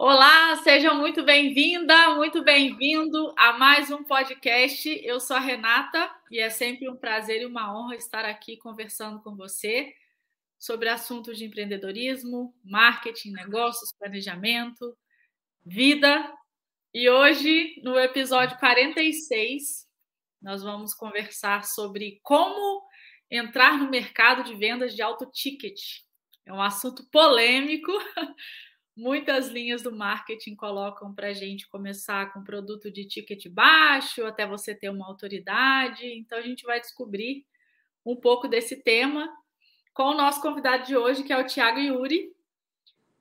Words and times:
Olá, 0.00 0.54
seja 0.62 0.94
muito 0.94 1.24
bem-vinda, 1.24 2.14
muito 2.14 2.40
bem-vindo 2.44 3.34
a 3.36 3.54
mais 3.54 3.90
um 3.90 4.04
podcast. 4.04 4.88
Eu 5.02 5.18
sou 5.18 5.34
a 5.36 5.40
Renata 5.40 6.08
e 6.30 6.38
é 6.38 6.48
sempre 6.50 6.88
um 6.88 6.96
prazer 6.96 7.42
e 7.42 7.46
uma 7.46 7.76
honra 7.76 7.96
estar 7.96 8.24
aqui 8.24 8.56
conversando 8.58 9.20
com 9.20 9.34
você 9.34 9.92
sobre 10.56 10.88
assuntos 10.88 11.36
de 11.36 11.46
empreendedorismo, 11.46 12.54
marketing, 12.64 13.32
negócios, 13.32 13.92
planejamento, 13.98 14.96
vida. 15.66 16.32
E 16.94 17.10
hoje, 17.10 17.74
no 17.82 17.98
episódio 17.98 18.56
46, 18.60 19.84
nós 20.40 20.62
vamos 20.62 20.94
conversar 20.94 21.64
sobre 21.64 22.20
como 22.22 22.86
entrar 23.28 23.76
no 23.76 23.90
mercado 23.90 24.44
de 24.44 24.54
vendas 24.54 24.94
de 24.94 25.02
alto 25.02 25.26
ticket. 25.26 25.80
É 26.46 26.52
um 26.52 26.62
assunto 26.62 27.04
polêmico. 27.10 27.90
Muitas 29.00 29.46
linhas 29.46 29.80
do 29.80 29.94
marketing 29.94 30.56
colocam 30.56 31.14
para 31.14 31.28
a 31.28 31.32
gente 31.32 31.68
começar 31.68 32.32
com 32.32 32.42
produto 32.42 32.90
de 32.90 33.06
ticket 33.06 33.46
baixo, 33.48 34.26
até 34.26 34.44
você 34.44 34.74
ter 34.74 34.90
uma 34.90 35.06
autoridade. 35.06 36.04
Então, 36.04 36.36
a 36.36 36.42
gente 36.42 36.64
vai 36.64 36.80
descobrir 36.80 37.46
um 38.04 38.16
pouco 38.16 38.48
desse 38.48 38.82
tema 38.82 39.32
com 39.94 40.02
o 40.02 40.16
nosso 40.16 40.42
convidado 40.42 40.84
de 40.84 40.96
hoje, 40.96 41.22
que 41.22 41.32
é 41.32 41.38
o 41.38 41.46
Tiago 41.46 41.78
Yuri, 41.78 42.28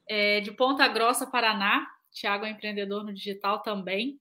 é, 0.09 0.41
de 0.41 0.51
Ponta 0.51 0.87
Grossa, 0.87 1.29
Paraná. 1.29 1.87
Tiago 2.11 2.45
é 2.45 2.49
empreendedor 2.49 3.03
no 3.03 3.13
digital 3.13 3.61
também. 3.61 4.19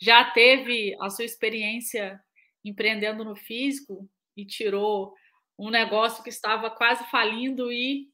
Já 0.00 0.30
teve 0.30 0.96
a 1.00 1.10
sua 1.10 1.24
experiência 1.24 2.22
empreendendo 2.64 3.24
no 3.24 3.34
físico 3.34 4.08
e 4.36 4.46
tirou 4.46 5.12
um 5.58 5.70
negócio 5.70 6.22
que 6.22 6.30
estava 6.30 6.70
quase 6.70 7.04
falindo 7.10 7.72
e 7.72 8.13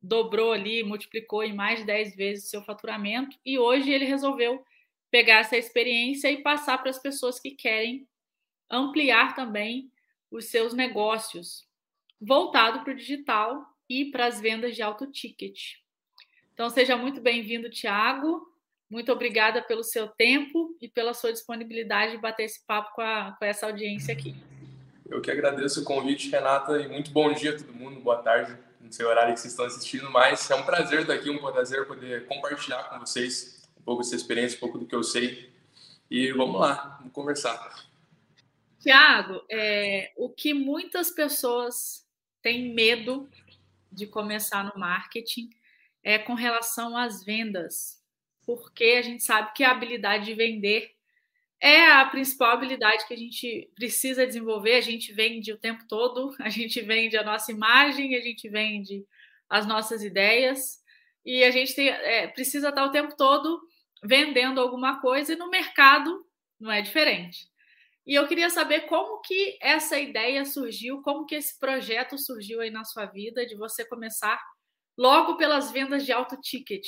dobrou 0.00 0.52
ali, 0.52 0.82
multiplicou 0.82 1.42
em 1.42 1.52
mais 1.52 1.80
de 1.80 1.86
10 1.86 2.16
vezes 2.16 2.46
o 2.46 2.48
seu 2.48 2.62
faturamento 2.62 3.36
e 3.44 3.58
hoje 3.58 3.90
ele 3.90 4.04
resolveu 4.04 4.64
pegar 5.10 5.38
essa 5.38 5.56
experiência 5.56 6.30
e 6.30 6.42
passar 6.42 6.78
para 6.78 6.90
as 6.90 6.98
pessoas 6.98 7.40
que 7.40 7.50
querem 7.50 8.06
ampliar 8.70 9.34
também 9.34 9.90
os 10.30 10.46
seus 10.46 10.74
negócios, 10.74 11.66
voltado 12.20 12.84
para 12.84 12.92
o 12.92 12.96
digital 12.96 13.64
e 13.88 14.06
para 14.10 14.26
as 14.26 14.40
vendas 14.40 14.76
de 14.76 14.82
alto 14.82 15.06
ticket. 15.06 15.76
Então, 16.52 16.68
seja 16.68 16.96
muito 16.96 17.20
bem-vindo, 17.20 17.70
Tiago. 17.70 18.52
Muito 18.90 19.10
obrigada 19.10 19.62
pelo 19.62 19.82
seu 19.82 20.08
tempo 20.08 20.76
e 20.80 20.88
pela 20.88 21.14
sua 21.14 21.32
disponibilidade 21.32 22.12
de 22.12 22.18
bater 22.18 22.44
esse 22.44 22.66
papo 22.66 22.94
com, 22.94 23.02
a, 23.02 23.34
com 23.38 23.44
essa 23.44 23.66
audiência 23.66 24.12
aqui. 24.12 24.34
Eu 25.08 25.22
que 25.22 25.30
agradeço 25.30 25.80
o 25.80 25.84
convite, 25.84 26.28
Renata, 26.28 26.78
e 26.78 26.88
muito 26.88 27.10
bom 27.10 27.32
dia 27.32 27.54
a 27.54 27.56
todo 27.56 27.72
mundo, 27.72 28.00
boa 28.00 28.18
tarde 28.22 28.67
no 28.88 28.92
seu 28.92 29.06
horário 29.06 29.34
que 29.34 29.40
vocês 29.40 29.52
estão 29.52 29.66
assistindo, 29.66 30.10
mas 30.10 30.50
é 30.50 30.54
um 30.54 30.64
prazer 30.64 31.02
estar 31.02 31.12
aqui, 31.12 31.28
um 31.28 31.38
prazer 31.38 31.86
poder 31.86 32.26
compartilhar 32.26 32.84
com 32.84 32.98
vocês 32.98 33.62
um 33.78 33.82
pouco 33.82 34.02
dessa 34.02 34.16
experiência, 34.16 34.56
um 34.56 34.60
pouco 34.60 34.78
do 34.78 34.86
que 34.86 34.94
eu 34.94 35.02
sei. 35.02 35.52
E 36.10 36.32
vamos 36.32 36.58
lá, 36.58 36.96
vamos 36.98 37.12
conversar. 37.12 37.86
Tiago, 38.80 39.44
é, 39.50 40.10
o 40.16 40.30
que 40.30 40.54
muitas 40.54 41.10
pessoas 41.10 42.06
têm 42.40 42.72
medo 42.72 43.28
de 43.92 44.06
começar 44.06 44.64
no 44.64 44.80
marketing 44.80 45.50
é 46.02 46.18
com 46.18 46.32
relação 46.32 46.96
às 46.96 47.22
vendas, 47.22 48.02
porque 48.46 48.96
a 48.98 49.02
gente 49.02 49.22
sabe 49.22 49.52
que 49.52 49.64
a 49.64 49.70
habilidade 49.70 50.24
de 50.24 50.34
vender 50.34 50.97
é 51.60 51.90
a 51.90 52.04
principal 52.06 52.52
habilidade 52.52 53.06
que 53.06 53.14
a 53.14 53.16
gente 53.16 53.70
precisa 53.74 54.26
desenvolver. 54.26 54.74
A 54.74 54.80
gente 54.80 55.12
vende 55.12 55.52
o 55.52 55.58
tempo 55.58 55.84
todo, 55.88 56.34
a 56.40 56.48
gente 56.48 56.80
vende 56.80 57.16
a 57.16 57.24
nossa 57.24 57.50
imagem, 57.50 58.14
a 58.14 58.20
gente 58.20 58.48
vende 58.48 59.04
as 59.48 59.66
nossas 59.66 60.02
ideias 60.02 60.78
e 61.24 61.42
a 61.42 61.50
gente 61.50 61.74
tem, 61.74 61.88
é, 61.88 62.28
precisa 62.28 62.68
estar 62.68 62.84
o 62.84 62.90
tempo 62.90 63.16
todo 63.16 63.60
vendendo 64.02 64.60
alguma 64.60 65.00
coisa 65.00 65.32
e 65.32 65.36
no 65.36 65.50
mercado 65.50 66.24
não 66.60 66.70
é 66.70 66.80
diferente. 66.80 67.48
E 68.06 68.14
eu 68.14 68.26
queria 68.26 68.48
saber 68.48 68.82
como 68.82 69.20
que 69.20 69.58
essa 69.60 69.98
ideia 69.98 70.44
surgiu, 70.44 71.02
como 71.02 71.26
que 71.26 71.34
esse 71.34 71.58
projeto 71.58 72.16
surgiu 72.16 72.60
aí 72.60 72.70
na 72.70 72.84
sua 72.84 73.04
vida 73.04 73.44
de 73.44 73.54
você 73.54 73.84
começar 73.84 74.40
logo 74.96 75.36
pelas 75.36 75.70
vendas 75.70 76.06
de 76.06 76.12
alto 76.12 76.40
ticket. 76.40 76.86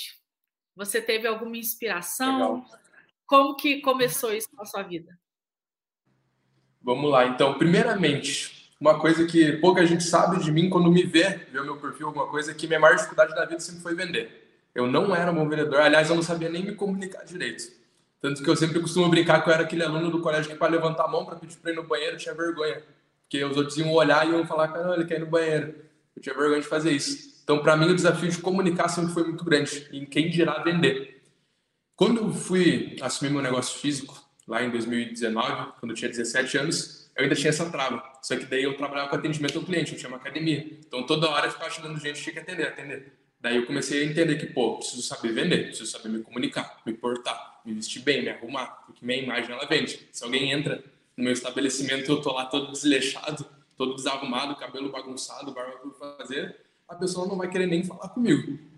Você 0.75 1.03
teve 1.03 1.28
alguma 1.28 1.59
inspiração? 1.59 2.65
Legal. 2.65 2.81
Como 3.31 3.55
que 3.55 3.81
começou 3.81 4.35
isso 4.35 4.49
na 4.57 4.65
sua 4.65 4.83
vida? 4.83 5.17
Vamos 6.83 7.09
lá. 7.09 7.27
Então, 7.27 7.57
primeiramente, 7.57 8.75
uma 8.81 8.99
coisa 8.99 9.25
que 9.25 9.53
pouca 9.59 9.87
gente 9.87 10.03
sabe 10.03 10.43
de 10.43 10.51
mim 10.51 10.69
quando 10.69 10.91
me 10.91 11.05
vê, 11.05 11.39
vê 11.49 11.61
o 11.61 11.65
meu 11.65 11.77
perfil, 11.77 12.09
alguma 12.09 12.27
coisa, 12.27 12.51
é 12.51 12.55
que 12.55 12.67
minha 12.67 12.81
maior 12.81 12.97
dificuldade 12.97 13.33
da 13.33 13.45
vida 13.45 13.61
sempre 13.61 13.83
foi 13.83 13.95
vender. 13.95 14.67
Eu 14.75 14.89
não 14.89 15.15
era 15.15 15.33
bom 15.33 15.49
vendedor, 15.49 15.81
aliás, 15.81 16.11
eu 16.11 16.17
não 16.17 16.25
sabia 16.25 16.49
nem 16.49 16.65
me 16.65 16.75
comunicar 16.75 17.25
direito. 17.25 17.71
Tanto 18.21 18.43
que 18.43 18.51
eu 18.51 18.57
sempre 18.57 18.81
costumo 18.81 19.09
brincar 19.09 19.45
que 19.45 19.49
eu 19.49 19.55
era 19.55 19.62
aquele 19.62 19.85
aluno 19.85 20.11
do 20.11 20.21
colégio 20.21 20.51
que 20.51 20.59
para 20.59 20.73
levantar 20.73 21.05
a 21.05 21.09
mão 21.09 21.25
para 21.25 21.37
pedir 21.37 21.57
para 21.59 21.71
ir 21.71 21.77
no 21.77 21.85
banheiro 21.85 22.17
tinha 22.17 22.35
vergonha. 22.35 22.83
Porque 23.23 23.45
os 23.45 23.57
outros 23.57 23.79
iam 23.79 23.93
olhar 23.93 24.27
e 24.27 24.33
iam 24.33 24.45
falar, 24.45 24.67
caramba, 24.67 24.97
ele 24.97 25.05
quer 25.05 25.19
ir 25.19 25.21
no 25.21 25.27
banheiro. 25.27 25.73
Eu 26.17 26.21
tinha 26.21 26.35
vergonha 26.35 26.61
de 26.61 26.67
fazer 26.67 26.91
isso. 26.91 27.41
Então, 27.45 27.61
para 27.61 27.77
mim, 27.77 27.91
o 27.91 27.95
desafio 27.95 28.29
de 28.29 28.39
comunicar 28.39 28.89
sempre 28.89 29.15
foi 29.15 29.23
muito 29.23 29.45
grande. 29.45 29.89
E 29.93 30.05
quem 30.05 30.29
dirá 30.29 30.65
vender. 30.65 31.19
Quando 32.00 32.22
eu 32.22 32.33
fui 32.33 32.97
assumir 33.03 33.31
meu 33.31 33.43
negócio 33.43 33.78
físico, 33.78 34.19
lá 34.49 34.65
em 34.65 34.71
2019, 34.71 35.72
quando 35.78 35.91
eu 35.91 35.94
tinha 35.94 36.09
17 36.09 36.56
anos, 36.56 37.11
eu 37.15 37.25
ainda 37.25 37.34
tinha 37.34 37.50
essa 37.50 37.69
trava. 37.69 38.03
Só 38.22 38.34
que 38.37 38.47
daí 38.47 38.62
eu 38.62 38.75
trabalhava 38.75 39.11
com 39.11 39.16
atendimento 39.16 39.59
ao 39.59 39.65
cliente, 39.66 39.93
eu 39.93 39.99
tinha 39.99 40.09
uma 40.09 40.16
academia. 40.16 40.78
Então 40.78 41.05
toda 41.05 41.28
hora 41.28 41.49
eu 41.49 41.50
ficava 41.53 41.69
chegando 41.69 42.00
gente, 42.00 42.22
tinha 42.22 42.33
que 42.33 42.38
atender, 42.38 42.69
atender. 42.69 43.12
Daí 43.38 43.56
eu 43.56 43.66
comecei 43.66 44.00
a 44.00 44.06
entender 44.06 44.37
que, 44.37 44.47
pô, 44.47 44.78
preciso 44.78 45.03
saber 45.03 45.34
vender, 45.34 45.66
preciso 45.66 45.91
saber 45.91 46.09
me 46.09 46.22
comunicar, 46.22 46.81
me 46.87 46.94
portar, 46.94 47.61
me 47.66 47.75
vestir 47.75 48.00
bem, 48.00 48.22
me 48.22 48.31
arrumar, 48.31 48.82
porque 48.87 49.05
minha 49.05 49.22
imagem 49.22 49.53
ela 49.53 49.67
vende. 49.67 50.09
Se 50.11 50.25
alguém 50.25 50.53
entra 50.53 50.82
no 51.15 51.25
meu 51.25 51.34
estabelecimento, 51.34 52.11
eu 52.11 52.22
tô 52.22 52.32
lá 52.32 52.47
todo 52.47 52.72
desleixado, 52.72 53.44
todo 53.77 53.94
desarrumado, 53.94 54.56
cabelo 54.56 54.91
bagunçado, 54.91 55.53
barba 55.53 55.72
por 55.72 55.93
fazer, 55.99 56.56
a 56.88 56.94
pessoa 56.94 57.28
não 57.28 57.37
vai 57.37 57.50
querer 57.50 57.67
nem 57.67 57.84
falar 57.84 58.09
comigo. 58.09 58.69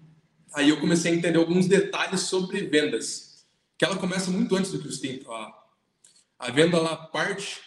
Aí 0.55 0.69
eu 0.69 0.81
comecei 0.81 1.13
a 1.13 1.15
entender 1.15 1.39
alguns 1.39 1.67
detalhes 1.67 2.21
sobre 2.21 2.63
vendas, 2.67 3.47
que 3.79 3.85
ela 3.85 3.97
começa 3.97 4.31
muito 4.31 4.55
antes 4.55 4.71
do 4.71 4.79
que 4.79 4.89
você 4.89 5.01
tem. 5.01 5.27
A 6.39 6.51
venda 6.51 6.77
ela 6.77 6.97
parte 6.97 7.61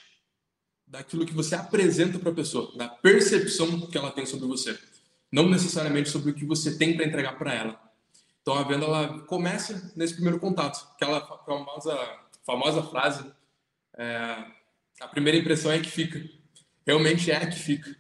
daquilo 0.86 1.26
que 1.26 1.34
você 1.34 1.56
apresenta 1.56 2.20
para 2.20 2.32
a 2.32 2.36
pessoa, 2.36 2.76
da 2.78 2.88
percepção 2.88 3.82
que 3.88 3.98
ela 3.98 4.12
tem 4.12 4.26
sobre 4.26 4.48
você, 4.48 4.78
não 5.32 5.50
necessariamente 5.50 6.10
sobre 6.10 6.32
o 6.32 6.34
que 6.34 6.46
você 6.46 6.78
tem 6.78 6.96
para 6.96 7.06
entregar 7.06 7.38
para 7.38 7.54
ela. 7.54 7.82
Então 8.42 8.54
a 8.54 8.64
venda 8.64 8.86
ela 8.86 9.20
começa 9.22 9.92
nesse 9.96 10.14
primeiro 10.14 10.40
contato, 10.40 10.88
aquela 10.94 11.20
famosa 11.44 12.26
famosa 12.46 12.84
frase: 12.84 13.26
é, 13.98 14.46
a 15.02 15.08
primeira 15.08 15.38
impressão 15.38 15.72
é 15.72 15.80
que 15.80 15.90
fica. 15.90 16.24
Realmente 16.86 17.32
é 17.32 17.46
que 17.46 17.58
fica. 17.58 17.96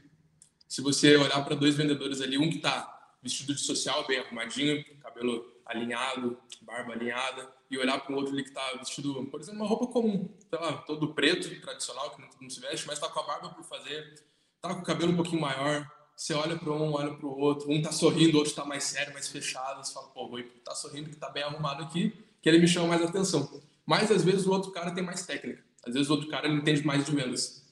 Se 0.68 0.82
você 0.82 1.18
olhar 1.18 1.44
para 1.44 1.56
dois 1.56 1.76
vendedores 1.76 2.22
ali, 2.22 2.38
um 2.38 2.50
que 2.50 2.58
está 2.58 2.95
vestido 3.26 3.56
de 3.56 3.62
social, 3.62 4.06
bem 4.06 4.20
arrumadinho, 4.20 4.86
cabelo 5.02 5.52
alinhado, 5.66 6.38
barba 6.62 6.94
alinhada, 6.94 7.52
e 7.72 7.78
olhar 7.78 8.00
para 8.00 8.14
o 8.14 8.16
outro 8.16 8.32
ali 8.32 8.44
que 8.44 8.50
está 8.50 8.74
vestido, 8.78 9.26
por 9.26 9.42
exemplo, 9.42 9.62
uma 9.62 9.68
roupa 9.68 9.88
comum, 9.88 10.30
sei 10.48 10.60
lá, 10.60 10.74
todo 10.84 11.12
preto, 11.16 11.60
tradicional, 11.60 12.12
que 12.12 12.22
não 12.40 12.50
se 12.50 12.60
veste, 12.60 12.86
mas 12.86 13.00
está 13.00 13.10
com 13.10 13.20
a 13.20 13.24
barba 13.24 13.50
por 13.50 13.64
fazer, 13.64 14.14
está 14.56 14.76
com 14.76 14.82
o 14.82 14.86
cabelo 14.86 15.12
um 15.12 15.16
pouquinho 15.16 15.42
maior, 15.42 15.90
você 16.16 16.36
olha 16.36 16.56
para 16.56 16.72
um, 16.72 16.94
olha 16.94 17.16
para 17.16 17.26
o 17.26 17.40
outro, 17.40 17.68
um 17.68 17.78
está 17.78 17.92
sorrindo, 17.92 18.36
o 18.36 18.38
outro 18.38 18.52
está 18.52 18.64
mais 18.64 18.84
sério, 18.84 19.12
mais 19.12 19.28
fechado, 19.28 19.84
você 19.84 19.92
fala, 19.92 20.08
pô, 20.10 20.30
vou 20.30 20.44
tá 20.64 20.76
sorrindo 20.76 21.10
que 21.10 21.16
está 21.16 21.30
bem 21.30 21.42
arrumado 21.42 21.82
aqui, 21.82 22.14
que 22.44 22.48
ele 22.48 22.60
me 22.60 22.68
chama 22.68 22.90
mais 22.90 23.02
atenção. 23.02 23.60
Mas 23.88 24.12
às 24.12 24.24
vezes 24.24 24.46
o 24.46 24.52
outro 24.52 24.72
cara 24.72 24.92
tem 24.92 25.04
mais 25.04 25.26
técnica, 25.26 25.64
às 25.84 25.96
vezes 25.96 26.10
o 26.10 26.14
outro 26.14 26.30
cara 26.30 26.48
ele 26.48 26.58
entende 26.58 26.86
mais 26.86 27.04
de 27.04 27.12
vendas. 27.12 27.66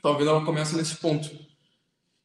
Talvez 0.00 0.26
ela 0.26 0.42
comece 0.42 0.74
nesse 0.74 0.96
ponto. 0.96 1.30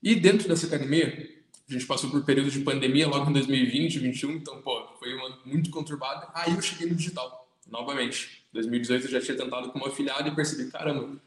E 0.01 0.15
dentro 0.15 0.47
dessa 0.47 0.67
academia, 0.67 1.34
a 1.67 1.73
gente 1.73 1.85
passou 1.85 2.09
por 2.11 2.23
período 2.23 2.51
de 2.51 2.59
pandemia 2.59 3.07
logo 3.07 3.29
em 3.29 3.33
2020, 3.33 3.99
2021, 3.99 4.31
então, 4.33 4.61
pô, 4.61 4.85
foi 4.99 5.15
um 5.15 5.25
ano 5.25 5.37
muito 5.45 5.71
conturbado. 5.71 6.27
Aí 6.33 6.53
eu 6.53 6.61
cheguei 6.61 6.87
no 6.87 6.95
digital, 6.95 7.49
novamente. 7.67 8.43
Em 8.51 8.53
2018 8.53 9.05
eu 9.05 9.11
já 9.11 9.21
tinha 9.21 9.35
tentado 9.35 9.71
como 9.71 9.85
afiliado 9.87 10.27
e 10.27 10.35
percebi, 10.35 10.69
caramba, 10.69 11.19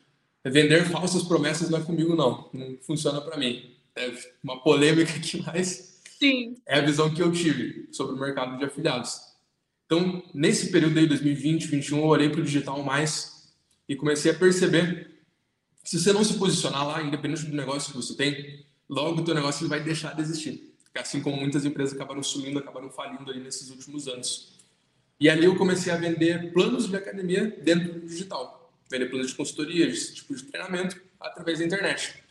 vender 0.45 0.89
falsas 0.89 1.25
promessas 1.25 1.69
não 1.69 1.79
é 1.79 1.83
comigo, 1.83 2.15
não. 2.15 2.49
Não 2.53 2.79
funciona 2.83 3.21
para 3.21 3.37
mim. 3.37 3.75
É 3.97 4.13
uma 4.43 4.61
polêmica 4.63 5.13
aqui, 5.13 5.43
mas 5.47 6.01
Sim. 6.19 6.57
é 6.65 6.79
a 6.79 6.83
visão 6.83 7.13
que 7.13 7.21
eu 7.21 7.33
tive 7.33 7.89
sobre 7.91 8.15
o 8.15 8.19
mercado 8.19 8.57
de 8.57 8.65
afiliados. 8.65 9.21
Então, 9.87 10.23
nesse 10.33 10.71
período 10.71 10.99
aí, 10.99 11.07
2020, 11.07 11.63
2021, 11.63 11.99
eu 11.99 12.05
olhei 12.05 12.29
para 12.29 12.41
o 12.41 12.45
digital 12.45 12.83
mais 12.83 13.53
e 13.89 13.97
comecei 13.97 14.31
a 14.31 14.35
perceber 14.35 15.19
que 15.83 15.91
se 15.91 15.99
você 15.99 16.13
não 16.13 16.23
se 16.23 16.35
posicionar 16.35 16.87
lá, 16.87 17.03
independente 17.03 17.47
do 17.47 17.57
negócio 17.57 17.91
que 17.91 17.97
você 17.97 18.15
tem, 18.15 18.65
logo 18.89 19.21
o 19.21 19.25
teu 19.25 19.35
negócio 19.35 19.63
ele 19.63 19.69
vai 19.69 19.83
deixar 19.83 20.15
de 20.15 20.23
existir. 20.23 20.75
Assim 20.95 21.21
como 21.21 21.37
muitas 21.37 21.65
empresas 21.65 21.95
acabaram 21.95 22.23
sumindo, 22.23 22.59
acabaram 22.59 22.91
falindo 22.91 23.31
aí 23.31 23.39
nesses 23.39 23.71
últimos 23.71 24.09
anos. 24.09 24.59
E 25.21 25.29
ali 25.29 25.45
eu 25.45 25.57
comecei 25.57 25.93
a 25.93 25.97
vender 25.97 26.53
planos 26.53 26.89
de 26.89 26.97
academia 26.97 27.57
dentro 27.63 27.93
do 27.93 28.07
digital. 28.07 28.73
Vender 28.91 29.07
planos 29.07 29.29
de 29.29 29.35
consultoria, 29.35 29.87
esse 29.87 30.15
tipo 30.15 30.35
de 30.35 30.45
treinamento, 30.45 31.01
através 31.21 31.59
da 31.59 31.65
internet. 31.65 32.23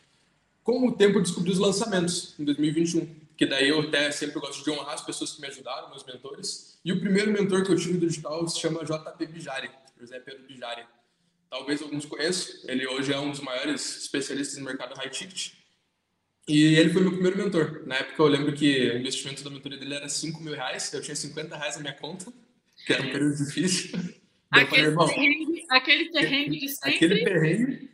Com 0.62 0.86
o 0.86 0.92
tempo, 0.92 1.18
eu 1.18 1.22
descobri 1.22 1.50
os 1.50 1.58
lançamentos, 1.58 2.34
em 2.38 2.44
2021. 2.44 3.08
que 3.36 3.46
daí 3.46 3.68
eu 3.68 3.80
até 3.80 4.10
sempre 4.10 4.40
gosto 4.40 4.64
de 4.64 4.70
honrar 4.70 4.94
as 4.94 5.00
pessoas 5.00 5.32
que 5.32 5.40
me 5.40 5.46
ajudaram, 5.46 5.90
meus 5.90 6.04
mentores. 6.04 6.78
E 6.84 6.92
o 6.92 7.00
primeiro 7.00 7.30
mentor 7.30 7.64
que 7.64 7.70
eu 7.70 7.76
tive 7.76 7.96
do 7.96 8.06
digital 8.06 8.46
se 8.48 8.58
chama 8.58 8.84
JP 8.84 9.26
Bijari, 9.26 9.70
José 9.98 10.18
Pedro 10.18 10.44
Bijari. 10.44 10.84
Talvez 11.48 11.80
alguns 11.80 12.04
conheçam, 12.04 12.54
ele 12.64 12.86
hoje 12.86 13.12
é 13.12 13.18
um 13.18 13.30
dos 13.30 13.40
maiores 13.40 14.02
especialistas 14.02 14.58
no 14.58 14.64
mercado 14.64 14.94
high 14.98 15.08
ticket. 15.08 15.52
E 16.48 16.76
ele 16.76 16.90
foi 16.90 17.02
meu 17.02 17.12
primeiro 17.12 17.36
mentor. 17.36 17.82
Na 17.86 17.96
época 17.96 18.22
eu 18.22 18.26
lembro 18.26 18.52
que 18.54 18.90
o 18.90 18.98
investimento 18.98 19.44
da 19.44 19.50
mentoria 19.50 19.78
dele 19.78 19.94
era 19.94 20.08
5 20.08 20.42
mil 20.42 20.54
reais, 20.54 20.90
eu 20.94 21.02
tinha 21.02 21.14
50 21.14 21.54
reais 21.54 21.76
na 21.76 21.82
minha 21.82 21.94
conta, 21.94 22.32
que 22.86 22.92
era 22.92 23.02
um 23.02 23.10
período 23.10 23.36
difícil. 23.36 23.98
Aquele, 24.50 24.92
falei, 24.92 25.14
perrengue, 25.14 25.66
aquele 25.68 26.10
perrengue 26.10 26.58
de 26.58 26.68
sempre. 26.70 26.94
Aquele 26.94 27.22
perrengue. 27.22 27.90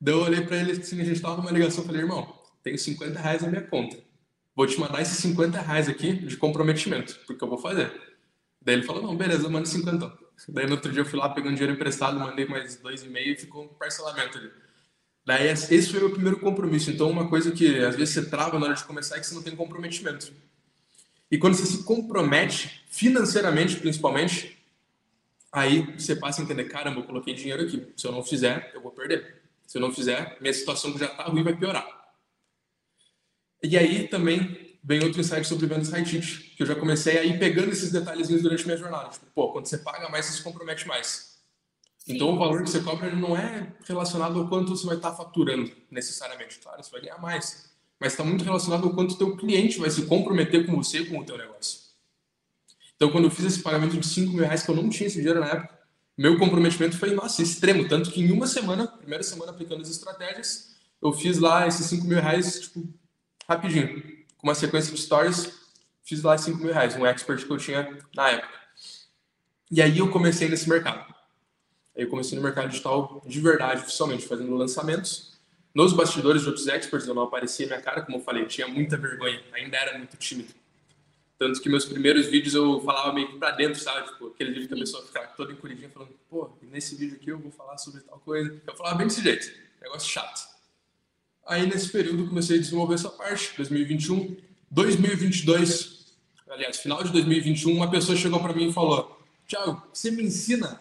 Daí 0.00 0.14
eu 0.14 0.22
olhei 0.22 0.40
para 0.40 0.56
ele 0.56 0.72
assim, 0.72 0.98
a 0.98 1.04
gente 1.04 1.16
estava 1.16 1.36
numa 1.36 1.50
ligação, 1.50 1.84
falei, 1.84 2.00
irmão, 2.00 2.40
tenho 2.62 2.78
50 2.78 3.20
reais 3.20 3.42
na 3.42 3.48
minha 3.48 3.60
conta. 3.60 3.98
Vou 4.56 4.66
te 4.66 4.80
mandar 4.80 5.02
esses 5.02 5.18
50 5.18 5.60
reais 5.60 5.90
aqui 5.90 6.14
de 6.14 6.38
comprometimento, 6.38 7.20
porque 7.26 7.44
eu 7.44 7.48
vou 7.48 7.58
fazer. 7.58 7.92
Daí 8.62 8.76
ele 8.76 8.82
falou, 8.82 9.02
não, 9.02 9.14
beleza, 9.14 9.46
manda 9.50 9.66
50. 9.66 10.10
Daí 10.48 10.64
no 10.64 10.72
outro 10.72 10.90
dia 10.90 11.02
eu 11.02 11.04
fui 11.04 11.18
lá 11.18 11.28
pegando 11.28 11.52
dinheiro 11.52 11.74
emprestado, 11.74 12.18
mandei 12.18 12.46
mais 12.46 12.76
dois 12.76 13.02
e 13.04 13.08
meio 13.08 13.34
e 13.34 13.36
ficou 13.36 13.64
um 13.64 13.68
parcelamento 13.68 14.38
ali. 14.38 14.50
Daí 15.24 15.48
esse 15.48 15.88
foi 15.88 15.98
o 15.98 16.04
meu 16.04 16.12
primeiro 16.12 16.40
compromisso. 16.40 16.90
Então 16.90 17.10
uma 17.10 17.28
coisa 17.28 17.52
que 17.52 17.78
às 17.78 17.96
vezes 17.96 18.14
você 18.14 18.26
trava 18.28 18.58
na 18.58 18.66
hora 18.66 18.74
de 18.74 18.84
começar 18.84 19.16
é 19.16 19.20
que 19.20 19.26
você 19.26 19.34
não 19.34 19.42
tem 19.42 19.54
comprometimento. 19.54 20.32
E 21.30 21.38
quando 21.38 21.54
você 21.54 21.66
se 21.66 21.84
compromete, 21.84 22.84
financeiramente 22.90 23.76
principalmente, 23.76 24.58
aí 25.52 25.82
você 25.98 26.16
passa 26.16 26.40
a 26.40 26.44
entender, 26.44 26.64
caramba, 26.64 27.00
eu 27.00 27.04
coloquei 27.04 27.34
dinheiro 27.34 27.62
aqui. 27.62 27.86
Se 27.96 28.06
eu 28.06 28.12
não 28.12 28.22
fizer, 28.22 28.72
eu 28.74 28.80
vou 28.80 28.90
perder. 28.90 29.40
Se 29.66 29.78
eu 29.78 29.82
não 29.82 29.92
fizer, 29.92 30.36
minha 30.40 30.52
situação 30.52 30.96
já 30.98 31.06
está 31.06 31.24
ruim 31.24 31.44
vai 31.44 31.54
piorar. 31.56 31.86
E 33.62 33.76
aí 33.76 34.08
também 34.08 34.76
vem 34.82 35.04
outro 35.04 35.20
insight 35.20 35.46
sobre 35.46 35.66
vendas 35.66 35.90
high 35.90 36.02
ticket, 36.02 36.56
que 36.56 36.62
eu 36.62 36.66
já 36.66 36.74
comecei 36.74 37.18
a 37.18 37.24
ir 37.24 37.38
pegando 37.38 37.70
esses 37.70 37.92
detalhezinhos 37.92 38.42
durante 38.42 38.64
minha 38.64 38.76
jornada. 38.76 39.10
Tipo, 39.10 39.26
pô, 39.34 39.52
quando 39.52 39.66
você 39.66 39.78
paga 39.78 40.08
mais, 40.08 40.24
você 40.24 40.38
se 40.38 40.42
compromete 40.42 40.88
mais. 40.88 41.29
Sim. 42.00 42.14
Então 42.14 42.30
o 42.30 42.38
valor 42.38 42.62
que 42.62 42.70
você 42.70 42.80
cobra 42.80 43.14
não 43.14 43.36
é 43.36 43.72
relacionado 43.86 44.38
ao 44.38 44.48
quanto 44.48 44.70
você 44.70 44.86
vai 44.86 44.96
estar 44.96 45.12
faturando 45.12 45.70
necessariamente. 45.90 46.58
Claro, 46.58 46.82
você 46.82 46.90
vai 46.90 47.00
ganhar 47.02 47.18
mais. 47.18 47.70
Mas 48.00 48.12
está 48.12 48.24
muito 48.24 48.42
relacionado 48.42 48.84
ao 48.84 48.94
quanto 48.94 49.12
o 49.12 49.18
teu 49.18 49.36
cliente 49.36 49.78
vai 49.78 49.90
se 49.90 50.06
comprometer 50.06 50.64
com 50.64 50.74
você 50.74 51.04
com 51.04 51.18
o 51.18 51.24
teu 51.24 51.36
negócio. 51.36 51.90
Então, 52.96 53.10
quando 53.10 53.24
eu 53.24 53.30
fiz 53.30 53.44
esse 53.46 53.60
pagamento 53.60 53.96
de 53.96 54.06
5 54.06 54.32
mil 54.32 54.44
reais, 54.44 54.62
que 54.62 54.70
eu 54.70 54.76
não 54.76 54.88
tinha 54.88 55.06
esse 55.06 55.16
dinheiro 55.16 55.40
na 55.40 55.46
época, 55.46 55.78
meu 56.16 56.38
comprometimento 56.38 56.98
foi, 56.98 57.14
nossa, 57.14 57.42
extremo. 57.42 57.88
Tanto 57.88 58.10
que 58.10 58.20
em 58.20 58.30
uma 58.30 58.46
semana, 58.46 58.86
primeira 58.86 59.22
semana 59.22 59.52
aplicando 59.52 59.80
as 59.80 59.88
estratégias, 59.88 60.76
eu 61.00 61.12
fiz 61.12 61.38
lá 61.38 61.66
esses 61.66 61.86
5 61.86 62.06
mil 62.06 62.20
reais, 62.20 62.60
tipo, 62.60 62.86
rapidinho. 63.48 64.02
Com 64.36 64.48
uma 64.48 64.54
sequência 64.54 64.94
de 64.94 65.00
stories, 65.00 65.50
fiz 66.02 66.22
lá 66.22 66.36
5 66.36 66.58
mil 66.58 66.72
reais, 66.72 66.94
um 66.96 67.06
expert 67.06 67.46
que 67.46 67.50
eu 67.50 67.56
tinha 67.56 67.98
na 68.14 68.28
época. 68.30 68.60
E 69.70 69.80
aí 69.80 69.98
eu 69.98 70.10
comecei 70.10 70.48
nesse 70.48 70.68
mercado. 70.68 71.14
Aí 72.00 72.06
eu 72.06 72.08
comecei 72.08 72.34
no 72.34 72.42
mercado 72.42 72.70
digital 72.70 73.22
de 73.26 73.40
verdade, 73.40 73.82
oficialmente, 73.82 74.26
fazendo 74.26 74.56
lançamentos. 74.56 75.38
Nos 75.74 75.92
bastidores 75.92 76.40
de 76.40 76.48
outros 76.48 76.66
experts 76.66 77.06
eu 77.06 77.14
não 77.14 77.24
aparecia 77.24 77.66
minha 77.66 77.80
cara, 77.80 78.00
como 78.00 78.16
eu 78.16 78.22
falei, 78.22 78.42
eu 78.42 78.48
tinha 78.48 78.66
muita 78.66 78.96
vergonha, 78.96 79.38
ainda 79.52 79.76
era 79.76 79.98
muito 79.98 80.16
tímido. 80.16 80.48
Tanto 81.38 81.60
que 81.60 81.68
meus 81.68 81.84
primeiros 81.84 82.24
vídeos 82.24 82.54
eu 82.54 82.80
falava 82.80 83.12
meio 83.12 83.28
que 83.28 83.36
pra 83.36 83.50
dentro, 83.50 83.78
sabe? 83.78 84.06
Tipo, 84.08 84.28
aquele 84.28 84.50
vídeo 84.50 84.68
que 84.68 84.74
a 84.74 84.78
pessoa 84.78 85.04
fica 85.04 85.20
toda 85.36 85.52
encolhidinha 85.52 85.90
falando, 85.90 86.10
pô, 86.30 86.50
nesse 86.62 86.96
vídeo 86.96 87.16
aqui 87.16 87.28
eu 87.28 87.38
vou 87.38 87.50
falar 87.50 87.76
sobre 87.76 88.00
tal 88.00 88.18
coisa. 88.20 88.58
Eu 88.66 88.74
falava 88.74 88.96
bem 88.96 89.06
desse 89.06 89.22
jeito, 89.22 89.52
negócio 89.82 90.08
chato. 90.08 90.48
Aí 91.46 91.66
nesse 91.66 91.90
período 91.90 92.22
eu 92.22 92.28
comecei 92.28 92.56
a 92.56 92.60
desenvolver 92.60 92.94
essa 92.94 93.10
parte, 93.10 93.52
2021. 93.58 94.38
2022, 94.70 96.14
aliás, 96.48 96.78
final 96.78 97.04
de 97.04 97.12
2021, 97.12 97.70
uma 97.74 97.90
pessoa 97.90 98.16
chegou 98.16 98.40
para 98.40 98.54
mim 98.54 98.70
e 98.70 98.72
falou: 98.72 99.20
Tiago, 99.46 99.82
você 99.92 100.10
me 100.10 100.22
ensina 100.22 100.80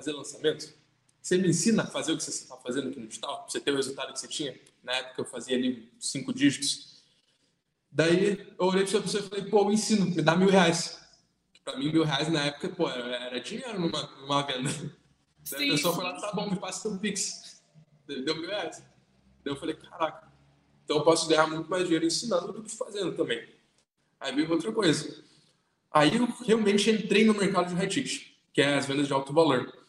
fazer 0.00 0.12
lançamento? 0.12 0.74
Você 1.20 1.36
me 1.36 1.48
ensina 1.48 1.82
a 1.82 1.86
fazer 1.86 2.12
o 2.12 2.16
que 2.16 2.24
você 2.24 2.30
está 2.30 2.56
fazendo 2.56 2.88
aqui 2.88 2.98
no 2.98 3.06
digital? 3.06 3.46
Você 3.46 3.60
ter 3.60 3.70
o 3.70 3.76
resultado 3.76 4.12
que 4.12 4.18
você 4.18 4.28
tinha? 4.28 4.58
Na 4.82 4.94
época 4.94 5.20
eu 5.20 5.24
fazia 5.26 5.56
ali 5.56 5.92
cinco 5.98 6.32
dígitos. 6.32 7.02
Daí 7.92 8.38
eu 8.58 8.66
olhei 8.66 8.84
para 8.84 8.98
essa 8.98 9.00
pessoa 9.02 9.24
e 9.24 9.28
falei: 9.28 9.44
pô, 9.44 9.62
eu 9.62 9.72
ensino, 9.72 10.06
me 10.06 10.22
dá 10.22 10.34
mil 10.34 10.48
reais. 10.48 10.98
Para 11.62 11.76
mim, 11.76 11.92
mil 11.92 12.04
reais 12.04 12.28
na 12.32 12.46
época, 12.46 12.70
pô, 12.70 12.88
era 12.88 13.38
dinheiro 13.40 13.78
numa, 13.78 14.02
numa 14.22 14.42
venda. 14.42 14.70
Sim, 14.70 15.56
Daí 15.56 15.68
a 15.68 15.72
pessoa 15.72 15.94
falou: 15.94 16.20
tá 16.20 16.32
bom, 16.32 16.50
me 16.50 16.58
passa 16.58 16.88
teu 16.88 16.98
Pix. 16.98 17.62
Deu 18.06 18.36
mil 18.36 18.48
reais. 18.48 18.78
Daí 19.44 19.52
eu 19.52 19.56
falei, 19.56 19.74
caraca, 19.74 20.30
então 20.84 20.98
eu 20.98 21.04
posso 21.04 21.28
ganhar 21.28 21.46
muito 21.46 21.68
mais 21.70 21.84
dinheiro 21.84 22.04
ensinando 22.04 22.52
do 22.52 22.62
que 22.62 22.70
fazendo 22.70 23.14
também. 23.14 23.46
Aí 24.18 24.34
veio 24.34 24.50
outra 24.50 24.72
coisa. 24.72 25.22
Aí 25.90 26.16
eu 26.16 26.26
realmente 26.46 26.90
entrei 26.90 27.24
no 27.24 27.34
mercado 27.34 27.68
de 27.68 27.74
high 27.74 27.88
ticket, 27.88 28.28
que 28.52 28.60
é 28.60 28.74
as 28.76 28.86
vendas 28.86 29.06
de 29.06 29.12
alto 29.12 29.32
valor. 29.32 29.79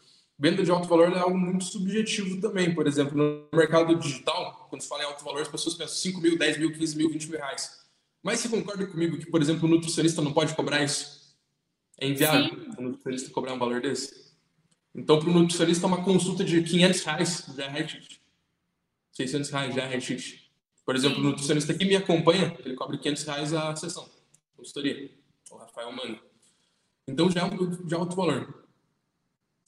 Venda 0.41 0.63
de 0.63 0.71
alto 0.71 0.87
valor 0.87 1.15
é 1.15 1.19
algo 1.19 1.37
muito 1.37 1.63
subjetivo 1.65 2.41
também. 2.41 2.73
Por 2.73 2.87
exemplo, 2.87 3.15
no 3.15 3.47
mercado 3.55 3.95
digital, 3.95 4.65
quando 4.71 4.81
se 4.81 4.87
fala 4.87 5.03
em 5.03 5.05
alto 5.05 5.23
valor, 5.23 5.43
as 5.43 5.47
pessoas 5.47 5.75
pensam 5.75 5.95
5 5.95 6.19
mil, 6.19 6.35
10 6.35 6.57
mil, 6.57 6.73
15 6.73 6.97
mil, 6.97 7.11
20 7.11 7.29
mil 7.29 7.37
reais. 7.37 7.79
Mas 8.23 8.39
você 8.39 8.49
concorda 8.49 8.87
comigo 8.87 9.19
que, 9.19 9.27
por 9.27 9.39
exemplo, 9.39 9.69
o 9.69 9.71
nutricionista 9.71 10.19
não 10.19 10.33
pode 10.33 10.55
cobrar 10.55 10.83
isso? 10.83 11.37
É 11.99 12.07
inviável 12.07 12.45
Sim. 12.45 12.71
o 12.75 12.81
nutricionista 12.81 13.29
cobrar 13.29 13.53
um 13.53 13.59
valor 13.59 13.81
desse? 13.81 14.31
Então, 14.95 15.19
para 15.19 15.29
o 15.29 15.31
nutricionista, 15.31 15.85
uma 15.85 16.03
consulta 16.03 16.43
de 16.43 16.63
500 16.63 17.03
reais 17.03 17.45
já 17.55 17.65
é 17.65 17.67
high 17.67 17.85
ticket. 17.85 18.17
600 19.11 19.49
reais 19.51 19.75
já 19.75 19.83
é 19.83 19.99
ticket. 19.99 20.39
Por 20.83 20.95
exemplo, 20.95 21.19
o 21.19 21.23
nutricionista 21.23 21.71
que 21.71 21.85
me 21.85 21.95
acompanha, 21.95 22.57
ele 22.65 22.73
cobra 22.73 22.97
500 22.97 23.23
reais 23.25 23.53
a 23.53 23.75
sessão, 23.75 24.09
consultoria, 24.57 25.07
o 25.51 25.57
Rafael 25.57 25.91
Mano. 25.91 26.19
Então 27.07 27.29
já 27.29 27.41
é 27.41 27.43
um 27.43 27.55
produto 27.55 27.85
de 27.85 27.93
alto 27.93 28.15
valor. 28.15 28.60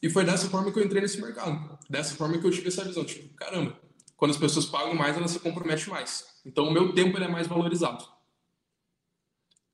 E 0.03 0.09
foi 0.09 0.25
dessa 0.25 0.49
forma 0.49 0.69
que 0.69 0.77
eu 0.77 0.83
entrei 0.83 1.01
nesse 1.01 1.21
mercado. 1.21 1.79
Dessa 1.89 2.13
forma 2.17 2.37
que 2.37 2.45
eu 2.45 2.51
tive 2.51 2.67
essa 2.67 2.83
visão. 2.83 3.05
Tipo, 3.05 3.33
caramba, 3.35 3.79
quando 4.17 4.31
as 4.31 4.37
pessoas 4.37 4.65
pagam 4.65 4.93
mais, 4.93 5.15
elas 5.15 5.31
se 5.31 5.39
comprometem 5.39 5.87
mais. 5.87 6.41
Então 6.45 6.67
o 6.67 6.73
meu 6.73 6.93
tempo 6.93 7.17
ele 7.17 7.23
é 7.23 7.29
mais 7.29 7.47
valorizado. 7.47 8.05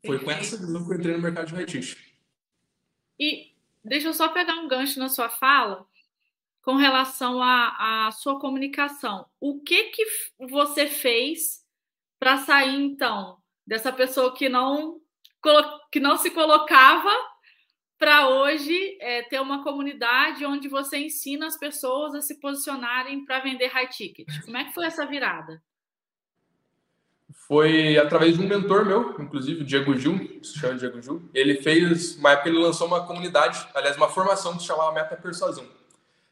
Foi 0.05 0.19
com 0.19 0.29
essa 0.29 0.55
visão 0.55 0.85
que 0.85 0.93
eu 0.93 0.97
entrei 0.99 1.15
no 1.15 1.23
mercado 1.23 1.47
de 1.47 1.55
high 1.55 1.65
E 3.19 3.55
deixa 3.83 4.09
eu 4.09 4.13
só 4.13 4.29
pegar 4.29 4.53
um 4.57 4.67
gancho 4.67 4.99
na 4.99 5.09
sua 5.09 5.29
fala, 5.29 5.83
com 6.61 6.75
relação 6.75 7.41
à, 7.41 8.05
à 8.05 8.11
sua 8.11 8.39
comunicação. 8.39 9.25
O 9.39 9.59
que 9.59 9.85
que 9.85 10.05
você 10.39 10.85
fez 10.85 11.65
para 12.19 12.37
sair 12.37 12.79
então 12.79 13.39
dessa 13.65 13.91
pessoa 13.91 14.31
que 14.35 14.47
não 14.47 15.01
que 15.91 15.99
não 15.99 16.17
se 16.17 16.29
colocava 16.29 17.09
para 17.99 18.29
hoje 18.29 18.97
é, 19.01 19.23
ter 19.23 19.41
uma 19.41 19.61
comunidade 19.61 20.45
onde 20.45 20.69
você 20.69 20.97
ensina 20.97 21.45
as 21.45 21.57
pessoas 21.57 22.15
a 22.15 22.21
se 22.21 22.39
posicionarem 22.39 23.25
para 23.25 23.41
vender 23.41 23.67
high 23.67 23.89
ticket? 23.89 24.25
Como 24.45 24.55
é 24.55 24.63
que 24.63 24.73
foi 24.73 24.85
essa 24.85 25.05
virada? 25.05 25.61
Foi 27.45 27.97
através 27.97 28.37
de 28.37 28.43
um 28.43 28.47
mentor 28.47 28.85
meu, 28.85 29.15
inclusive, 29.19 29.63
o 29.63 29.65
Diego 29.65 29.97
Gil, 29.97 30.39
se 30.41 30.57
chama 30.57 30.75
Diego 30.75 31.01
Gil. 31.01 31.29
Ele 31.33 31.55
fez, 31.61 32.15
uma 32.15 32.31
época 32.31 32.49
ele 32.49 32.59
lançou 32.59 32.87
uma 32.87 33.05
comunidade, 33.05 33.67
aliás, 33.75 33.97
uma 33.97 34.07
formação 34.07 34.53
que 34.53 34.61
se 34.61 34.67
chamava 34.67 34.93
Meta 34.93 35.17
Persuasão 35.17 35.67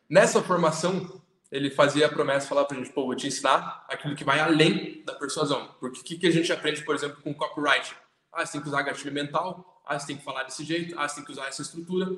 Nessa 0.10 0.42
formação, 0.42 1.22
ele 1.52 1.70
fazia 1.70 2.06
a 2.06 2.10
promessa, 2.10 2.48
falar 2.48 2.64
para 2.64 2.78
a 2.78 2.80
gente, 2.80 2.94
pô, 2.94 3.06
vou 3.06 3.16
te 3.16 3.28
ensinar 3.28 3.86
aquilo 3.90 4.16
que 4.16 4.24
vai 4.24 4.40
além 4.40 5.04
da 5.06 5.14
persuasão. 5.14 5.76
Porque 5.80 6.00
o 6.00 6.04
que, 6.04 6.18
que 6.18 6.28
a 6.28 6.32
gente 6.32 6.54
aprende, 6.54 6.84
por 6.84 6.96
exemplo, 6.96 7.22
com 7.22 7.34
copyright? 7.34 7.94
Ah, 8.32 8.46
você 8.46 8.54
tem 8.54 8.62
que 8.62 8.68
usar 8.68 8.84
gatilho 8.84 9.14
mental, 9.14 9.77
ah, 9.88 10.00
você 10.00 10.08
tem 10.08 10.18
que 10.18 10.24
falar 10.24 10.44
desse 10.44 10.64
jeito, 10.64 10.98
ah, 10.98 11.08
você 11.08 11.16
tem 11.16 11.26
que 11.26 11.32
usar 11.32 11.48
essa 11.48 11.62
estrutura. 11.62 12.18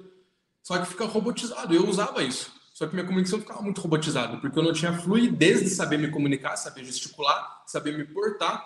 Só 0.62 0.78
que 0.78 0.86
fica 0.88 1.06
robotizado. 1.06 1.74
Eu 1.74 1.88
usava 1.88 2.24
isso. 2.24 2.54
Só 2.74 2.88
que 2.88 2.94
minha 2.94 3.06
comunicação 3.06 3.40
ficava 3.40 3.62
muito 3.62 3.82
robotizada, 3.82 4.38
porque 4.38 4.58
eu 4.58 4.64
não 4.64 4.72
tinha 4.72 4.94
fluidez 4.94 5.62
de 5.62 5.70
saber 5.70 5.98
me 5.98 6.10
comunicar, 6.10 6.56
saber 6.56 6.86
gesticular, 6.86 7.64
saber 7.68 7.98
me 7.98 8.06
portar 8.06 8.64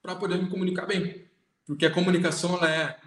para 0.00 0.14
poder 0.14 0.40
me 0.40 0.48
comunicar 0.48 0.86
bem. 0.86 1.26
Porque 1.66 1.84
a 1.84 1.90
comunicação, 1.90 2.56
ela 2.56 2.70
é 2.70 3.00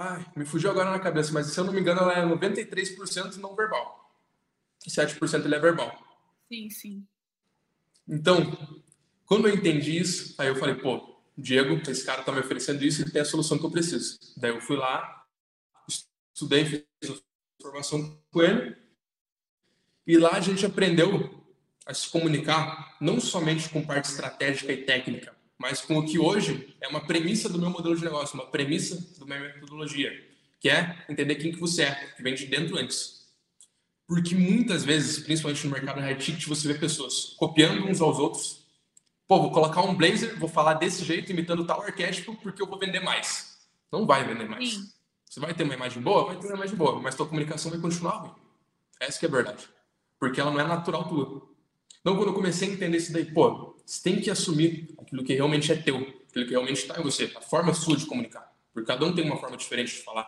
Ai, 0.00 0.24
me 0.36 0.44
fugiu 0.44 0.70
agora 0.70 0.92
na 0.92 1.00
cabeça, 1.00 1.32
mas 1.32 1.48
se 1.48 1.58
eu 1.58 1.64
não 1.64 1.72
me 1.72 1.80
engano, 1.80 2.00
ela 2.00 2.12
é 2.12 2.24
93% 2.24 3.34
não 3.38 3.56
verbal. 3.56 4.08
E 4.86 4.90
7% 4.90 5.44
ele 5.44 5.56
é 5.56 5.58
verbal. 5.58 5.92
Sim, 6.46 6.70
sim. 6.70 7.06
Então, 8.06 8.56
quando 9.26 9.48
eu 9.48 9.54
entendi 9.54 9.98
isso, 9.98 10.36
aí 10.38 10.46
eu 10.46 10.54
falei, 10.54 10.76
pô, 10.76 11.17
Diego, 11.38 11.80
esse 11.88 12.04
cara 12.04 12.22
tá 12.22 12.32
me 12.32 12.40
oferecendo 12.40 12.84
isso, 12.84 13.00
ele 13.00 13.12
tem 13.12 13.22
a 13.22 13.24
solução 13.24 13.56
que 13.56 13.64
eu 13.64 13.70
preciso. 13.70 14.18
Daí 14.36 14.50
eu 14.50 14.60
fui 14.60 14.76
lá, 14.76 15.24
estudei, 16.34 16.64
fiz 16.64 16.82
formação 17.62 18.20
com 18.32 18.42
ele, 18.42 18.76
e 20.04 20.16
lá 20.16 20.32
a 20.32 20.40
gente 20.40 20.66
aprendeu 20.66 21.44
a 21.86 21.94
se 21.94 22.08
comunicar 22.08 22.96
não 23.00 23.20
somente 23.20 23.68
com 23.68 23.84
parte 23.84 24.06
estratégica 24.06 24.72
e 24.72 24.84
técnica, 24.84 25.36
mas 25.56 25.80
com 25.80 25.98
o 25.98 26.04
que 26.04 26.18
hoje 26.18 26.74
é 26.80 26.88
uma 26.88 27.06
premissa 27.06 27.48
do 27.48 27.58
meu 27.58 27.70
modelo 27.70 27.96
de 27.96 28.04
negócio, 28.04 28.34
uma 28.34 28.50
premissa 28.50 28.96
da 29.18 29.24
minha 29.24 29.54
metodologia, 29.54 30.12
que 30.60 30.68
é 30.68 31.04
entender 31.08 31.36
quem 31.36 31.52
que 31.52 31.60
você 31.60 31.84
é, 31.84 31.94
que 32.16 32.22
vem 32.22 32.34
de 32.34 32.46
dentro 32.46 32.76
antes. 32.76 33.28
Porque 34.06 34.34
muitas 34.34 34.84
vezes, 34.84 35.18
principalmente 35.20 35.64
no 35.66 35.72
mercado 35.72 36.00
high 36.00 36.16
ticket, 36.16 36.46
você 36.46 36.66
vê 36.66 36.78
pessoas 36.78 37.34
copiando 37.36 37.86
uns 37.86 38.00
aos 38.00 38.18
outros 38.18 38.67
pô, 39.28 39.42
vou 39.42 39.52
colocar 39.52 39.82
um 39.82 39.94
blazer, 39.94 40.38
vou 40.38 40.48
falar 40.48 40.74
desse 40.74 41.04
jeito, 41.04 41.30
imitando 41.30 41.66
tal 41.66 41.82
arquétipo, 41.82 42.34
porque 42.36 42.62
eu 42.62 42.66
vou 42.66 42.78
vender 42.78 43.00
mais. 43.00 43.58
Não 43.92 44.06
vai 44.06 44.26
vender 44.26 44.48
mais. 44.48 44.72
Sim. 44.72 44.92
Você 45.28 45.38
vai 45.38 45.52
ter 45.52 45.64
uma 45.64 45.74
imagem 45.74 46.02
boa? 46.02 46.24
Vai 46.24 46.36
ter 46.36 46.46
uma 46.46 46.56
imagem 46.56 46.74
boa, 46.74 46.98
mas 47.00 47.14
tua 47.14 47.26
comunicação 47.26 47.70
vai 47.70 47.78
continuar 47.78 48.16
ruim. 48.16 48.32
Essa 48.98 49.18
que 49.20 49.26
é 49.26 49.28
a 49.28 49.32
verdade. 49.32 49.68
Porque 50.18 50.40
ela 50.40 50.50
não 50.50 50.58
é 50.58 50.66
natural 50.66 51.06
tua. 51.06 51.46
Então, 52.00 52.16
quando 52.16 52.28
eu 52.28 52.34
comecei 52.34 52.70
a 52.70 52.72
entender 52.72 52.96
isso 52.96 53.12
daí, 53.12 53.26
pô, 53.26 53.76
você 53.84 54.02
tem 54.02 54.20
que 54.20 54.30
assumir 54.30 54.94
aquilo 54.98 55.22
que 55.22 55.34
realmente 55.34 55.70
é 55.70 55.76
teu, 55.76 55.96
aquilo 55.96 56.46
que 56.46 56.50
realmente 56.50 56.78
está 56.78 56.98
em 56.98 57.02
você, 57.02 57.30
a 57.36 57.40
forma 57.42 57.74
sua 57.74 57.96
de 57.96 58.06
comunicar. 58.06 58.50
Porque 58.72 58.86
cada 58.86 59.04
um 59.04 59.14
tem 59.14 59.24
uma 59.24 59.36
forma 59.36 59.56
diferente 59.56 59.94
de 59.94 60.02
falar. 60.02 60.26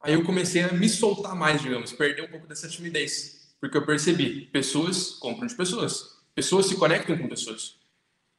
Aí 0.00 0.14
eu 0.14 0.24
comecei 0.24 0.62
a 0.62 0.72
me 0.72 0.88
soltar 0.88 1.34
mais, 1.34 1.60
digamos, 1.60 1.92
perder 1.92 2.22
um 2.22 2.28
pouco 2.28 2.46
dessa 2.46 2.68
timidez. 2.68 3.54
Porque 3.60 3.76
eu 3.76 3.84
percebi, 3.84 4.46
pessoas 4.46 5.10
compram 5.10 5.46
de 5.46 5.54
pessoas. 5.54 6.14
Pessoas 6.34 6.66
se 6.66 6.76
conectam 6.76 7.16
com 7.16 7.28
pessoas. 7.28 7.76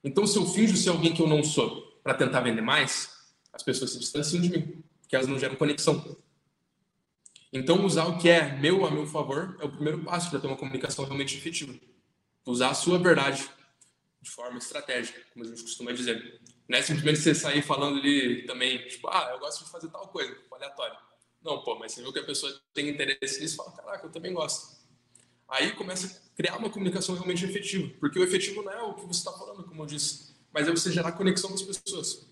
Então, 0.03 0.27
se 0.27 0.37
eu 0.37 0.45
finjo 0.45 0.75
ser 0.75 0.89
alguém 0.89 1.13
que 1.13 1.21
eu 1.21 1.27
não 1.27 1.43
sou 1.43 1.99
para 2.03 2.13
tentar 2.13 2.41
vender 2.41 2.61
mais, 2.61 3.09
as 3.51 3.63
pessoas 3.63 3.91
se 3.91 3.99
distanciam 3.99 4.41
de 4.41 4.49
mim, 4.49 4.83
porque 5.01 5.15
elas 5.15 5.27
não 5.27 5.39
geram 5.39 5.55
conexão. 5.55 6.17
Então, 7.51 7.85
usar 7.85 8.05
o 8.05 8.17
que 8.17 8.29
é 8.29 8.57
meu 8.57 8.85
a 8.85 8.91
meu 8.91 9.07
favor 9.07 9.57
é 9.61 9.65
o 9.65 9.71
primeiro 9.71 10.03
passo 10.03 10.29
para 10.29 10.39
ter 10.39 10.47
uma 10.47 10.57
comunicação 10.57 11.05
realmente 11.05 11.37
efetiva. 11.37 11.73
Usar 12.45 12.69
a 12.71 12.73
sua 12.73 12.99
verdade 12.99 13.49
de 14.21 14.29
forma 14.29 14.57
estratégica, 14.57 15.21
como 15.31 15.45
a 15.45 15.47
gente 15.47 15.61
costuma 15.61 15.91
dizer. 15.91 16.41
Não 16.67 16.77
é 16.77 16.81
simplesmente 16.81 17.19
você 17.19 17.33
sair 17.33 17.61
falando 17.61 17.99
ali 17.99 18.43
também, 18.45 18.85
tipo, 18.87 19.07
ah, 19.07 19.29
eu 19.31 19.39
gosto 19.39 19.63
de 19.63 19.71
fazer 19.71 19.87
tal 19.89 20.07
coisa, 20.09 20.35
aleatório. 20.51 20.97
Não, 21.43 21.63
pô, 21.63 21.75
mas 21.77 21.91
você 21.93 22.01
viu 22.01 22.11
que 22.11 22.19
a 22.19 22.23
pessoa 22.23 22.51
tem 22.73 22.89
interesse 22.89 23.39
nisso, 23.39 23.55
fala, 23.55 23.71
caraca, 23.71 24.07
eu 24.07 24.11
também 24.11 24.33
gosto. 24.33 24.75
Aí 25.47 25.71
começa 25.73 26.07
a 26.07 26.35
criar 26.35 26.57
uma 26.57 26.69
comunicação 26.69 27.15
realmente 27.15 27.45
efetiva, 27.45 27.93
porque 27.99 28.19
o 28.19 28.23
efetivo 28.23 28.63
não 28.63 28.71
é 28.71 28.81
o 28.81 28.93
que 28.93 29.05
você 29.05 29.19
está 29.19 29.31
falando, 29.31 29.63
como 29.63 29.83
eu 29.83 29.85
disse, 29.85 30.35
mas 30.51 30.67
é 30.67 30.71
você 30.71 30.91
gerar 30.91 31.11
conexão 31.13 31.49
com 31.49 31.55
as 31.55 31.77
pessoas. 31.77 32.25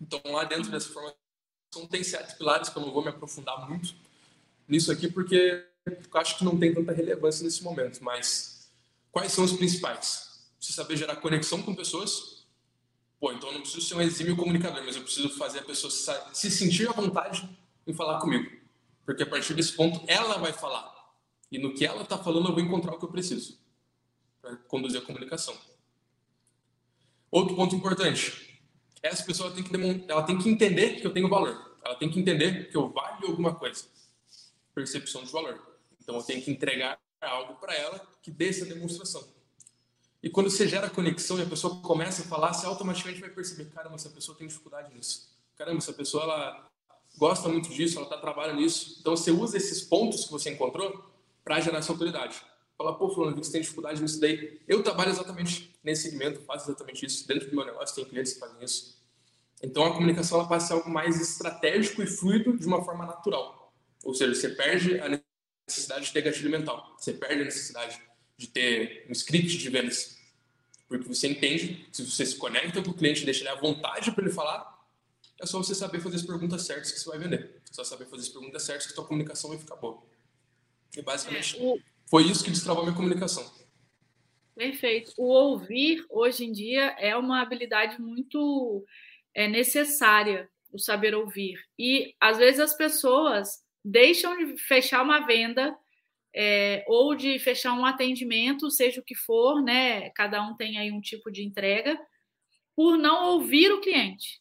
Então, 0.00 0.20
lá 0.26 0.44
dentro 0.44 0.70
dessa 0.70 0.88
formação 0.88 1.16
tem 1.90 2.02
sete 2.02 2.36
pilares 2.36 2.68
que 2.68 2.76
eu 2.76 2.82
não 2.82 2.92
vou 2.92 3.02
me 3.02 3.08
aprofundar 3.08 3.68
muito 3.68 3.94
nisso 4.66 4.92
aqui, 4.92 5.08
porque 5.08 5.64
eu 5.86 6.20
acho 6.20 6.38
que 6.38 6.44
não 6.44 6.58
tem 6.58 6.72
tanta 6.74 6.92
relevância 6.92 7.44
nesse 7.44 7.62
momento. 7.62 8.02
Mas 8.02 8.70
quais 9.10 9.32
são 9.32 9.44
os 9.44 9.52
principais? 9.52 10.46
Você 10.60 10.72
saber 10.72 10.96
gerar 10.96 11.16
conexão 11.16 11.62
com 11.62 11.74
pessoas. 11.74 12.46
Pô, 13.18 13.32
então 13.32 13.48
eu 13.48 13.54
não 13.54 13.62
preciso 13.62 13.86
ser 13.86 13.94
um 13.94 14.02
exímio 14.02 14.36
comunicador, 14.36 14.84
mas 14.84 14.94
eu 14.94 15.02
preciso 15.02 15.30
fazer 15.30 15.60
a 15.60 15.64
pessoa 15.64 15.90
se 16.32 16.50
sentir 16.50 16.88
à 16.88 16.92
vontade 16.92 17.48
em 17.86 17.92
falar 17.92 18.20
comigo. 18.20 18.48
Porque 19.04 19.22
a 19.22 19.26
partir 19.26 19.54
desse 19.54 19.72
ponto 19.72 20.04
ela 20.06 20.38
vai 20.38 20.52
falar. 20.52 20.97
E 21.50 21.58
no 21.58 21.74
que 21.74 21.84
ela 21.84 22.02
está 22.02 22.18
falando 22.18 22.48
eu 22.48 22.54
vou 22.54 22.62
encontrar 22.62 22.94
o 22.94 22.98
que 22.98 23.04
eu 23.04 23.10
preciso 23.10 23.58
para 24.40 24.56
conduzir 24.56 25.00
a 25.00 25.04
comunicação. 25.04 25.56
Outro 27.30 27.56
ponto 27.56 27.74
importante 27.74 28.48
essa 29.02 29.22
pessoa 29.24 29.50
tem 29.50 29.62
que, 29.62 30.10
ela 30.10 30.22
tem 30.22 30.38
que 30.38 30.48
entender 30.48 31.00
que 31.00 31.06
eu 31.06 31.12
tenho 31.12 31.28
valor. 31.28 31.76
Ela 31.84 31.94
tem 31.94 32.10
que 32.10 32.18
entender 32.18 32.70
que 32.70 32.76
eu 32.76 32.88
valho 32.90 33.28
alguma 33.28 33.54
coisa. 33.54 33.84
Percepção 34.74 35.24
de 35.24 35.30
valor. 35.30 35.78
Então 36.02 36.16
eu 36.16 36.22
tenho 36.22 36.42
que 36.42 36.50
entregar 36.50 36.98
algo 37.20 37.54
para 37.54 37.74
ela 37.74 38.00
que 38.22 38.30
dê 38.30 38.48
essa 38.48 38.64
demonstração. 38.64 39.26
E 40.22 40.28
quando 40.28 40.50
você 40.50 40.66
gera 40.66 40.90
conexão 40.90 41.38
e 41.38 41.42
a 41.42 41.46
pessoa 41.46 41.80
começa 41.80 42.22
a 42.22 42.24
falar, 42.24 42.52
você 42.52 42.66
automaticamente 42.66 43.20
vai 43.20 43.30
perceber, 43.30 43.66
caramba, 43.70 43.94
essa 43.94 44.10
pessoa 44.10 44.36
tem 44.36 44.48
dificuldade 44.48 44.92
nisso. 44.92 45.30
Caramba, 45.56 45.78
essa 45.78 45.92
pessoa 45.92 46.24
ela 46.24 46.70
gosta 47.16 47.48
muito 47.48 47.68
disso, 47.68 47.98
ela 47.98 48.06
está 48.06 48.18
trabalhando 48.18 48.60
nisso. 48.60 48.96
Então 49.00 49.16
você 49.16 49.30
usa 49.30 49.56
esses 49.56 49.82
pontos 49.82 50.24
que 50.24 50.32
você 50.32 50.50
encontrou 50.50 51.04
para 51.48 51.60
gerar 51.60 51.78
essa 51.78 51.90
autoridade. 51.90 52.42
Fala, 52.76 52.98
pô, 52.98 53.08
fulano, 53.08 53.34
vi 53.34 53.40
que 53.40 53.46
você 53.46 53.52
tem 53.52 53.62
dificuldade 53.62 54.02
nisso 54.02 54.20
daí. 54.20 54.60
Eu 54.68 54.82
trabalho 54.82 55.10
exatamente 55.10 55.74
nesse 55.82 56.02
segmento, 56.02 56.42
faço 56.42 56.70
exatamente 56.70 57.06
isso. 57.06 57.26
Dentro 57.26 57.48
do 57.48 57.56
meu 57.56 57.64
negócio 57.64 57.96
tem 57.96 58.04
clientes 58.04 58.34
que 58.34 58.38
fazem 58.38 58.62
isso. 58.62 58.98
Então 59.62 59.86
a 59.86 59.94
comunicação 59.94 60.38
ela 60.38 60.46
passa 60.46 60.66
a 60.66 60.68
ser 60.68 60.74
algo 60.74 60.90
mais 60.90 61.18
estratégico 61.18 62.02
e 62.02 62.06
fluido 62.06 62.54
de 62.58 62.66
uma 62.66 62.84
forma 62.84 63.06
natural. 63.06 63.72
Ou 64.04 64.12
seja, 64.12 64.34
você 64.34 64.50
perde 64.50 65.00
a 65.00 65.20
necessidade 65.66 66.04
de 66.04 66.12
ter 66.12 66.20
gatilho 66.20 66.50
mental. 66.50 66.94
Você 66.98 67.14
perde 67.14 67.40
a 67.40 67.44
necessidade 67.46 67.98
de 68.36 68.46
ter 68.46 69.06
um 69.08 69.12
script 69.12 69.56
de 69.56 69.70
vendas. 69.70 70.18
Porque 70.86 71.08
você 71.08 71.28
entende, 71.28 71.88
se 71.90 72.04
você 72.04 72.26
se 72.26 72.36
conecta 72.36 72.82
com 72.82 72.90
o 72.90 72.94
cliente, 72.94 73.24
deixa 73.24 73.40
ele 73.40 73.48
à 73.48 73.54
vontade 73.54 74.12
para 74.12 74.22
ele 74.22 74.32
falar, 74.32 74.78
é 75.40 75.46
só 75.46 75.56
você 75.56 75.74
saber 75.74 76.00
fazer 76.00 76.16
as 76.16 76.22
perguntas 76.22 76.62
certas 76.62 76.92
que 76.92 77.00
você 77.00 77.08
vai 77.08 77.18
vender. 77.18 77.62
É 77.68 77.72
só 77.72 77.82
saber 77.82 78.04
fazer 78.04 78.24
as 78.24 78.28
perguntas 78.28 78.62
certas 78.62 78.86
que 78.86 78.92
sua 78.92 79.06
comunicação 79.06 79.48
vai 79.48 79.58
ficar 79.58 79.76
boa. 79.76 80.06
E 80.96 81.02
basicamente 81.02 81.58
é, 81.58 81.62
o... 81.62 81.78
foi 82.08 82.24
isso 82.24 82.44
que 82.44 82.50
destravou 82.50 82.82
a 82.82 82.86
minha 82.86 82.96
comunicação. 82.96 83.44
Perfeito. 84.54 85.12
O 85.16 85.28
ouvir, 85.28 86.04
hoje 86.10 86.44
em 86.44 86.50
dia, 86.50 86.96
é 86.98 87.16
uma 87.16 87.40
habilidade 87.40 88.00
muito 88.00 88.84
é, 89.32 89.46
necessária, 89.46 90.50
o 90.72 90.78
saber 90.78 91.14
ouvir. 91.14 91.56
E, 91.78 92.14
às 92.20 92.38
vezes, 92.38 92.58
as 92.58 92.76
pessoas 92.76 93.62
deixam 93.84 94.36
de 94.36 94.58
fechar 94.58 95.02
uma 95.02 95.20
venda 95.20 95.76
é, 96.34 96.84
ou 96.88 97.14
de 97.14 97.38
fechar 97.38 97.72
um 97.72 97.86
atendimento, 97.86 98.68
seja 98.68 99.00
o 99.00 99.04
que 99.04 99.14
for, 99.14 99.62
né? 99.62 100.10
Cada 100.10 100.42
um 100.42 100.56
tem 100.56 100.76
aí 100.76 100.90
um 100.90 101.00
tipo 101.00 101.30
de 101.30 101.44
entrega, 101.44 101.96
por 102.74 102.98
não 102.98 103.26
ouvir 103.34 103.72
o 103.72 103.80
cliente. 103.80 104.40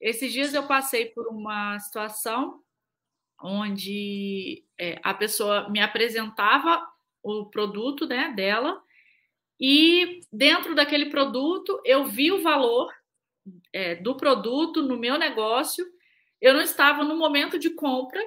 Esses 0.00 0.32
dias 0.32 0.54
eu 0.54 0.66
passei 0.66 1.06
por 1.06 1.28
uma 1.28 1.78
situação 1.80 2.63
onde 3.44 4.64
é, 4.80 4.98
a 5.02 5.12
pessoa 5.12 5.68
me 5.68 5.78
apresentava 5.78 6.82
o 7.22 7.44
produto 7.50 8.06
né, 8.06 8.32
dela 8.34 8.82
e 9.60 10.20
dentro 10.32 10.74
daquele 10.74 11.10
produto 11.10 11.78
eu 11.84 12.06
vi 12.06 12.32
o 12.32 12.42
valor 12.42 12.90
é, 13.70 13.96
do 13.96 14.16
produto 14.16 14.82
no 14.82 14.96
meu 14.96 15.18
negócio. 15.18 15.84
Eu 16.40 16.54
não 16.54 16.62
estava 16.62 17.04
no 17.04 17.16
momento 17.16 17.58
de 17.58 17.70
compra, 17.70 18.20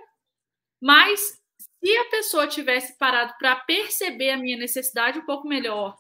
mas 0.80 1.42
se 1.60 1.98
a 1.98 2.06
pessoa 2.06 2.48
tivesse 2.48 2.96
parado 2.98 3.34
para 3.40 3.56
perceber 3.56 4.32
a 4.32 4.38
minha 4.38 4.58
necessidade 4.58 5.18
um 5.18 5.26
pouco 5.26 5.48
melhor, 5.48 5.98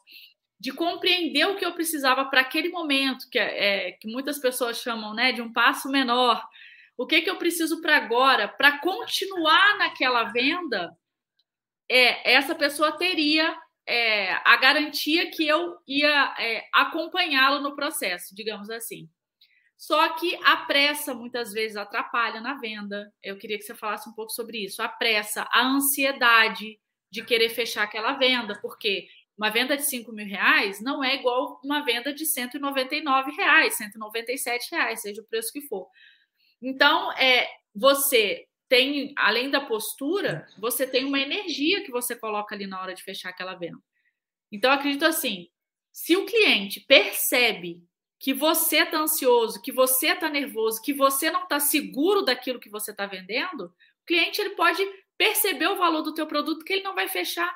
de 0.59 0.71
compreender 0.71 1.45
o 1.45 1.55
que 1.55 1.65
eu 1.65 1.73
precisava 1.73 2.25
para 2.25 2.41
aquele 2.41 2.69
momento, 2.69 3.27
que, 3.31 3.37
é, 3.39 3.87
é, 3.87 3.91
que 3.93 4.07
muitas 4.07 4.39
pessoas 4.39 4.79
chamam 4.79 5.13
né, 5.13 5.31
de 5.31 5.41
um 5.41 5.51
passo 5.51 5.89
menor, 5.89 6.43
o 6.97 7.05
que, 7.05 7.21
que 7.21 7.29
eu 7.29 7.37
preciso 7.37 7.79
para 7.81 7.95
agora, 7.95 8.47
para 8.47 8.79
continuar 8.79 9.77
naquela 9.77 10.23
venda, 10.25 10.97
é, 11.89 12.33
essa 12.33 12.55
pessoa 12.55 12.97
teria 12.97 13.55
é, 13.85 14.33
a 14.43 14.57
garantia 14.57 15.29
que 15.31 15.47
eu 15.47 15.77
ia 15.87 16.35
é, 16.39 16.67
acompanhá-lo 16.73 17.61
no 17.61 17.75
processo, 17.75 18.35
digamos 18.35 18.69
assim. 18.69 19.07
Só 19.77 20.09
que 20.15 20.35
a 20.43 20.57
pressa 20.57 21.13
muitas 21.13 21.53
vezes 21.53 21.77
atrapalha 21.77 22.41
na 22.41 22.55
venda. 22.55 23.13
Eu 23.21 23.37
queria 23.37 23.57
que 23.57 23.63
você 23.63 23.75
falasse 23.75 24.09
um 24.09 24.13
pouco 24.13 24.31
sobre 24.31 24.57
isso. 24.65 24.81
A 24.81 24.89
pressa, 24.89 25.47
a 25.51 25.65
ansiedade 25.65 26.79
de 27.11 27.23
querer 27.23 27.49
fechar 27.49 27.83
aquela 27.83 28.13
venda, 28.13 28.59
porque 28.59 29.07
uma 29.37 29.51
venda 29.51 29.77
de 29.77 29.83
5 29.83 30.11
mil 30.11 30.25
reais 30.25 30.81
não 30.81 31.03
é 31.03 31.13
igual 31.13 31.61
uma 31.63 31.85
venda 31.85 32.11
de 32.11 32.25
199 32.25 33.31
reais, 33.33 33.77
197 33.77 34.71
reais, 34.71 35.01
seja 35.01 35.21
o 35.21 35.25
preço 35.25 35.53
que 35.53 35.61
for. 35.61 35.87
Então, 36.61 37.11
é, 37.13 37.47
você 37.73 38.47
tem, 38.67 39.13
além 39.17 39.49
da 39.49 39.61
postura, 39.61 40.47
você 40.57 40.85
tem 40.85 41.05
uma 41.05 41.19
energia 41.19 41.83
que 41.83 41.91
você 41.91 42.15
coloca 42.15 42.53
ali 42.53 42.67
na 42.67 42.81
hora 42.81 42.93
de 42.93 43.03
fechar 43.03 43.29
aquela 43.29 43.55
venda. 43.55 43.79
Então, 44.51 44.71
acredito 44.71 45.05
assim: 45.05 45.47
se 45.91 46.15
o 46.15 46.25
cliente 46.25 46.81
percebe 46.81 47.81
que 48.19 48.33
você 48.33 48.77
está 48.77 48.97
ansioso, 48.97 49.61
que 49.61 49.71
você 49.71 50.07
está 50.07 50.29
nervoso, 50.29 50.81
que 50.81 50.93
você 50.93 51.29
não 51.29 51.43
está 51.43 51.59
seguro 51.59 52.23
daquilo 52.23 52.59
que 52.59 52.69
você 52.69 52.91
está 52.91 53.05
vendendo, 53.05 53.65
o 53.65 54.05
cliente 54.05 54.41
ele 54.41 54.51
pode 54.51 54.83
perceber 55.17 55.67
o 55.67 55.77
valor 55.77 56.01
do 56.01 56.13
teu 56.13 56.25
produto 56.25 56.63
que 56.65 56.73
ele 56.73 56.83
não 56.83 56.95
vai 56.95 57.07
fechar, 57.07 57.55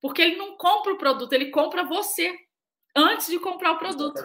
porque 0.00 0.22
ele 0.22 0.36
não 0.36 0.56
compra 0.56 0.92
o 0.92 0.98
produto, 0.98 1.32
ele 1.32 1.50
compra 1.50 1.84
você 1.84 2.34
antes 2.96 3.26
de 3.28 3.38
comprar 3.38 3.72
o 3.72 3.78
produto. 3.78 4.20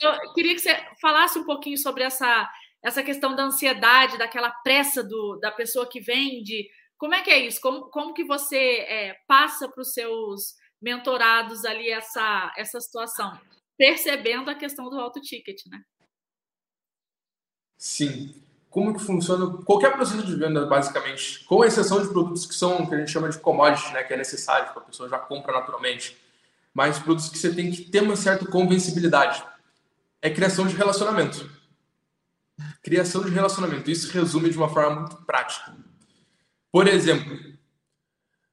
Eu 0.00 0.32
queria 0.32 0.54
que 0.54 0.60
você 0.60 0.74
falasse 1.00 1.38
um 1.38 1.44
pouquinho 1.44 1.76
sobre 1.76 2.02
essa 2.02 2.50
essa 2.82 3.02
questão 3.02 3.34
da 3.34 3.44
ansiedade, 3.44 4.18
daquela 4.18 4.50
pressa 4.50 5.02
do, 5.02 5.36
da 5.36 5.50
pessoa 5.50 5.88
que 5.88 6.00
vende. 6.00 6.68
Como 6.96 7.14
é 7.14 7.22
que 7.22 7.30
é 7.30 7.38
isso? 7.38 7.60
Como, 7.60 7.82
como 7.90 8.14
que 8.14 8.24
você 8.24 8.56
é, 8.56 9.16
passa 9.26 9.68
para 9.68 9.82
os 9.82 9.92
seus 9.92 10.54
mentorados 10.80 11.64
ali 11.64 11.90
essa, 11.90 12.52
essa 12.56 12.80
situação? 12.80 13.38
Percebendo 13.76 14.50
a 14.50 14.54
questão 14.54 14.88
do 14.88 14.98
alto 14.98 15.20
ticket, 15.20 15.60
né? 15.66 15.82
Sim. 17.76 18.42
Como 18.68 18.94
que 18.94 19.02
funciona 19.02 19.62
qualquer 19.64 19.92
processo 19.92 20.24
de 20.24 20.36
venda, 20.36 20.64
basicamente, 20.64 21.44
com 21.44 21.64
exceção 21.64 22.00
de 22.00 22.08
produtos 22.08 22.46
que 22.46 22.54
são, 22.54 22.86
que 22.86 22.94
a 22.94 22.98
gente 22.98 23.10
chama 23.10 23.28
de 23.28 23.38
commodity, 23.38 23.92
né, 23.92 24.04
que 24.04 24.14
é 24.14 24.16
necessário, 24.16 24.72
que 24.72 24.78
a 24.78 24.82
pessoa 24.82 25.08
já 25.08 25.18
compra 25.18 25.52
naturalmente, 25.52 26.16
mas 26.72 26.98
produtos 26.98 27.28
que 27.28 27.36
você 27.36 27.52
tem 27.52 27.68
que 27.70 27.82
ter 27.90 28.00
uma 28.00 28.14
certa 28.14 28.46
convencibilidade. 28.46 29.42
É 30.22 30.30
criação 30.30 30.68
de 30.68 30.76
relacionamento 30.76 31.59
Criação 32.82 33.22
de 33.24 33.30
relacionamento. 33.30 33.90
Isso 33.90 34.12
resume 34.12 34.50
de 34.50 34.56
uma 34.56 34.68
forma 34.68 35.00
muito 35.00 35.16
prática. 35.24 35.76
Por 36.72 36.86
exemplo, 36.86 37.38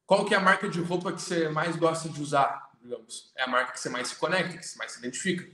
qual 0.06 0.26
que 0.26 0.34
é 0.34 0.38
a 0.38 0.42
marca 0.42 0.68
de 0.70 0.82
roupa 0.82 1.12
que 1.12 1.22
você 1.22 1.50
mais 1.50 1.76
gosta 1.76 2.10
de 2.10 2.22
usar? 2.22 2.68
digamos. 2.88 3.32
É 3.36 3.44
a 3.44 3.48
marca 3.48 3.74
que 3.74 3.80
você 3.80 3.90
mais 3.90 4.08
se 4.08 4.16
conecta, 4.16 4.58
que 4.58 4.66
você 4.66 4.78
mais 4.78 4.92
se 4.94 5.00
identifica, 5.00 5.46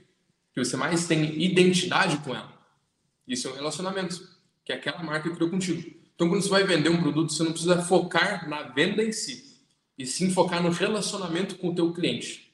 que 0.53 0.63
você 0.63 0.77
mais 0.77 1.07
tem 1.07 1.41
identidade 1.41 2.17
com 2.17 2.35
ela. 2.35 2.53
Isso 3.27 3.47
é 3.47 3.51
um 3.51 3.55
relacionamento, 3.55 4.21
que 4.63 4.71
é 4.71 4.75
aquela 4.75 5.01
marca 5.01 5.29
que 5.29 5.35
criou 5.35 5.49
contigo. 5.49 5.99
Então, 6.15 6.29
quando 6.29 6.43
você 6.43 6.49
vai 6.49 6.63
vender 6.63 6.89
um 6.89 7.01
produto, 7.01 7.33
você 7.33 7.43
não 7.43 7.51
precisa 7.51 7.81
focar 7.81 8.47
na 8.47 8.63
venda 8.63 9.03
em 9.03 9.11
si, 9.11 9.59
e 9.97 10.05
sim 10.05 10.31
focar 10.31 10.61
no 10.61 10.69
relacionamento 10.69 11.55
com 11.55 11.69
o 11.69 11.75
teu 11.75 11.91
cliente. 11.91 12.53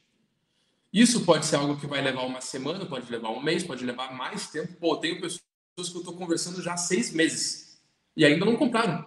Isso 0.92 1.24
pode 1.26 1.46
ser 1.46 1.58
algo 1.58 1.78
que 1.78 1.86
vai 1.86 2.02
levar 2.02 2.24
uma 2.24 2.42
semana, 2.42 2.86
pode 2.86 3.12
levar 3.12 3.30
um 3.30 3.44
mês, 3.44 3.64
pode 3.64 3.86
levar 3.86 4.14
mais 4.14 4.48
tempo. 4.48 4.74
Pô, 4.78 4.98
tenho 4.98 5.22
pessoas 5.22 5.42
que 5.88 5.96
eu 5.96 6.02
estou 6.02 6.16
conversando 6.16 6.62
já 6.62 6.74
há 6.74 6.78
seis 6.78 7.14
meses 7.14 7.80
e 8.18 8.26
ainda 8.26 8.44
não 8.44 8.58
compraram. 8.58 9.06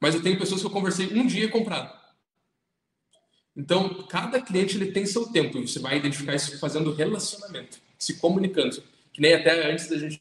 Mas 0.00 0.14
eu 0.14 0.22
tenho 0.22 0.38
pessoas 0.38 0.62
que 0.62 0.66
eu 0.66 0.70
conversei 0.70 1.12
um 1.12 1.26
dia 1.26 1.44
e 1.44 1.48
compraram. 1.48 1.92
Então, 3.56 4.02
cada 4.08 4.40
cliente 4.40 4.76
ele 4.76 4.90
tem 4.90 5.04
seu 5.04 5.26
tempo 5.26 5.60
você 5.60 5.78
vai 5.78 5.98
identificar 5.98 6.34
isso 6.34 6.58
fazendo 6.58 6.92
relacionamento, 6.92 7.78
se 7.98 8.18
comunicando. 8.18 8.82
Que 9.12 9.20
nem 9.20 9.34
até 9.34 9.70
antes 9.70 9.88
da 9.88 9.98
gente 9.98 10.20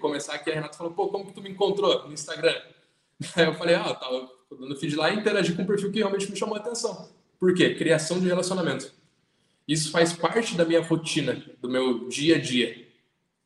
começar 0.00 0.34
aqui, 0.34 0.50
a 0.50 0.54
Renata 0.54 0.76
falou, 0.76 0.92
pô, 0.92 1.08
como 1.08 1.26
que 1.26 1.32
tu 1.32 1.40
me 1.40 1.50
encontrou 1.50 2.06
no 2.06 2.12
Instagram? 2.12 2.54
Aí 3.34 3.46
eu 3.46 3.54
falei, 3.54 3.74
ah, 3.74 3.86
eu 3.88 3.94
tava 3.94 4.30
dando 4.58 4.76
feed 4.76 4.94
lá 4.94 5.10
e 5.10 5.16
interagi 5.16 5.54
com 5.54 5.62
um 5.62 5.66
perfil 5.66 5.90
que 5.90 5.98
realmente 5.98 6.30
me 6.30 6.36
chamou 6.36 6.56
a 6.56 6.58
atenção. 6.58 7.08
Por 7.38 7.54
quê? 7.54 7.74
Criação 7.74 8.20
de 8.20 8.26
relacionamento. 8.26 8.92
Isso 9.66 9.90
faz 9.90 10.12
parte 10.12 10.56
da 10.56 10.64
minha 10.64 10.82
rotina, 10.82 11.42
do 11.60 11.68
meu 11.68 12.08
dia 12.08 12.36
a 12.36 12.40
dia, 12.40 12.81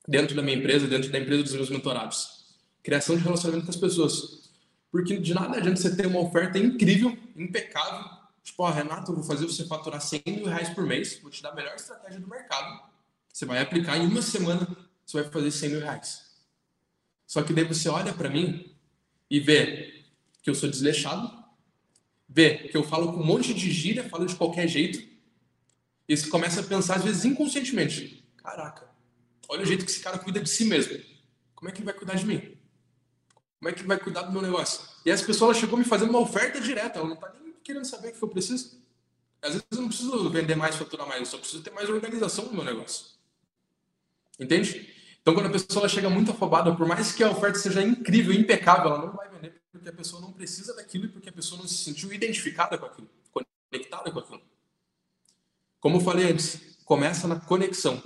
dentro 0.07 0.35
da 0.37 0.43
minha 0.43 0.57
empresa, 0.57 0.87
dentro 0.87 1.11
da 1.11 1.19
empresa 1.19 1.43
dos 1.43 1.53
meus 1.53 1.71
mentorados. 1.71 2.45
Criação 2.83 3.17
de 3.17 3.23
relacionamento 3.23 3.67
com 3.67 3.71
as 3.71 3.77
pessoas. 3.77 4.51
Porque 4.91 5.19
de 5.19 5.35
nada 5.35 5.59
adianta 5.59 5.81
você 5.81 5.95
ter 5.95 6.07
uma 6.07 6.21
oferta 6.21 6.59
incrível, 6.59 7.17
impecável. 7.35 8.09
Tipo, 8.43 8.63
ó, 8.63 8.69
oh, 8.69 8.73
Renato, 8.73 9.11
eu 9.11 9.17
vou 9.17 9.25
fazer 9.25 9.45
você 9.45 9.67
faturar 9.67 10.01
100 10.01 10.23
mil 10.27 10.47
reais 10.47 10.69
por 10.71 10.87
mês, 10.87 11.19
vou 11.21 11.31
te 11.31 11.43
dar 11.43 11.51
a 11.51 11.55
melhor 11.55 11.75
estratégia 11.75 12.21
do 12.21 12.29
mercado. 12.29 12.81
Você 13.33 13.45
vai 13.45 13.61
aplicar 13.61 13.99
em 13.99 14.07
uma 14.07 14.23
semana, 14.23 14.67
você 15.05 15.21
vai 15.21 15.31
fazer 15.31 15.51
100 15.51 15.69
mil 15.71 15.81
reais. 15.81 16.27
Só 17.27 17.43
que 17.43 17.53
daí 17.53 17.65
você 17.65 17.89
olha 17.89 18.15
para 18.15 18.31
mim 18.31 18.73
e 19.29 19.41
vê 19.41 20.05
que 20.43 20.49
eu 20.49 20.55
sou 20.55 20.71
desleixado, 20.71 21.31
vê 22.29 22.69
que 22.69 22.77
eu 22.77 22.85
falo 22.85 23.13
com 23.13 23.21
um 23.21 23.27
monte 23.27 23.53
de 23.53 23.71
gíria, 23.73 24.09
falo 24.09 24.27
de 24.27 24.37
qualquer 24.37 24.69
jeito, 24.69 25.05
e 26.09 26.17
você 26.17 26.29
começa 26.29 26.61
a 26.61 26.65
pensar, 26.65 26.97
às 26.97 27.05
vezes, 27.05 27.25
inconscientemente: 27.25 28.25
caraca, 28.37 28.86
olha 29.49 29.63
o 29.63 29.67
jeito 29.67 29.85
que 29.85 29.91
esse 29.91 30.01
cara 30.01 30.19
cuida 30.19 30.41
de 30.41 30.49
si 30.49 30.65
mesmo. 30.65 31.03
Como 31.55 31.69
é 31.69 31.73
que 31.73 31.79
ele 31.79 31.87
vai 31.87 31.95
cuidar 31.95 32.15
de 32.15 32.27
mim? 32.27 32.57
Como 33.59 33.69
é 33.69 33.73
que 33.73 33.81
ele 33.81 33.89
vai 33.89 33.99
cuidar 33.99 34.23
do 34.23 34.33
meu 34.33 34.43
negócio? 34.43 34.89
E 35.05 35.11
essa 35.11 35.25
pessoa 35.25 35.51
ela 35.51 35.61
chegou 35.61 35.79
me 35.79 35.85
fazendo 35.85 36.11
uma 36.11 36.21
oferta 36.21 36.61
direta, 36.61 36.99
ela 36.99 37.09
não 37.09 37.15
está 37.15 37.33
nem 37.43 37.55
querendo 37.65 37.85
saber 37.85 38.09
o 38.09 38.13
que 38.13 38.23
eu 38.23 38.29
preciso. 38.29 38.83
Às 39.41 39.53
vezes 39.53 39.67
eu 39.71 39.81
não 39.81 39.89
preciso 39.89 40.31
vender 40.31 40.55
mais, 40.55 40.77
faturar 40.77 41.07
mais, 41.07 41.21
eu 41.21 41.27
só 41.27 41.39
preciso 41.39 41.63
ter 41.63 41.71
mais 41.71 41.89
organização 41.89 42.47
no 42.47 42.55
meu 42.55 42.65
negócio. 42.65 43.07
Entende? 44.39 44.93
Então, 45.23 45.35
quando 45.35 45.47
a 45.47 45.51
pessoa 45.51 45.89
chega 45.89 46.09
muito 46.09 46.31
afobada, 46.31 46.75
por 46.75 46.87
mais 46.87 47.13
que 47.13 47.25
a 47.25 47.31
oferta 47.31 47.59
seja 47.59 47.83
incrível, 47.83 48.33
impecável, 48.33 48.93
ela 48.93 49.07
não 49.07 49.13
vai 49.13 49.29
vender 49.29 49.61
porque 49.73 49.89
a 49.89 49.93
pessoa 49.93 50.23
não 50.23 50.33
precisa 50.33 50.75
daquilo 50.75 51.07
e 51.07 51.09
porque 51.09 51.29
a 51.29 51.33
pessoa 51.33 51.61
não 51.61 51.69
se 51.69 51.75
sentiu 51.75 52.13
identificada 52.13 52.79
com 52.79 52.87
aquilo, 52.87 53.09
conectada 53.33 54.11
com 54.11 54.19
aquilo. 54.19 54.43
Como 55.81 55.97
eu 55.97 56.01
falei 56.01 56.31
antes, 56.31 56.79
começa 56.85 57.29
na 57.29 57.39
conexão. 57.39 58.03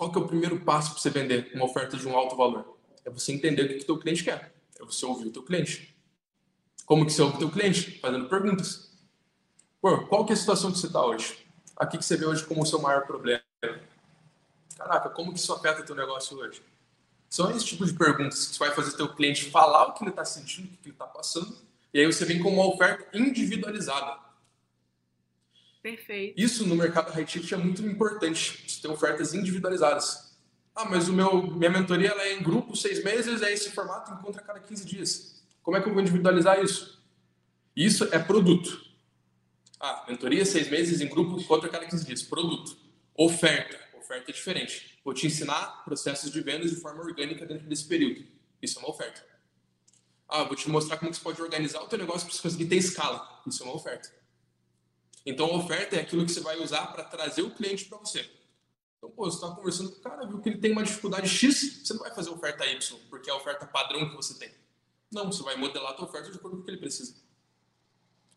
Qual 0.00 0.10
que 0.10 0.16
é 0.16 0.22
o 0.22 0.26
primeiro 0.26 0.58
passo 0.60 0.92
para 0.92 0.98
você 0.98 1.10
vender 1.10 1.50
uma 1.54 1.66
oferta 1.66 1.94
de 1.94 2.08
um 2.08 2.16
alto 2.16 2.34
valor? 2.34 2.78
É 3.04 3.10
você 3.10 3.34
entender 3.34 3.64
o 3.64 3.68
que 3.68 3.82
o 3.82 3.84
teu 3.84 3.98
cliente 3.98 4.24
quer. 4.24 4.50
É 4.80 4.82
você 4.82 5.04
ouvir 5.04 5.26
o 5.26 5.30
teu 5.30 5.42
cliente. 5.42 5.94
Como 6.86 7.04
que 7.04 7.12
você 7.12 7.20
ouve 7.20 7.36
o 7.36 7.38
teu 7.38 7.50
cliente? 7.50 8.00
Fazendo 8.00 8.26
perguntas. 8.26 8.96
Pô, 9.78 10.06
qual 10.06 10.24
que 10.24 10.32
é 10.32 10.34
a 10.34 10.38
situação 10.38 10.72
que 10.72 10.78
você 10.78 10.86
está 10.86 11.04
hoje? 11.04 11.46
Aqui 11.76 11.98
que 11.98 12.04
você 12.06 12.16
vê 12.16 12.24
hoje 12.24 12.46
como 12.46 12.62
o 12.62 12.66
seu 12.66 12.80
maior 12.80 13.06
problema. 13.06 13.42
Caraca, 14.74 15.10
como 15.10 15.34
que 15.34 15.38
isso 15.38 15.52
afeta 15.52 15.82
o 15.82 15.84
teu 15.84 15.94
negócio 15.94 16.34
hoje? 16.38 16.62
São 17.28 17.50
esse 17.50 17.66
tipo 17.66 17.84
de 17.84 17.92
perguntas 17.92 18.46
que 18.46 18.54
você 18.54 18.58
vai 18.58 18.74
fazer 18.74 18.96
teu 18.96 19.14
cliente 19.14 19.50
falar 19.50 19.88
o 19.88 19.92
que 19.92 20.02
ele 20.02 20.12
está 20.12 20.24
sentindo, 20.24 20.68
o 20.68 20.76
que 20.78 20.86
ele 20.86 20.94
está 20.94 21.06
passando, 21.06 21.58
e 21.92 22.00
aí 22.00 22.06
você 22.06 22.24
vem 22.24 22.42
com 22.42 22.48
uma 22.48 22.66
oferta 22.66 23.06
individualizada. 23.12 24.18
Perfeito. 25.82 26.40
Isso 26.40 26.66
no 26.66 26.74
mercado 26.74 27.10
high 27.12 27.24
ticket 27.24 27.52
é 27.52 27.56
muito 27.56 27.82
importante, 27.82 28.64
você 28.68 28.82
ter 28.82 28.88
ofertas 28.88 29.32
individualizadas. 29.34 30.36
Ah, 30.74 30.84
mas 30.84 31.08
o 31.08 31.12
meu, 31.12 31.42
minha 31.42 31.70
mentoria 31.70 32.12
é 32.18 32.34
em 32.34 32.42
grupo, 32.42 32.76
seis 32.76 33.02
meses, 33.02 33.42
é 33.42 33.52
esse 33.52 33.70
formato, 33.70 34.12
encontra 34.12 34.40
a 34.40 34.44
cada 34.44 34.60
15 34.60 34.84
dias. 34.84 35.42
Como 35.62 35.76
é 35.76 35.80
que 35.80 35.88
eu 35.88 35.92
vou 35.92 36.02
individualizar 36.02 36.62
isso? 36.62 37.02
Isso 37.74 38.04
é 38.12 38.18
produto. 38.18 38.80
Ah, 39.78 40.04
mentoria, 40.08 40.44
seis 40.44 40.68
meses, 40.68 41.00
em 41.00 41.08
grupo, 41.08 41.40
encontra 41.40 41.68
a 41.68 41.72
cada 41.72 41.86
15 41.86 42.04
dias. 42.04 42.22
Produto. 42.22 42.76
Oferta. 43.16 43.78
Oferta 43.98 44.30
é 44.30 44.34
diferente. 44.34 44.98
Vou 45.04 45.14
te 45.14 45.26
ensinar 45.26 45.82
processos 45.84 46.30
de 46.30 46.40
vendas 46.42 46.70
de 46.70 46.76
forma 46.76 47.02
orgânica 47.02 47.46
dentro 47.46 47.66
desse 47.66 47.86
período. 47.86 48.24
Isso 48.60 48.78
é 48.78 48.82
uma 48.82 48.90
oferta. 48.90 49.24
Ah, 50.28 50.44
vou 50.44 50.54
te 50.54 50.68
mostrar 50.68 50.98
como 50.98 51.12
você 51.12 51.20
pode 51.20 51.40
organizar 51.40 51.80
o 51.82 51.88
teu 51.88 51.98
negócio 51.98 52.26
para 52.26 52.36
você 52.36 52.42
conseguir 52.42 52.66
ter 52.66 52.76
escala. 52.76 53.42
Isso 53.46 53.62
é 53.62 53.66
uma 53.66 53.74
oferta. 53.74 54.19
Então, 55.24 55.46
a 55.46 55.56
oferta 55.56 55.96
é 55.96 56.00
aquilo 56.00 56.24
que 56.24 56.32
você 56.32 56.40
vai 56.40 56.58
usar 56.58 56.86
para 56.88 57.04
trazer 57.04 57.42
o 57.42 57.50
cliente 57.50 57.84
para 57.84 57.98
você. 57.98 58.28
Então, 58.98 59.10
pô, 59.10 59.30
você 59.30 59.36
está 59.36 59.54
conversando 59.54 59.90
com 59.92 59.98
o 59.98 60.00
cara, 60.00 60.26
viu 60.26 60.40
que 60.40 60.48
ele 60.48 60.58
tem 60.58 60.72
uma 60.72 60.82
dificuldade 60.82 61.28
X, 61.28 61.82
você 61.82 61.94
não 61.94 62.00
vai 62.00 62.14
fazer 62.14 62.30
oferta 62.30 62.66
Y, 62.66 62.98
porque 63.08 63.30
é 63.30 63.32
a 63.32 63.36
oferta 63.36 63.66
padrão 63.66 64.10
que 64.10 64.16
você 64.16 64.38
tem. 64.38 64.50
Não, 65.10 65.26
você 65.26 65.42
vai 65.42 65.56
modelar 65.56 65.92
a 65.92 65.94
tua 65.94 66.06
oferta 66.06 66.30
de 66.30 66.36
acordo 66.36 66.58
com 66.58 66.62
o 66.62 66.64
que 66.64 66.70
ele 66.70 66.78
precisa. 66.78 67.16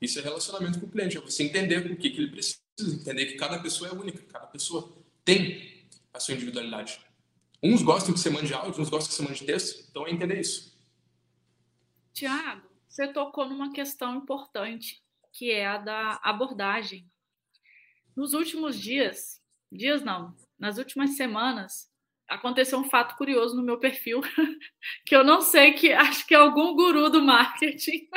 Isso 0.02 0.20
é 0.20 0.22
relacionamento 0.22 0.80
com 0.80 0.86
o 0.86 0.90
cliente, 0.90 1.18
é 1.18 1.22
você 1.22 1.44
entender 1.44 1.78
o 1.92 1.98
que, 1.98 2.10
que 2.10 2.18
ele 2.18 2.32
precisa, 2.32 2.62
entender 2.80 3.26
que 3.26 3.36
cada 3.36 3.60
pessoa 3.60 3.90
é 3.90 3.94
única, 3.94 4.22
cada 4.24 4.48
pessoa 4.48 4.94
tem 5.24 5.86
a 6.14 6.20
sua 6.20 6.34
individualidade. 6.34 7.00
Uns 7.62 7.82
gostam 7.82 8.14
que 8.14 8.20
você 8.20 8.30
mande 8.30 8.54
áudio, 8.54 8.82
uns 8.82 8.90
gostam 8.90 9.10
que 9.10 9.16
você 9.16 9.22
mande 9.22 9.46
texto, 9.46 9.86
então 9.90 10.08
é 10.08 10.12
entender 10.12 10.40
isso. 10.40 10.74
Tiago, 12.14 12.68
você 12.88 13.08
tocou 13.08 13.48
numa 13.48 13.74
questão 13.74 14.16
importante 14.16 15.03
que 15.34 15.52
é 15.52 15.66
a 15.66 15.78
da 15.78 16.20
abordagem. 16.24 17.10
Nos 18.16 18.34
últimos 18.34 18.80
dias, 18.80 19.42
dias 19.72 20.04
não, 20.04 20.36
nas 20.58 20.78
últimas 20.78 21.18
semanas, 21.18 21.92
aconteceu 22.30 22.80
um 22.80 22.90
fato 22.90 23.18
curioso 23.18 23.56
no 23.56 23.64
meu 23.64 23.80
perfil, 23.80 24.22
que 25.06 25.16
eu 25.16 25.24
não 25.24 25.42
sei 25.42 25.74
que 25.74 25.92
acho 25.92 26.26
que 26.28 26.36
algum 26.36 26.76
guru 26.76 27.10
do 27.10 27.22
marketing 27.22 28.08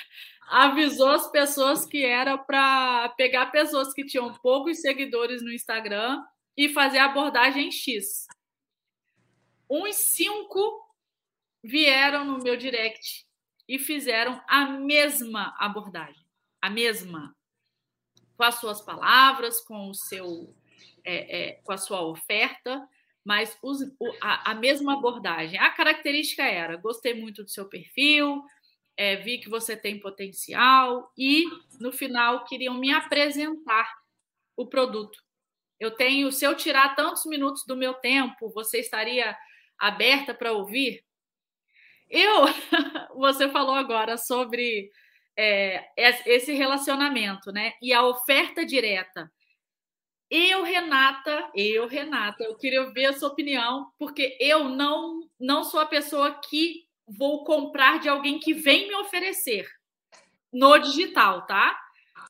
avisou 0.48 1.10
as 1.10 1.30
pessoas 1.30 1.84
que 1.84 2.04
era 2.04 2.38
para 2.38 3.10
pegar 3.10 3.46
pessoas 3.52 3.92
que 3.92 4.06
tinham 4.06 4.32
poucos 4.34 4.80
seguidores 4.80 5.42
no 5.42 5.52
Instagram 5.52 6.24
e 6.56 6.70
fazer 6.70 6.98
abordagem 6.98 7.70
X. 7.70 8.26
Uns 9.68 9.96
cinco 9.96 10.90
vieram 11.62 12.24
no 12.24 12.38
meu 12.38 12.56
direct 12.56 13.26
e 13.68 13.78
fizeram 13.78 14.42
a 14.48 14.66
mesma 14.66 15.54
abordagem 15.58 16.21
a 16.62 16.70
mesma, 16.70 17.34
com 18.36 18.44
as 18.44 18.54
suas 18.54 18.80
palavras, 18.80 19.60
com 19.60 19.90
o 19.90 19.94
seu, 19.94 20.54
é, 21.04 21.40
é, 21.40 21.52
com 21.64 21.72
a 21.72 21.76
sua 21.76 22.02
oferta, 22.02 22.88
mas 23.24 23.58
os, 23.62 23.80
o, 23.98 24.12
a, 24.20 24.52
a, 24.52 24.54
mesma 24.54 24.94
abordagem. 24.94 25.58
A 25.58 25.70
característica 25.70 26.44
era: 26.44 26.76
gostei 26.76 27.14
muito 27.14 27.42
do 27.42 27.50
seu 27.50 27.68
perfil, 27.68 28.42
é, 28.96 29.16
vi 29.16 29.38
que 29.38 29.48
você 29.48 29.76
tem 29.76 29.98
potencial 29.98 31.12
e 31.18 31.44
no 31.80 31.92
final 31.92 32.44
queriam 32.44 32.74
me 32.74 32.92
apresentar 32.92 33.92
o 34.56 34.66
produto. 34.66 35.18
Eu 35.80 35.90
tenho, 35.90 36.30
se 36.30 36.44
eu 36.44 36.56
tirar 36.56 36.94
tantos 36.94 37.26
minutos 37.26 37.64
do 37.66 37.76
meu 37.76 37.94
tempo, 37.94 38.50
você 38.50 38.78
estaria 38.78 39.36
aberta 39.76 40.32
para 40.32 40.52
ouvir? 40.52 41.04
Eu, 42.08 42.44
você 43.16 43.48
falou 43.48 43.74
agora 43.74 44.16
sobre 44.16 44.92
é, 45.36 45.90
esse 45.96 46.52
relacionamento, 46.52 47.52
né? 47.52 47.74
E 47.80 47.92
a 47.92 48.04
oferta 48.04 48.64
direta. 48.64 49.30
Eu, 50.30 50.62
Renata, 50.62 51.50
eu, 51.54 51.86
Renata, 51.86 52.42
eu 52.42 52.56
queria 52.56 52.90
ver 52.90 53.06
a 53.06 53.12
sua 53.12 53.28
opinião, 53.28 53.92
porque 53.98 54.36
eu 54.40 54.64
não, 54.64 55.28
não 55.38 55.62
sou 55.62 55.78
a 55.78 55.86
pessoa 55.86 56.40
que 56.48 56.86
vou 57.06 57.44
comprar 57.44 57.98
de 57.98 58.08
alguém 58.08 58.38
que 58.38 58.54
vem 58.54 58.88
me 58.88 58.94
oferecer 58.94 59.68
no 60.52 60.78
digital, 60.78 61.46
tá? 61.46 61.78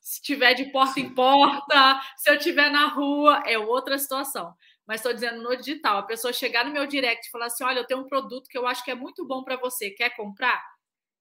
Se 0.01 0.21
tiver 0.21 0.53
de 0.53 0.65
porta 0.65 0.99
em 0.99 1.13
porta, 1.13 2.01
se 2.17 2.29
eu 2.29 2.37
tiver 2.37 2.69
na 2.69 2.87
rua, 2.87 3.41
é 3.45 3.57
outra 3.57 3.97
situação. 3.97 4.53
Mas 4.85 4.99
estou 4.99 5.13
dizendo 5.13 5.41
no 5.41 5.55
digital, 5.55 5.99
a 5.99 6.03
pessoa 6.03 6.33
chegar 6.33 6.65
no 6.65 6.73
meu 6.73 6.85
direct 6.85 7.27
e 7.27 7.31
falar 7.31 7.45
assim: 7.45 7.63
olha, 7.63 7.79
eu 7.79 7.87
tenho 7.87 8.01
um 8.01 8.07
produto 8.07 8.49
que 8.49 8.57
eu 8.57 8.67
acho 8.67 8.83
que 8.83 8.91
é 8.91 8.95
muito 8.95 9.25
bom 9.25 9.43
para 9.43 9.55
você, 9.55 9.91
quer 9.91 10.09
comprar? 10.15 10.61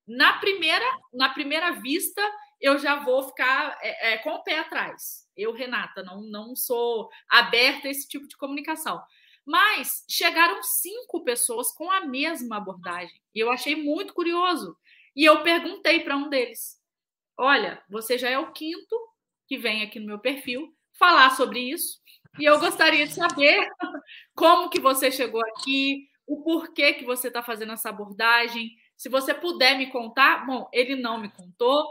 Na 0.06 0.34
primeira, 0.34 0.84
na 1.12 1.28
primeira 1.28 1.72
vista, 1.72 2.22
eu 2.60 2.78
já 2.78 2.96
vou 2.96 3.22
ficar 3.24 3.78
é, 3.82 4.12
é, 4.12 4.18
com 4.18 4.30
o 4.30 4.42
pé 4.42 4.58
atrás. 4.58 5.26
Eu, 5.36 5.52
Renata, 5.52 6.02
não, 6.02 6.22
não 6.22 6.54
sou 6.54 7.08
aberta 7.28 7.88
a 7.88 7.90
esse 7.90 8.08
tipo 8.08 8.26
de 8.28 8.36
comunicação. 8.36 9.02
Mas 9.44 10.04
chegaram 10.08 10.62
cinco 10.62 11.24
pessoas 11.24 11.72
com 11.72 11.90
a 11.90 12.06
mesma 12.06 12.58
abordagem. 12.58 13.20
E 13.34 13.40
eu 13.40 13.50
achei 13.50 13.74
muito 13.74 14.14
curioso. 14.14 14.76
E 15.16 15.24
eu 15.24 15.42
perguntei 15.42 16.00
para 16.00 16.16
um 16.16 16.28
deles: 16.28 16.80
Olha, 17.36 17.82
você 17.88 18.16
já 18.16 18.30
é 18.30 18.38
o 18.38 18.52
quinto 18.52 18.96
que 19.48 19.58
vem 19.58 19.82
aqui 19.82 19.98
no 19.98 20.06
meu 20.06 20.20
perfil 20.20 20.72
falar 20.96 21.30
sobre 21.30 21.58
isso. 21.58 22.00
E 22.38 22.44
eu 22.44 22.58
gostaria 22.60 23.06
de 23.06 23.12
saber 23.12 23.68
como 24.34 24.70
que 24.70 24.80
você 24.80 25.10
chegou 25.10 25.42
aqui, 25.42 26.08
o 26.26 26.42
porquê 26.42 26.94
que 26.94 27.04
você 27.04 27.28
está 27.28 27.42
fazendo 27.42 27.72
essa 27.72 27.88
abordagem. 27.88 28.70
Se 29.02 29.08
você 29.08 29.34
puder 29.34 29.76
me 29.76 29.90
contar, 29.90 30.46
bom, 30.46 30.68
ele 30.72 30.94
não 30.94 31.18
me 31.18 31.28
contou, 31.28 31.88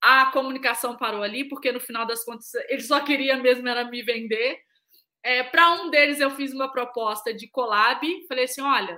a 0.00 0.26
comunicação 0.26 0.96
parou 0.96 1.20
ali, 1.20 1.48
porque 1.48 1.72
no 1.72 1.80
final 1.80 2.06
das 2.06 2.24
contas 2.24 2.54
ele 2.68 2.82
só 2.82 3.00
queria 3.00 3.36
mesmo 3.36 3.66
era 3.66 3.84
me 3.84 4.00
vender. 4.00 4.60
É, 5.24 5.42
Para 5.42 5.72
um 5.72 5.90
deles 5.90 6.20
eu 6.20 6.30
fiz 6.30 6.52
uma 6.52 6.70
proposta 6.70 7.34
de 7.34 7.48
collab, 7.48 8.06
falei 8.28 8.44
assim, 8.44 8.60
olha, 8.60 8.96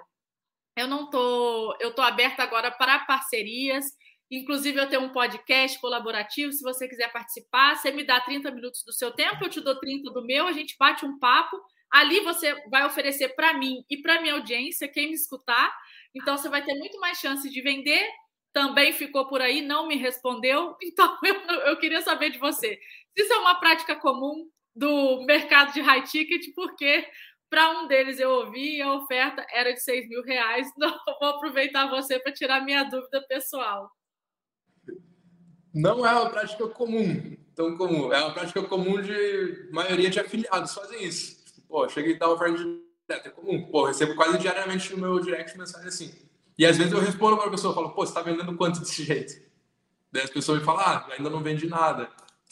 eu 0.76 0.86
não 0.86 1.08
tô, 1.08 1.74
eu 1.80 1.94
tô 1.94 2.02
aberta 2.02 2.42
agora 2.42 2.70
para 2.70 2.98
parcerias. 2.98 3.86
Inclusive, 4.30 4.78
eu 4.78 4.88
tenho 4.90 5.00
um 5.00 5.12
podcast 5.12 5.80
colaborativo. 5.80 6.52
Se 6.52 6.62
você 6.62 6.86
quiser 6.86 7.10
participar, 7.12 7.76
você 7.76 7.90
me 7.90 8.04
dá 8.04 8.20
30 8.20 8.50
minutos 8.50 8.82
do 8.84 8.92
seu 8.92 9.10
tempo, 9.10 9.42
eu 9.42 9.48
te 9.48 9.62
dou 9.62 9.80
30 9.80 10.12
do 10.12 10.22
meu, 10.22 10.46
a 10.46 10.52
gente 10.52 10.76
bate 10.78 11.06
um 11.06 11.18
papo. 11.18 11.58
Ali 11.90 12.20
você 12.20 12.54
vai 12.68 12.84
oferecer 12.84 13.34
para 13.34 13.54
mim 13.54 13.86
e 13.88 14.02
para 14.02 14.20
minha 14.20 14.34
audiência, 14.34 14.86
quem 14.86 15.08
me 15.08 15.14
escutar. 15.14 15.74
Então, 16.14 16.36
você 16.36 16.48
vai 16.48 16.64
ter 16.64 16.74
muito 16.74 16.98
mais 17.00 17.18
chance 17.18 17.48
de 17.48 17.62
vender 17.62 18.06
também 18.54 18.92
ficou 18.92 19.26
por 19.26 19.42
aí, 19.42 19.60
não 19.60 19.86
me 19.86 19.96
respondeu. 19.96 20.76
Então, 20.82 21.18
eu, 21.24 21.34
eu 21.66 21.76
queria 21.78 22.00
saber 22.00 22.30
de 22.30 22.38
você. 22.38 22.78
Isso 23.16 23.32
é 23.32 23.36
uma 23.38 23.56
prática 23.56 23.96
comum 23.96 24.48
do 24.74 25.24
mercado 25.26 25.72
de 25.72 25.80
high 25.80 26.02
ticket, 26.02 26.54
porque 26.54 27.06
para 27.50 27.70
um 27.80 27.88
deles 27.88 28.18
eu 28.18 28.30
ouvi 28.30 28.80
a 28.80 28.92
oferta 28.94 29.44
era 29.52 29.72
de 29.72 29.80
6 29.80 30.08
mil 30.08 30.22
reais. 30.22 30.68
Então, 30.78 30.96
vou 31.20 31.30
aproveitar 31.30 31.90
você 31.90 32.18
para 32.20 32.32
tirar 32.32 32.64
minha 32.64 32.84
dúvida 32.84 33.20
pessoal. 33.28 33.90
Não 35.74 36.06
é 36.06 36.12
uma 36.12 36.30
prática 36.30 36.68
comum, 36.68 37.36
tão 37.56 37.76
comum. 37.76 38.12
É 38.12 38.20
uma 38.20 38.32
prática 38.32 38.62
comum 38.62 39.02
de 39.02 39.68
maioria 39.72 40.08
de 40.08 40.20
afiliados 40.20 40.72
fazem 40.72 41.02
isso. 41.02 41.42
Pô, 41.66 41.88
cheguei 41.88 42.12
e 42.12 42.18
dar 42.18 42.30
oferta 42.30 42.56
de 42.58 42.83
é 43.08 43.28
comum. 43.30 43.66
Pô, 43.70 43.86
recebo 43.86 44.14
quase 44.14 44.38
diariamente 44.38 44.92
no 44.92 44.98
meu 44.98 45.20
direct 45.20 45.56
mensagem 45.58 45.88
assim. 45.88 46.14
E 46.56 46.64
às 46.64 46.76
vezes 46.76 46.92
eu 46.92 47.00
respondo 47.00 47.36
para 47.36 47.46
a 47.46 47.50
pessoa, 47.50 47.74
falo, 47.74 47.90
pô, 47.90 48.04
você 48.04 48.10
está 48.10 48.22
vendendo 48.22 48.56
quanto 48.56 48.80
desse 48.80 49.02
jeito? 49.02 49.34
Daí 50.10 50.22
as 50.22 50.30
pessoas 50.30 50.60
me 50.60 50.64
falam, 50.64 50.82
ah, 50.82 51.08
ainda 51.10 51.28
não 51.28 51.42
vendi 51.42 51.66
nada. 51.66 52.08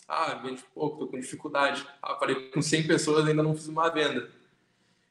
Ah, 0.09 0.35
vende 0.35 0.63
pouco, 0.75 0.99
tô 0.99 1.07
com 1.07 1.19
dificuldade. 1.19 1.87
Ah, 2.03 2.17
falei 2.17 2.51
com 2.51 2.61
100 2.61 2.87
pessoas, 2.87 3.27
ainda 3.27 3.43
não 3.43 3.55
fiz 3.55 3.69
uma 3.69 3.89
venda. 3.89 4.29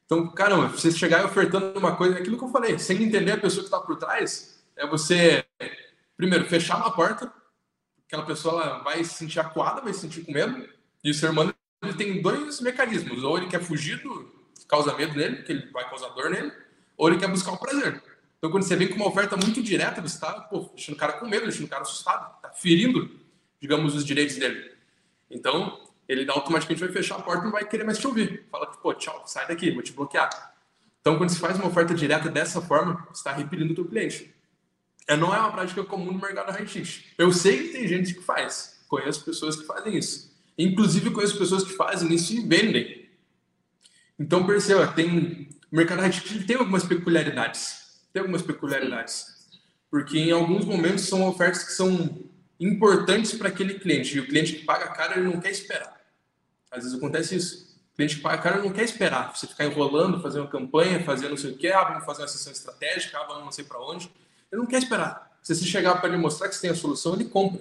Então, 0.04 0.28
caramba, 0.28 0.68
você 0.68 0.90
chegar 0.90 1.24
ofertando 1.24 1.78
uma 1.78 1.96
coisa, 1.96 2.18
aquilo 2.18 2.36
que 2.36 2.44
eu 2.44 2.50
falei, 2.50 2.78
sem 2.78 3.02
entender 3.02 3.32
a 3.32 3.38
pessoa 3.38 3.62
que 3.62 3.68
está 3.68 3.80
por 3.80 3.96
trás, 3.96 4.62
é 4.76 4.86
você, 4.86 5.42
primeiro, 6.16 6.44
fechar 6.44 6.76
uma 6.76 6.94
porta, 6.94 7.32
aquela 8.06 8.26
pessoa 8.26 8.62
ela 8.62 8.78
vai 8.80 9.02
se 9.02 9.14
sentir 9.14 9.40
acuada, 9.40 9.80
vai 9.80 9.94
se 9.94 10.00
sentir 10.00 10.20
com 10.22 10.32
medo, 10.32 10.68
e 11.02 11.10
o 11.10 11.14
ser 11.14 11.30
humano 11.30 11.54
ele 11.82 11.94
tem 11.94 12.20
dois 12.20 12.60
mecanismos, 12.60 13.24
ou 13.24 13.38
ele 13.38 13.48
quer 13.48 13.62
fugir 13.62 14.02
do, 14.02 14.30
causa 14.66 14.94
medo 14.96 15.14
nele, 15.14 15.42
que 15.42 15.52
ele 15.52 15.70
vai 15.70 15.88
causar 15.88 16.08
dor 16.10 16.30
nele, 16.30 16.52
ou 16.96 17.08
ele 17.08 17.18
quer 17.18 17.28
buscar 17.28 17.52
o 17.52 17.58
prazer. 17.58 18.02
Então, 18.38 18.50
quando 18.50 18.64
você 18.64 18.74
vem 18.74 18.88
com 18.88 18.96
uma 18.96 19.08
oferta 19.08 19.36
muito 19.36 19.62
direta, 19.62 20.00
você 20.00 20.16
está 20.16 20.48
deixando 20.74 20.94
o 20.94 20.98
cara 20.98 21.12
com 21.14 21.26
medo, 21.26 21.44
deixando 21.44 21.66
o 21.66 21.68
cara 21.68 21.82
assustado, 21.82 22.34
está 22.36 22.50
ferindo, 22.50 23.20
digamos, 23.60 23.94
os 23.94 24.04
direitos 24.04 24.36
dele. 24.36 24.72
Então, 25.30 25.80
ele 26.08 26.28
automaticamente 26.30 26.80
vai 26.80 26.92
fechar 26.92 27.16
a 27.16 27.22
porta 27.22 27.42
e 27.42 27.44
não 27.44 27.52
vai 27.52 27.64
querer 27.64 27.84
mais 27.84 27.98
te 27.98 28.06
ouvir. 28.06 28.44
Fala, 28.50 28.66
pô, 28.66 28.92
tchau, 28.94 29.22
sai 29.26 29.46
daqui, 29.46 29.70
vou 29.70 29.82
te 29.82 29.92
bloquear. 29.92 30.54
Então, 31.00 31.16
quando 31.18 31.30
você 31.30 31.38
faz 31.38 31.56
uma 31.56 31.68
oferta 31.68 31.94
direta 31.94 32.28
dessa 32.28 32.60
forma, 32.60 33.06
você 33.10 33.20
está 33.20 33.32
repelindo 33.32 33.72
o 33.72 33.74
teu 33.74 33.84
cliente. 33.84 34.34
É, 35.06 35.16
não 35.16 35.34
é 35.34 35.38
uma 35.38 35.52
prática 35.52 35.82
comum 35.84 36.12
no 36.12 36.20
mercado 36.20 36.52
high 36.52 36.64
ticket. 36.64 37.06
Eu 37.18 37.32
sei 37.32 37.64
que 37.64 37.68
tem 37.72 37.88
gente 37.88 38.14
que 38.14 38.22
faz. 38.22 38.84
Conheço 38.88 39.24
pessoas 39.24 39.56
que 39.56 39.64
fazem 39.64 39.96
isso. 39.96 40.32
Inclusive, 40.56 41.10
conheço 41.10 41.38
pessoas 41.38 41.64
que 41.64 41.72
fazem 41.72 42.12
isso 42.12 42.32
e 42.32 42.40
vendem. 42.40 43.01
Então, 44.18 44.46
perceba, 44.46 44.86
tem... 44.86 45.48
o 45.70 45.76
mercado 45.76 46.10
ticket 46.10 46.46
tem 46.46 46.56
algumas 46.56 46.84
peculiaridades 46.84 47.82
tem 48.12 48.20
algumas 48.20 48.42
peculiaridades. 48.42 49.26
Porque 49.90 50.18
em 50.18 50.30
alguns 50.30 50.64
momentos 50.64 51.06
são 51.06 51.26
ofertas 51.26 51.64
que 51.64 51.72
são 51.72 52.18
importantes 52.60 53.32
para 53.32 53.48
aquele 53.48 53.74
cliente. 53.74 54.16
E 54.16 54.20
o 54.20 54.26
cliente 54.26 54.54
que 54.54 54.64
paga 54.64 54.88
caro, 54.88 55.18
ele 55.18 55.28
não 55.28 55.40
quer 55.40 55.50
esperar. 55.50 56.00
Às 56.70 56.84
vezes 56.84 56.96
acontece 56.96 57.36
isso. 57.36 57.72
O 57.92 57.96
cliente 57.96 58.16
que 58.16 58.22
paga 58.22 58.42
caro 58.42 58.62
não 58.62 58.72
quer 58.72 58.84
esperar. 58.84 59.36
Você 59.36 59.46
ficar 59.46 59.64
enrolando, 59.64 60.22
fazer 60.22 60.40
uma 60.40 60.48
campanha, 60.48 61.04
fazer 61.04 61.28
não 61.28 61.36
sei 61.36 61.52
o 61.52 61.56
que, 61.56 61.68
ah, 61.68 61.84
vamos 61.84 62.04
fazer 62.04 62.22
uma 62.22 62.28
sessão 62.28 62.52
estratégica, 62.52 63.18
ah, 63.18 63.24
vamos 63.24 63.44
não 63.44 63.52
sei 63.52 63.64
para 63.64 63.80
onde. 63.80 64.10
Ele 64.50 64.60
não 64.60 64.66
quer 64.66 64.78
esperar. 64.78 65.30
Se 65.42 65.54
você 65.54 65.64
chegar 65.64 65.96
para 65.96 66.08
ele 66.08 66.18
mostrar 66.18 66.48
que 66.48 66.54
você 66.54 66.62
tem 66.62 66.70
a 66.70 66.74
solução, 66.74 67.14
ele 67.14 67.24
compra. 67.24 67.60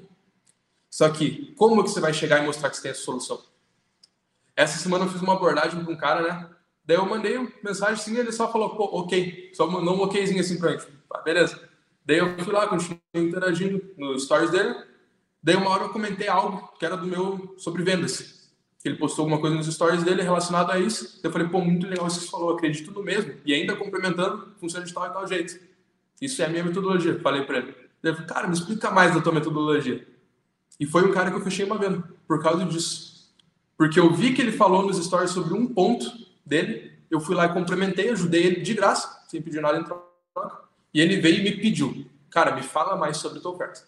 Só 0.89 1.09
que, 1.09 1.53
como 1.57 1.83
que 1.83 1.89
você 1.89 1.99
vai 1.99 2.13
chegar 2.13 2.41
e 2.41 2.45
mostrar 2.45 2.69
que 2.69 2.75
você 2.75 2.83
tem 2.83 2.91
a 2.91 2.95
solução? 2.95 3.41
Essa 4.55 4.77
semana 4.77 5.05
eu 5.05 5.09
fiz 5.09 5.21
uma 5.21 5.33
abordagem 5.33 5.83
com 5.83 5.91
um 5.91 5.97
cara, 5.97 6.21
né? 6.21 6.49
Daí 6.85 6.97
eu 6.97 7.05
mandei 7.05 7.37
uma 7.37 7.51
mensagem 7.63 7.93
assim, 7.93 8.17
ele 8.17 8.31
só 8.31 8.51
falou, 8.51 8.75
pô, 8.75 8.83
ok. 8.99 9.51
Só 9.53 9.67
mandou 9.67 9.95
um 9.95 10.01
okzinho 10.01 10.39
assim 10.39 10.59
pra 10.59 10.71
gente. 10.71 10.87
Ah, 11.13 11.21
beleza. 11.21 11.61
Daí 12.05 12.17
eu 12.17 12.37
fui 12.39 12.53
lá, 12.53 12.67
continuei 12.67 12.99
interagindo 13.15 13.81
nos 13.97 14.23
stories 14.23 14.51
dele. 14.51 14.75
Daí 15.43 15.55
uma 15.55 15.69
hora 15.69 15.83
eu 15.83 15.89
comentei 15.89 16.27
algo 16.27 16.71
que 16.77 16.85
era 16.85 16.97
do 16.97 17.07
meu 17.07 17.55
sobre 17.57 17.83
vendas. 17.83 18.41
Ele 18.83 18.95
postou 18.95 19.23
alguma 19.23 19.39
coisa 19.39 19.55
nos 19.55 19.67
stories 19.67 20.03
dele 20.03 20.23
relacionado 20.23 20.71
a 20.71 20.79
isso. 20.79 21.19
Eu 21.23 21.31
falei, 21.31 21.47
pô, 21.47 21.61
muito 21.61 21.87
legal 21.87 22.07
isso 22.07 22.19
que 22.19 22.25
você 22.25 22.31
falou, 22.31 22.55
acredito 22.55 22.91
no 22.91 23.03
mesmo. 23.03 23.35
E 23.45 23.53
ainda 23.53 23.75
complementando, 23.75 24.53
funciona 24.59 24.85
de 24.85 24.93
tal 24.93 25.05
e 25.05 25.09
tal 25.11 25.27
jeito. 25.27 25.59
Isso 26.19 26.41
é 26.41 26.45
a 26.45 26.49
minha 26.49 26.63
metodologia, 26.63 27.19
falei 27.19 27.43
para 27.43 27.59
ele. 27.59 27.75
Ele 28.03 28.13
falou, 28.13 28.27
cara, 28.27 28.47
me 28.47 28.53
explica 28.53 28.89
mais 28.89 29.13
da 29.13 29.21
tua 29.21 29.31
metodologia. 29.31 30.07
E 30.79 30.85
foi 30.85 31.07
um 31.07 31.11
cara 31.11 31.29
que 31.29 31.37
eu 31.37 31.41
fechei 31.41 31.63
uma 31.63 31.77
venda 31.77 32.03
por 32.27 32.41
causa 32.41 32.65
disso. 32.65 33.10
Porque 33.81 33.99
eu 33.99 34.13
vi 34.13 34.31
que 34.31 34.43
ele 34.43 34.51
falou 34.51 34.85
nos 34.85 35.03
stories 35.03 35.31
sobre 35.31 35.55
um 35.55 35.65
ponto 35.65 36.05
dele. 36.45 36.95
Eu 37.09 37.19
fui 37.19 37.33
lá 37.33 37.47
e 37.47 37.53
complementei, 37.53 38.11
ajudei 38.11 38.43
ele 38.43 38.61
de 38.61 38.75
graça, 38.75 39.25
sem 39.27 39.41
pedir 39.41 39.59
nada 39.59 39.79
em 39.79 39.83
troca. 39.83 40.05
E 40.93 41.01
ele 41.01 41.19
veio 41.19 41.39
e 41.39 41.43
me 41.43 41.57
pediu, 41.57 42.05
cara, 42.29 42.55
me 42.55 42.61
fala 42.61 42.95
mais 42.95 43.17
sobre 43.17 43.39
a 43.39 43.41
tua 43.41 43.53
oferta. 43.53 43.81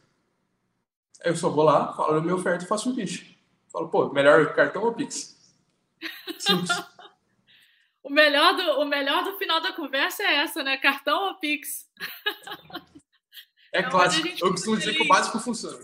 Aí 1.24 1.30
eu 1.30 1.36
só 1.36 1.48
vou 1.48 1.64
lá, 1.64 1.94
falo 1.94 2.18
a 2.18 2.22
minha 2.22 2.34
oferta 2.34 2.66
e 2.66 2.68
faço 2.68 2.90
um 2.90 2.96
pitch. 2.96 3.36
Falo, 3.72 3.88
pô, 3.88 4.12
melhor 4.12 4.52
cartão 4.56 4.82
ou 4.82 4.94
Pix? 4.94 5.38
Simples. 6.40 6.72
o, 8.02 8.10
melhor 8.10 8.56
do, 8.56 8.64
o 8.82 8.86
melhor 8.86 9.24
do 9.24 9.38
final 9.38 9.62
da 9.62 9.74
conversa 9.74 10.24
é 10.24 10.38
essa, 10.38 10.64
né? 10.64 10.76
Cartão 10.78 11.28
ou 11.28 11.36
Pix? 11.36 11.88
É, 13.72 13.82
é 13.82 13.84
clássico. 13.84 14.28
Eu 14.42 14.50
costumo 14.50 14.76
dizer 14.76 14.96
que 14.96 15.04
o 15.04 15.08
básico 15.08 15.38
funciona 15.38 15.78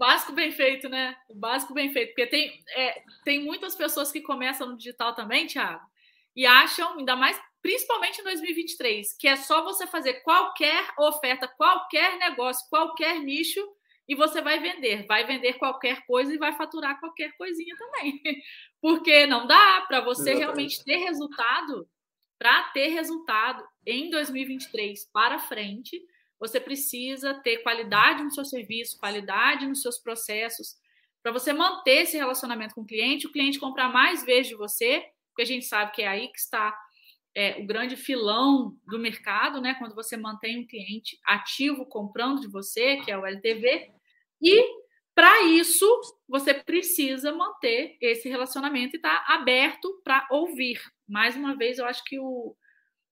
básico 0.00 0.32
bem 0.32 0.50
feito, 0.50 0.88
né? 0.88 1.14
O 1.28 1.34
básico 1.34 1.74
bem 1.74 1.92
feito. 1.92 2.14
Porque 2.14 2.26
tem, 2.26 2.64
é, 2.74 3.02
tem 3.22 3.44
muitas 3.44 3.74
pessoas 3.74 4.10
que 4.10 4.22
começam 4.22 4.66
no 4.66 4.78
digital 4.78 5.14
também, 5.14 5.46
Thiago, 5.46 5.84
e 6.34 6.46
acham, 6.46 6.98
ainda 6.98 7.14
mais, 7.14 7.38
principalmente 7.60 8.18
em 8.18 8.24
2023, 8.24 9.12
que 9.18 9.28
é 9.28 9.36
só 9.36 9.62
você 9.62 9.86
fazer 9.86 10.14
qualquer 10.22 10.82
oferta, 10.98 11.46
qualquer 11.46 12.16
negócio, 12.16 12.66
qualquer 12.70 13.20
nicho 13.20 13.60
e 14.08 14.14
você 14.14 14.40
vai 14.40 14.58
vender. 14.58 15.06
Vai 15.06 15.26
vender 15.26 15.54
qualquer 15.58 16.06
coisa 16.06 16.32
e 16.32 16.38
vai 16.38 16.56
faturar 16.56 16.98
qualquer 16.98 17.36
coisinha 17.36 17.76
também. 17.76 18.18
Porque 18.80 19.26
não 19.26 19.46
dá 19.46 19.82
para 19.86 20.00
você 20.00 20.30
Exatamente. 20.30 20.38
realmente 20.38 20.84
ter 20.84 20.96
resultado, 20.96 21.86
para 22.38 22.62
ter 22.70 22.88
resultado 22.88 23.62
em 23.86 24.08
2023 24.08 25.10
para 25.12 25.38
frente 25.40 26.00
você 26.40 26.58
precisa 26.58 27.34
ter 27.34 27.58
qualidade 27.58 28.24
no 28.24 28.30
seu 28.30 28.44
serviço, 28.44 28.98
qualidade 28.98 29.66
nos 29.66 29.82
seus 29.82 29.98
processos, 29.98 30.74
para 31.22 31.32
você 31.32 31.52
manter 31.52 32.02
esse 32.02 32.16
relacionamento 32.16 32.74
com 32.74 32.80
o 32.80 32.86
cliente, 32.86 33.26
o 33.26 33.32
cliente 33.32 33.58
comprar 33.58 33.92
mais 33.92 34.24
vezes 34.24 34.48
de 34.48 34.54
você, 34.54 35.04
porque 35.28 35.42
a 35.42 35.46
gente 35.46 35.66
sabe 35.66 35.92
que 35.92 36.02
é 36.02 36.08
aí 36.08 36.28
que 36.28 36.38
está 36.38 36.74
é, 37.34 37.58
o 37.60 37.66
grande 37.66 37.96
filão 37.96 38.74
do 38.86 38.98
mercado, 38.98 39.60
né? 39.60 39.74
Quando 39.74 39.94
você 39.94 40.16
mantém 40.16 40.58
um 40.58 40.66
cliente 40.66 41.18
ativo 41.24 41.84
comprando 41.86 42.40
de 42.40 42.48
você, 42.48 42.96
que 42.96 43.10
é 43.10 43.18
o 43.18 43.26
LTV, 43.26 43.90
e 44.40 44.64
para 45.14 45.42
isso 45.42 45.86
você 46.26 46.54
precisa 46.54 47.32
manter 47.32 47.98
esse 48.00 48.28
relacionamento 48.28 48.96
e 48.96 48.98
estar 48.98 49.24
tá 49.24 49.34
aberto 49.34 50.00
para 50.02 50.26
ouvir. 50.30 50.80
Mais 51.06 51.36
uma 51.36 51.54
vez, 51.54 51.78
eu 51.78 51.84
acho 51.84 52.02
que 52.04 52.18
o, 52.18 52.56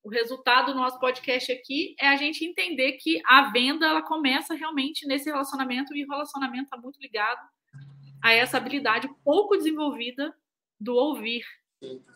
o 0.03 0.09
resultado 0.09 0.73
do 0.73 0.79
nosso 0.79 0.99
podcast 0.99 1.51
aqui 1.53 1.95
é 2.01 2.09
a 2.09 2.17
gente 2.17 2.45
entender 2.45 2.93
que 2.93 3.21
a 3.27 3.51
venda 3.51 3.87
ela 3.87 4.03
começa 4.03 4.55
realmente 4.55 5.07
nesse 5.07 5.29
relacionamento 5.29 5.95
e 5.95 6.05
o 6.05 6.09
relacionamento 6.09 6.65
está 6.65 6.77
muito 6.77 7.01
ligado 7.01 7.41
a 8.23 8.33
essa 8.33 8.57
habilidade 8.57 9.09
pouco 9.25 9.57
desenvolvida 9.57 10.35
do 10.81 10.95
ouvir. 10.95 11.45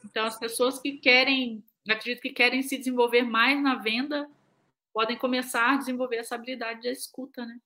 Então, 0.04 0.24
as 0.24 0.38
pessoas 0.38 0.78
que 0.78 0.92
querem, 0.92 1.62
acredito 1.88 2.20
que 2.20 2.30
querem 2.30 2.62
se 2.62 2.78
desenvolver 2.78 3.22
mais 3.22 3.62
na 3.62 3.76
venda, 3.76 4.28
podem 4.92 5.16
começar 5.16 5.74
a 5.74 5.76
desenvolver 5.76 6.16
essa 6.16 6.34
habilidade 6.34 6.82
da 6.82 6.90
escuta, 6.90 7.44
né? 7.44 7.58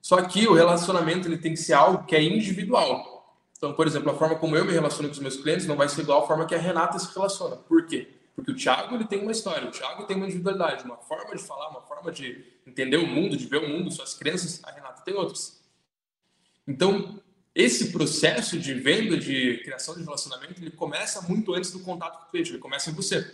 Só 0.00 0.20
que 0.22 0.48
o 0.48 0.54
relacionamento 0.54 1.28
ele 1.28 1.38
tem 1.38 1.52
que 1.52 1.58
ser 1.58 1.74
algo 1.74 2.06
que 2.06 2.16
é 2.16 2.22
individual. 2.22 3.20
Então, 3.56 3.74
por 3.74 3.86
exemplo, 3.86 4.10
a 4.10 4.14
forma 4.14 4.38
como 4.38 4.56
eu 4.56 4.64
me 4.64 4.72
relaciono 4.72 5.08
com 5.08 5.12
os 5.12 5.18
meus 5.18 5.36
clientes 5.36 5.66
não 5.66 5.76
vai 5.76 5.88
ser 5.88 6.00
igual 6.00 6.24
a 6.24 6.26
forma 6.26 6.46
que 6.46 6.54
a 6.54 6.58
Renata 6.58 6.98
se 6.98 7.14
relaciona. 7.14 7.56
Por 7.56 7.86
quê? 7.86 8.19
Porque 8.40 8.52
o 8.52 8.56
Thiago 8.56 8.94
ele 8.94 9.04
tem 9.04 9.20
uma 9.20 9.32
história, 9.32 9.68
o 9.68 9.70
Thiago 9.70 10.04
tem 10.04 10.16
uma 10.16 10.24
individualidade, 10.24 10.82
uma 10.84 10.96
forma 10.96 11.36
de 11.36 11.42
falar, 11.42 11.68
uma 11.68 11.82
forma 11.82 12.10
de 12.10 12.42
entender 12.66 12.96
o 12.96 13.06
mundo, 13.06 13.36
de 13.36 13.46
ver 13.46 13.58
o 13.58 13.68
mundo, 13.68 13.90
suas 13.90 14.14
crenças. 14.14 14.64
A 14.64 14.70
Renata 14.70 15.02
tem 15.02 15.12
outras. 15.12 15.60
Então, 16.66 17.20
esse 17.54 17.92
processo 17.92 18.58
de 18.58 18.72
venda, 18.72 19.18
de 19.18 19.58
criação 19.58 19.94
de 19.94 20.02
relacionamento, 20.02 20.58
ele 20.58 20.70
começa 20.70 21.20
muito 21.20 21.52
antes 21.52 21.70
do 21.70 21.80
contato 21.80 22.18
com 22.18 22.24
o 22.24 22.30
cliente, 22.30 22.50
ele 22.52 22.58
começa 22.58 22.88
em 22.88 22.94
você. 22.94 23.30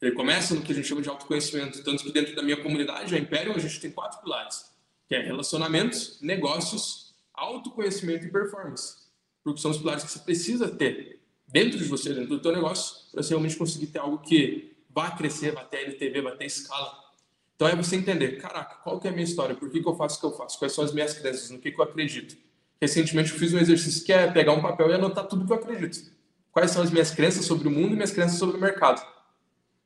Ele 0.00 0.12
começa 0.12 0.54
no 0.54 0.62
que 0.62 0.72
a 0.72 0.74
gente 0.74 0.88
chama 0.88 1.02
de 1.02 1.08
autoconhecimento. 1.10 1.84
Tanto 1.84 2.02
que 2.02 2.10
dentro 2.10 2.34
da 2.34 2.42
minha 2.42 2.56
comunidade, 2.62 3.14
a 3.14 3.18
Imperium, 3.18 3.54
a 3.54 3.58
gente 3.58 3.78
tem 3.78 3.90
quatro 3.90 4.22
pilares, 4.22 4.70
que 5.06 5.14
é 5.14 5.20
relacionamentos, 5.20 6.18
negócios, 6.22 7.14
autoconhecimento 7.34 8.24
e 8.24 8.30
performance. 8.30 9.06
Porque 9.44 9.60
são 9.60 9.70
os 9.70 9.76
pilares 9.76 10.02
que 10.02 10.10
você 10.10 10.20
precisa 10.20 10.66
ter 10.66 11.20
dentro 11.46 11.78
de 11.78 11.84
você, 11.84 12.12
dentro 12.12 12.30
do 12.30 12.40
teu 12.40 12.52
negócio, 12.52 13.10
para 13.12 13.22
você 13.22 13.30
realmente 13.30 13.56
conseguir 13.56 13.86
ter 13.88 13.98
algo 13.98 14.18
que 14.18 14.76
vá 14.90 15.10
crescer, 15.10 15.52
vá 15.52 15.64
ter 15.64 15.78
LTV, 15.78 16.22
vá 16.22 16.30
ter 16.32 16.46
escala. 16.46 17.06
Então 17.54 17.68
é 17.68 17.74
você 17.74 17.96
entender, 17.96 18.38
caraca, 18.38 18.76
qual 18.76 19.00
que 19.00 19.06
é 19.06 19.10
a 19.10 19.12
minha 19.12 19.24
história? 19.24 19.54
Por 19.54 19.70
que, 19.70 19.80
que 19.80 19.88
eu 19.88 19.94
faço 19.94 20.18
o 20.18 20.20
que 20.20 20.26
eu 20.26 20.32
faço? 20.32 20.58
Quais 20.58 20.72
são 20.72 20.84
as 20.84 20.92
minhas 20.92 21.14
crenças? 21.14 21.50
No 21.50 21.58
que, 21.58 21.70
que 21.70 21.80
eu 21.80 21.84
acredito? 21.84 22.36
Recentemente 22.80 23.32
eu 23.32 23.38
fiz 23.38 23.54
um 23.54 23.58
exercício 23.58 24.04
que 24.04 24.12
é 24.12 24.30
pegar 24.30 24.52
um 24.52 24.60
papel 24.60 24.90
e 24.90 24.94
anotar 24.94 25.26
tudo 25.26 25.46
que 25.46 25.52
eu 25.52 25.56
acredito. 25.56 26.12
Quais 26.52 26.70
são 26.70 26.82
as 26.82 26.90
minhas 26.90 27.10
crenças 27.10 27.44
sobre 27.44 27.68
o 27.68 27.70
mundo 27.70 27.92
e 27.92 27.96
minhas 27.96 28.10
crenças 28.10 28.38
sobre 28.38 28.56
o 28.56 28.60
mercado. 28.60 29.06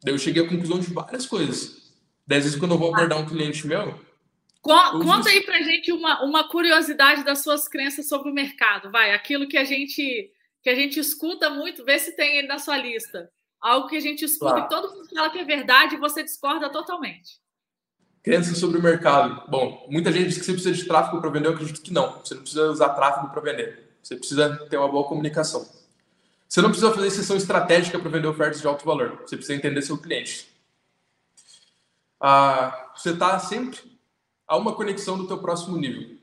Daí 0.03 0.15
eu 0.15 0.19
cheguei 0.19 0.45
à 0.45 0.49
conclusão 0.49 0.81
de 0.81 0.93
várias 0.93 1.27
coisas. 1.27 1.93
Dez 2.27 2.45
vezes 2.45 2.59
quando 2.59 2.73
eu 2.73 2.79
vou 2.79 2.93
abordar 2.93 3.19
um 3.19 3.27
cliente 3.27 3.67
meu. 3.67 4.01
Conta 4.63 5.31
aí 5.31 5.43
pra 5.43 5.63
gente 5.63 5.91
uma, 5.93 6.23
uma 6.23 6.49
curiosidade 6.49 7.25
das 7.25 7.43
suas 7.43 7.67
crenças 7.67 8.09
sobre 8.09 8.31
o 8.31 8.35
mercado. 8.35 8.91
Vai, 8.91 9.13
aquilo 9.13 9.49
que 9.49 9.57
a 9.57 9.65
gente 9.65 10.31
que 10.63 10.71
a 10.71 10.75
gente 10.75 11.01
escuta 11.01 11.51
muito, 11.51 11.85
vê 11.85 11.99
se 11.99 12.15
tem 12.17 12.39
ele 12.39 12.49
na 12.49 12.59
sua 12.59 12.77
lista. 12.77 13.31
Algo 13.61 13.89
que 13.89 13.97
a 13.97 14.01
gente 14.01 14.25
escuta 14.25 14.53
claro. 14.53 14.67
e 14.67 14.69
todo 14.69 14.95
mundo 14.95 15.09
fala 15.15 15.31
que 15.31 15.39
é 15.39 15.45
verdade 15.45 15.95
e 15.95 15.99
você 15.99 16.23
discorda 16.23 16.71
totalmente. 16.71 17.41
Crenças 18.23 18.59
sobre 18.59 18.79
o 18.79 18.83
mercado. 18.83 19.51
Bom, 19.51 19.87
muita 19.91 20.13
gente 20.13 20.29
diz 20.29 20.39
que 20.39 20.45
você 20.45 20.53
precisa 20.53 20.75
de 20.75 20.85
tráfego 20.87 21.21
para 21.21 21.31
vender, 21.31 21.49
eu 21.49 21.53
acredito 21.53 21.81
que 21.81 21.93
não. 21.93 22.19
Você 22.21 22.35
não 22.35 22.43
precisa 22.43 22.71
usar 22.71 22.91
tráfego 22.91 23.31
para 23.31 23.41
vender. 23.41 23.97
Você 24.03 24.17
precisa 24.17 24.67
ter 24.69 24.77
uma 24.77 24.89
boa 24.89 25.07
comunicação. 25.07 25.67
Você 26.49 26.61
não 26.61 26.71
precisa 26.71 26.93
fazer 26.93 27.11
sessão 27.11 27.37
estratégica 27.37 27.99
para 27.99 28.11
vender 28.11 28.27
ofertas 28.27 28.61
de 28.61 28.67
alto 28.67 28.85
valor. 28.85 29.21
Você 29.21 29.37
precisa 29.37 29.57
entender 29.57 29.81
seu 29.83 29.97
cliente. 29.97 30.49
Ah, 32.21 32.93
você 32.95 33.11
está 33.11 33.39
sempre 33.39 33.79
a 34.47 34.57
uma 34.57 34.75
conexão 34.75 35.17
do 35.17 35.27
teu 35.27 35.39
próximo 35.39 35.77
nível. 35.79 36.19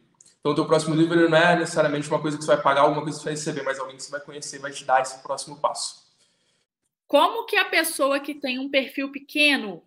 Então, 0.48 0.54
o 0.54 0.56
teu 0.56 0.66
próximo 0.66 0.96
nível 0.96 1.30
não 1.30 1.38
é 1.38 1.58
necessariamente 1.58 2.08
uma 2.08 2.22
coisa 2.22 2.38
que 2.38 2.44
você 2.44 2.54
vai 2.54 2.62
pagar, 2.62 2.82
alguma 2.82 3.02
coisa 3.02 3.18
que 3.18 3.24
você 3.24 3.30
vai 3.30 3.34
receber, 3.34 3.64
mas 3.64 3.80
alguém 3.80 3.98
que 3.98 4.04
você 4.04 4.12
vai 4.12 4.22
conhecer 4.22 4.60
vai 4.60 4.72
te 4.72 4.86
dar 4.86 5.02
esse 5.02 5.22
próximo 5.22 5.60
passo. 5.60 6.08
Como 7.06 7.46
que 7.46 7.58
a 7.58 7.66
pessoa 7.66 8.18
que 8.22 8.34
tem 8.34 8.58
um 8.58 8.70
perfil 8.70 9.12
pequeno 9.12 9.84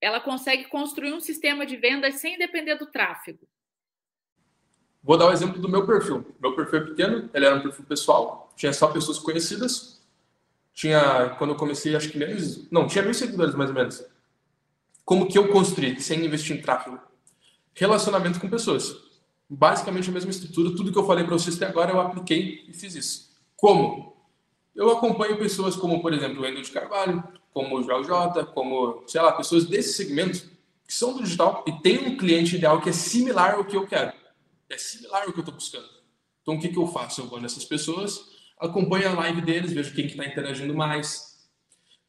ela 0.00 0.20
consegue 0.20 0.66
construir 0.66 1.12
um 1.12 1.20
sistema 1.20 1.66
de 1.66 1.76
vendas 1.76 2.16
sem 2.16 2.38
depender 2.38 2.76
do 2.76 2.86
tráfego? 2.86 3.40
Vou 5.02 5.16
dar 5.16 5.26
o 5.26 5.30
um 5.30 5.32
exemplo 5.32 5.60
do 5.60 5.68
meu 5.68 5.84
perfil. 5.84 6.32
Meu 6.40 6.54
perfil 6.54 6.78
é 6.78 6.84
pequeno, 6.84 7.30
ele 7.34 7.46
era 7.46 7.56
um 7.56 7.62
perfil 7.62 7.84
pessoal, 7.84 8.52
tinha 8.56 8.72
só 8.72 8.86
pessoas 8.86 9.18
conhecidas. 9.18 10.00
Tinha, 10.72 11.30
quando 11.38 11.50
eu 11.50 11.56
comecei, 11.56 11.96
acho 11.96 12.08
que 12.08 12.18
menos. 12.18 12.70
Não, 12.70 12.86
tinha 12.86 13.02
mil 13.02 13.14
seguidores 13.14 13.56
mais 13.56 13.70
ou 13.70 13.74
menos. 13.74 14.04
Como 15.04 15.26
que 15.26 15.36
eu 15.36 15.48
construí 15.48 16.00
sem 16.00 16.24
investir 16.24 16.56
em 16.56 16.62
tráfego? 16.62 17.00
Relacionamento 17.74 18.38
com 18.38 18.48
pessoas. 18.48 19.10
Basicamente 19.54 20.08
a 20.08 20.12
mesma 20.12 20.30
estrutura, 20.30 20.74
tudo 20.74 20.90
que 20.90 20.98
eu 20.98 21.06
falei 21.06 21.24
para 21.24 21.34
vocês 21.34 21.56
até 21.56 21.66
agora 21.66 21.92
eu 21.92 22.00
apliquei 22.00 22.64
e 22.66 22.72
fiz 22.72 22.94
isso. 22.94 23.30
Como? 23.54 24.16
Eu 24.74 24.90
acompanho 24.90 25.36
pessoas 25.36 25.76
como, 25.76 26.00
por 26.00 26.14
exemplo, 26.14 26.40
o 26.40 26.46
Endo 26.46 26.62
de 26.62 26.70
Carvalho, 26.70 27.22
como 27.52 27.76
o 27.76 27.82
Joel 27.82 28.02
J, 28.02 28.46
como, 28.46 29.04
sei 29.06 29.20
lá, 29.20 29.30
pessoas 29.32 29.66
desse 29.66 29.92
segmento 29.92 30.50
que 30.86 30.94
são 30.94 31.12
do 31.12 31.22
digital 31.22 31.62
e 31.68 31.72
tem 31.82 31.98
um 31.98 32.16
cliente 32.16 32.56
ideal 32.56 32.80
que 32.80 32.88
é 32.88 32.92
similar 32.92 33.56
ao 33.56 33.64
que 33.66 33.76
eu 33.76 33.86
quero. 33.86 34.14
É 34.70 34.78
similar 34.78 35.24
ao 35.24 35.32
que 35.32 35.38
eu 35.38 35.42
estou 35.42 35.54
buscando. 35.54 35.88
Então, 36.40 36.54
o 36.54 36.58
que, 36.58 36.70
que 36.70 36.78
eu 36.78 36.86
faço? 36.86 37.20
Eu 37.20 37.26
vou 37.26 37.38
nessas 37.38 37.66
pessoas, 37.66 38.24
acompanho 38.58 39.10
a 39.10 39.12
live 39.12 39.42
deles, 39.42 39.70
vejo 39.74 39.94
quem 39.94 40.06
que 40.06 40.12
está 40.12 40.24
interagindo 40.24 40.74
mais, 40.74 41.46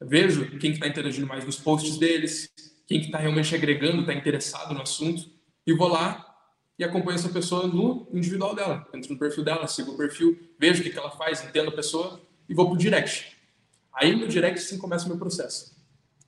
vejo 0.00 0.48
quem 0.58 0.70
que 0.70 0.78
está 0.78 0.88
interagindo 0.88 1.26
mais 1.26 1.44
nos 1.44 1.56
posts 1.56 1.98
deles, 1.98 2.48
quem 2.86 3.00
que 3.00 3.06
está 3.06 3.18
realmente 3.18 3.54
agregando, 3.54 4.00
está 4.00 4.14
interessado 4.14 4.72
no 4.72 4.80
assunto, 4.80 5.30
e 5.66 5.74
vou 5.74 5.88
lá 5.88 6.33
e 6.78 6.84
acompanho 6.84 7.16
essa 7.16 7.28
pessoa 7.28 7.66
no 7.66 8.08
individual 8.12 8.54
dela, 8.54 8.86
entro 8.92 9.12
no 9.12 9.18
perfil 9.18 9.44
dela, 9.44 9.66
sigo 9.66 9.92
o 9.92 9.96
perfil, 9.96 10.38
vejo 10.58 10.80
o 10.80 10.84
que, 10.84 10.90
que 10.90 10.98
ela 10.98 11.10
faz, 11.10 11.44
entendo 11.44 11.68
a 11.68 11.72
pessoa 11.72 12.20
e 12.48 12.54
vou 12.54 12.66
para 12.66 12.74
o 12.74 12.78
direct. 12.78 13.36
Aí 13.92 14.14
no 14.14 14.26
direct 14.26 14.60
sim 14.60 14.78
começa 14.78 15.04
o 15.06 15.08
meu 15.08 15.18
processo. 15.18 15.74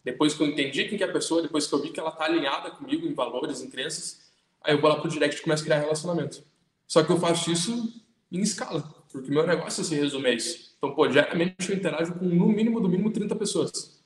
Depois 0.05 0.35
que 0.35 0.43
eu 0.43 0.47
entendi 0.47 0.85
quem 0.85 0.97
que 0.97 1.03
é 1.03 1.09
a 1.09 1.13
pessoa, 1.13 1.43
depois 1.43 1.67
que 1.67 1.75
eu 1.75 1.83
vi 1.83 1.91
que 1.91 1.99
ela 1.99 2.11
está 2.11 2.27
alinhada 2.27 2.71
comigo 2.71 3.07
em 3.07 3.13
valores, 3.13 3.61
em 3.61 3.69
crenças, 3.69 4.31
aí 4.63 4.73
eu 4.73 4.81
vou 4.81 4.89
lá 4.89 5.01
pro 5.01 5.11
direct 5.11 5.41
e 5.41 5.43
começo 5.43 5.63
a 5.63 5.67
criar 5.67 5.81
relacionamento. 5.81 6.45
Só 6.87 7.03
que 7.03 7.11
eu 7.11 7.19
faço 7.19 7.51
isso 7.51 8.05
em 8.31 8.41
escala, 8.41 8.83
porque 9.11 9.31
meu 9.31 9.45
negócio 9.45 9.83
se 9.83 9.95
resume 9.97 10.29
a 10.29 10.33
isso. 10.33 10.77
Então, 10.79 10.95
pô, 10.95 11.09
diariamente 11.09 11.71
eu 11.71 11.77
interajo 11.77 12.15
com 12.15 12.25
no 12.25 12.47
mínimo, 12.47 12.81
do 12.81 12.89
mínimo 12.89 13.11
30 13.11 13.35
pessoas 13.35 13.97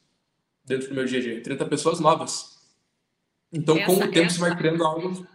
dentro 0.64 0.88
do 0.88 0.94
meu 0.94 1.04
dia 1.04 1.18
a 1.18 1.22
dia. 1.22 1.42
30 1.42 1.66
pessoas 1.66 2.00
novas. 2.00 2.58
Então, 3.52 3.76
essa, 3.76 3.86
com 3.86 3.94
o 3.94 3.98
tempo, 3.98 4.18
essa, 4.20 4.36
você 4.36 4.40
vai 4.40 4.56
criando 4.56 4.84
algo. 4.84 5.26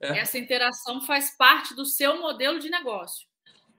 É. 0.00 0.18
Essa 0.18 0.38
interação 0.38 1.00
faz 1.00 1.36
parte 1.36 1.74
do 1.74 1.84
seu 1.84 2.20
modelo 2.20 2.58
de 2.58 2.70
negócio. 2.70 3.26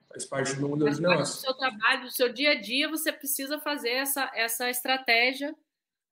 Faz 0.09 0.25
parte 0.25 0.53
do 0.55 0.61
meu 0.61 0.69
modelo 0.69 0.93
de 0.93 1.01
negócio. 1.01 1.35
Do 1.35 1.41
seu 1.41 1.53
trabalho, 1.53 2.03
do 2.03 2.11
seu 2.11 2.33
dia 2.33 2.51
a 2.51 2.55
dia, 2.55 2.89
você 2.89 3.11
precisa 3.11 3.59
fazer 3.59 3.91
essa, 3.91 4.29
essa 4.33 4.69
estratégia 4.69 5.55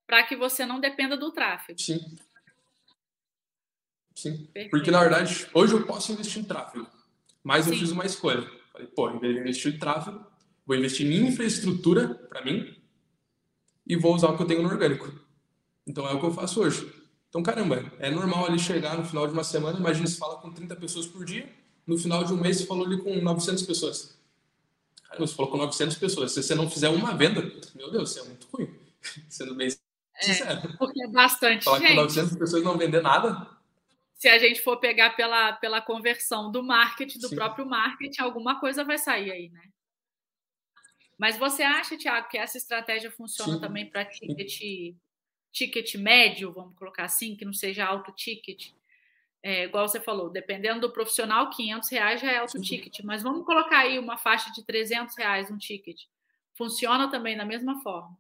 para 0.06 0.24
que 0.24 0.36
você 0.36 0.66
não 0.66 0.80
dependa 0.80 1.18
do 1.18 1.32
tráfego. 1.32 1.80
Sim. 1.80 2.00
Sim. 4.16 4.38
Perfeito. 4.46 4.70
Porque, 4.72 4.90
na 4.90 5.02
verdade, 5.02 5.48
hoje 5.54 5.74
eu 5.74 5.86
posso 5.86 6.12
investir 6.12 6.42
em 6.42 6.46
tráfego, 6.46 6.88
mas 7.44 7.66
Sim. 7.66 7.72
eu 7.72 7.78
fiz 7.78 7.92
uma 7.92 8.06
escolha. 8.06 8.50
Falei, 8.72 8.88
pô, 8.88 9.10
em 9.10 9.20
vez 9.20 9.34
de 9.34 9.42
investir 9.42 9.76
em 9.76 9.80
tráfego, 9.80 10.26
vou 10.66 10.76
investir 10.76 11.06
em 11.06 11.28
infraestrutura 11.28 12.16
para 12.16 12.44
mim 12.44 12.76
e 13.86 13.96
vou 13.96 14.16
usar 14.16 14.30
o 14.30 14.38
que 14.38 14.44
eu 14.44 14.48
tenho 14.48 14.64
no 14.64 14.70
orgânico. 14.70 15.12
Então 15.86 16.08
é 16.08 16.14
o 16.14 16.20
que 16.20 16.26
eu 16.26 16.34
faço 16.34 16.62
hoje. 16.62 16.97
Então, 17.30 17.44
caramba, 17.44 17.92
é 18.00 18.10
normal 18.10 18.46
ali 18.46 18.58
chegar 18.58 18.98
no 18.98 19.06
final 19.06 19.28
de 19.28 19.34
uma 19.34 19.44
semana, 19.44 19.78
imagina 19.78 20.08
se 20.08 20.18
fala 20.18 20.38
com 20.38 20.52
30 20.52 20.76
pessoas 20.76 21.06
por 21.06 21.26
dia, 21.26 21.50
no 21.86 21.98
final 21.98 22.24
de 22.24 22.34
um 22.34 22.38
mês 22.38 22.58
você 22.58 22.66
falou 22.66 22.86
ali 22.86 23.02
com 23.02 23.16
900 23.16 23.64
pessoas. 23.64 24.18
Cara, 25.08 25.20
você 25.20 25.34
falou 25.34 25.52
com 25.52 25.58
900 25.58 25.98
pessoas. 25.98 26.32
Se 26.34 26.44
você 26.44 26.54
não 26.54 26.70
fizer 26.70 26.90
uma 26.90 27.16
venda, 27.16 27.42
meu 27.76 27.90
Deus, 27.92 28.12
você 28.12 28.20
é 28.20 28.24
muito 28.24 28.48
ruim. 28.48 28.74
Sendo 29.30 29.56
bem 29.56 29.68
é, 29.68 30.22
sincero. 30.22 30.68
É, 30.68 30.78
porque 30.78 31.02
é 31.02 31.08
bastante 31.08 31.64
Falar 31.64 31.80
gente. 31.80 31.90
com 31.90 31.96
900 31.96 32.38
pessoas 32.38 32.64
não 32.64 32.78
vender 32.78 33.02
nada. 33.02 33.48
Se 34.16 34.28
a 34.28 34.38
gente 34.40 34.62
for 34.62 34.78
pegar 34.78 35.16
pela, 35.16 35.54
pela 35.54 35.82
conversão 35.82 36.52
do 36.52 36.64
marketing, 36.64 37.20
do 37.20 37.30
Sim. 37.30 37.36
próprio 37.36 37.66
marketing, 37.66 38.22
alguma 38.22 38.60
coisa 38.60 38.84
vai 38.84 38.98
sair 38.98 39.32
aí, 39.32 39.50
né? 39.50 39.62
Mas 41.18 41.38
você 41.38 41.64
acha, 41.64 41.98
Tiago, 41.98 42.28
que 42.28 42.38
essa 42.38 42.58
estratégia 42.58 43.12
funciona 43.12 43.54
Sim. 43.54 43.60
também 43.60 43.90
para 43.90 44.06
ticket, 44.06 44.60
ticket 45.58 45.96
médio, 45.96 46.52
vamos 46.52 46.76
colocar 46.76 47.06
assim, 47.06 47.36
que 47.36 47.46
não 47.46 47.54
seja 47.54 47.86
alto 47.86 48.12
ticket? 48.12 48.72
é, 49.48 49.64
igual 49.64 49.88
você 49.88 50.00
falou, 50.00 50.30
dependendo 50.30 50.82
do 50.82 50.92
profissional, 50.92 51.50
500 51.50 51.90
reais 51.90 52.20
já 52.20 52.32
é 52.32 52.38
alto 52.40 52.60
ticket, 52.62 53.00
mas 53.04 53.24
vamos 53.24 53.46
colocar 53.46 53.80
aí 53.80 53.98
uma 53.98 54.18
faixa 54.18 54.52
de 54.52 54.62
300 54.62 55.16
reais 55.16 55.50
um 55.50 55.58
ticket. 55.58 56.02
Funciona 56.54 57.10
também 57.10 57.38
da 57.38 57.46
mesma 57.46 57.82
forma. 57.82 58.18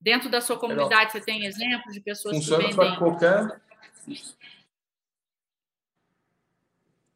Dentro 0.00 0.28
da 0.28 0.40
sua 0.40 0.58
comunidade, 0.58 1.12
você 1.12 1.20
tem 1.20 1.46
exemplos 1.46 1.94
de 1.94 2.00
pessoas 2.00 2.36
Funciona 2.36 2.64
que 2.64 2.70
vendem... 2.70 2.88
para 2.88 2.98
qualquer... 2.98 3.60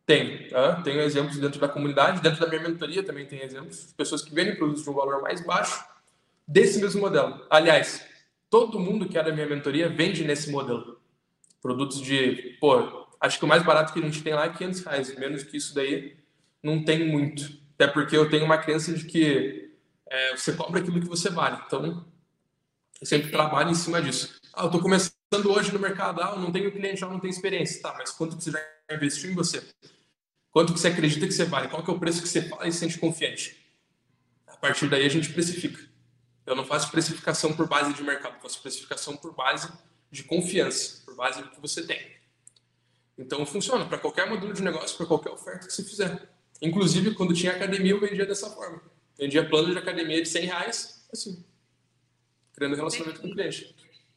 Tem, 0.07 0.49
tá? 0.49 0.83
tenho 0.83 1.01
exemplos 1.01 1.39
dentro 1.39 1.61
da 1.61 1.69
comunidade, 1.69 2.21
dentro 2.21 2.41
da 2.41 2.49
minha 2.49 2.69
mentoria 2.69 3.03
também 3.03 3.27
tem 3.27 3.43
exemplos, 3.43 3.93
pessoas 3.97 4.23
que 4.23 4.35
vendem 4.35 4.57
produtos 4.57 4.83
de 4.83 4.91
um 4.91 4.95
valor 4.95 5.23
mais 5.23 5.45
baixo 5.45 5.85
desse 6.47 6.81
mesmo 6.81 7.01
modelo. 7.01 7.47
Aliás, 7.49 8.05
todo 8.51 8.79
mundo 8.79 9.09
que 9.09 9.17
é 9.17 9.23
da 9.23 9.33
minha 9.33 9.47
mentoria 9.47 9.89
vende 9.89 10.25
nesse 10.25 10.51
modelo. 10.51 11.01
Produtos 11.63 12.01
de, 12.01 12.57
pô, 12.61 13.01
Acho 13.21 13.39
que 13.39 13.45
o 13.45 13.49
mais 13.49 13.63
barato 13.63 13.93
que 13.93 13.99
a 13.99 14.03
gente 14.03 14.23
tem 14.23 14.33
lá 14.33 14.47
é 14.47 14.49
500 14.49 14.81
reais. 14.81 15.15
Menos 15.17 15.43
que 15.43 15.59
isso 15.59 15.75
daí 15.75 16.17
não 16.63 16.83
tem 16.83 17.07
muito. 17.07 17.61
Até 17.75 17.87
porque 17.87 18.17
eu 18.17 18.31
tenho 18.31 18.47
uma 18.47 18.57
crença 18.57 18.95
de 18.95 19.05
que 19.05 19.71
é, 20.07 20.37
você 20.37 20.55
cobra 20.55 20.81
aquilo 20.81 21.01
que 21.01 21.07
você 21.07 21.29
vale. 21.29 21.61
Então, 21.67 22.07
eu 22.99 23.07
sempre 23.07 23.31
trabalho 23.31 23.71
em 23.71 23.75
cima 23.75 24.01
disso. 24.01 24.41
Ah, 24.55 24.63
eu 24.63 24.67
estou 24.67 24.81
começando 24.81 25.15
hoje 25.45 25.71
no 25.71 25.79
mercado, 25.79 26.23
ah, 26.23 26.33
eu 26.35 26.41
não 26.41 26.51
tenho 26.51 26.73
cliente, 26.73 27.03
eu 27.03 27.11
não 27.11 27.21
tenho 27.21 27.31
experiência. 27.31 27.83
Tá, 27.83 27.95
mas 27.99 28.11
quanto 28.11 28.37
que 28.39 28.45
você 28.45 28.53
já 28.53 28.61
investiu 28.91 29.31
em 29.31 29.35
você? 29.35 29.63
Quanto 30.51 30.73
que 30.73 30.81
você 30.81 30.89
acredita 30.89 31.27
que 31.27 31.33
você 31.33 31.45
vale? 31.45 31.69
Qual 31.69 31.85
que 31.85 31.91
é 31.91 31.95
o 31.95 31.99
preço 31.99 32.23
que 32.23 32.29
você 32.29 32.43
fala 32.43 32.67
e 32.67 32.73
se 32.73 32.79
sente 32.79 32.99
confiante? 32.99 33.55
A 34.47 34.57
partir 34.57 34.89
daí 34.89 35.05
a 35.05 35.11
gente 35.11 35.31
precifica. 35.31 35.90
Eu 36.51 36.57
não 36.57 36.65
faço 36.65 36.91
precificação 36.91 37.55
por 37.55 37.69
base 37.69 37.95
de 37.95 38.03
mercado, 38.03 38.35
eu 38.35 38.41
faço 38.41 38.61
precificação 38.61 39.17
por 39.17 39.33
base 39.33 39.73
de 40.11 40.25
confiança, 40.25 41.01
por 41.05 41.15
base 41.15 41.41
do 41.41 41.49
que 41.49 41.61
você 41.61 41.87
tem. 41.87 42.17
Então 43.17 43.47
funciona 43.47 43.87
para 43.87 43.99
qualquer 43.99 44.29
modelo 44.29 44.53
de 44.53 44.61
negócio, 44.61 44.97
para 44.97 45.07
qualquer 45.07 45.31
oferta 45.31 45.69
que 45.69 45.73
você 45.73 45.85
fizer. 45.85 46.29
Inclusive, 46.61 47.15
quando 47.15 47.33
tinha 47.35 47.53
academia, 47.53 47.93
eu 47.93 48.01
vendia 48.01 48.27
dessa 48.27 48.51
forma. 48.51 48.83
Vendia 49.17 49.49
plano 49.49 49.71
de 49.71 49.79
academia 49.79 50.21
de 50.21 50.29
100 50.29 50.47
reais, 50.47 51.07
assim, 51.13 51.45
criando 52.53 52.75
relacionamento 52.75 53.21
com 53.21 53.29
o 53.29 53.33
cliente. 53.33 53.73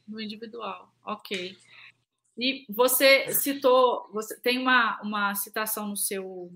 No 0.08 0.20
individual, 0.20 0.92
ok. 1.04 1.56
E 2.36 2.66
você 2.68 3.32
citou, 3.32 4.10
você 4.12 4.36
tem 4.40 4.58
uma, 4.58 5.00
uma 5.02 5.36
citação 5.36 5.86
no 5.86 5.96
seu, 5.96 6.52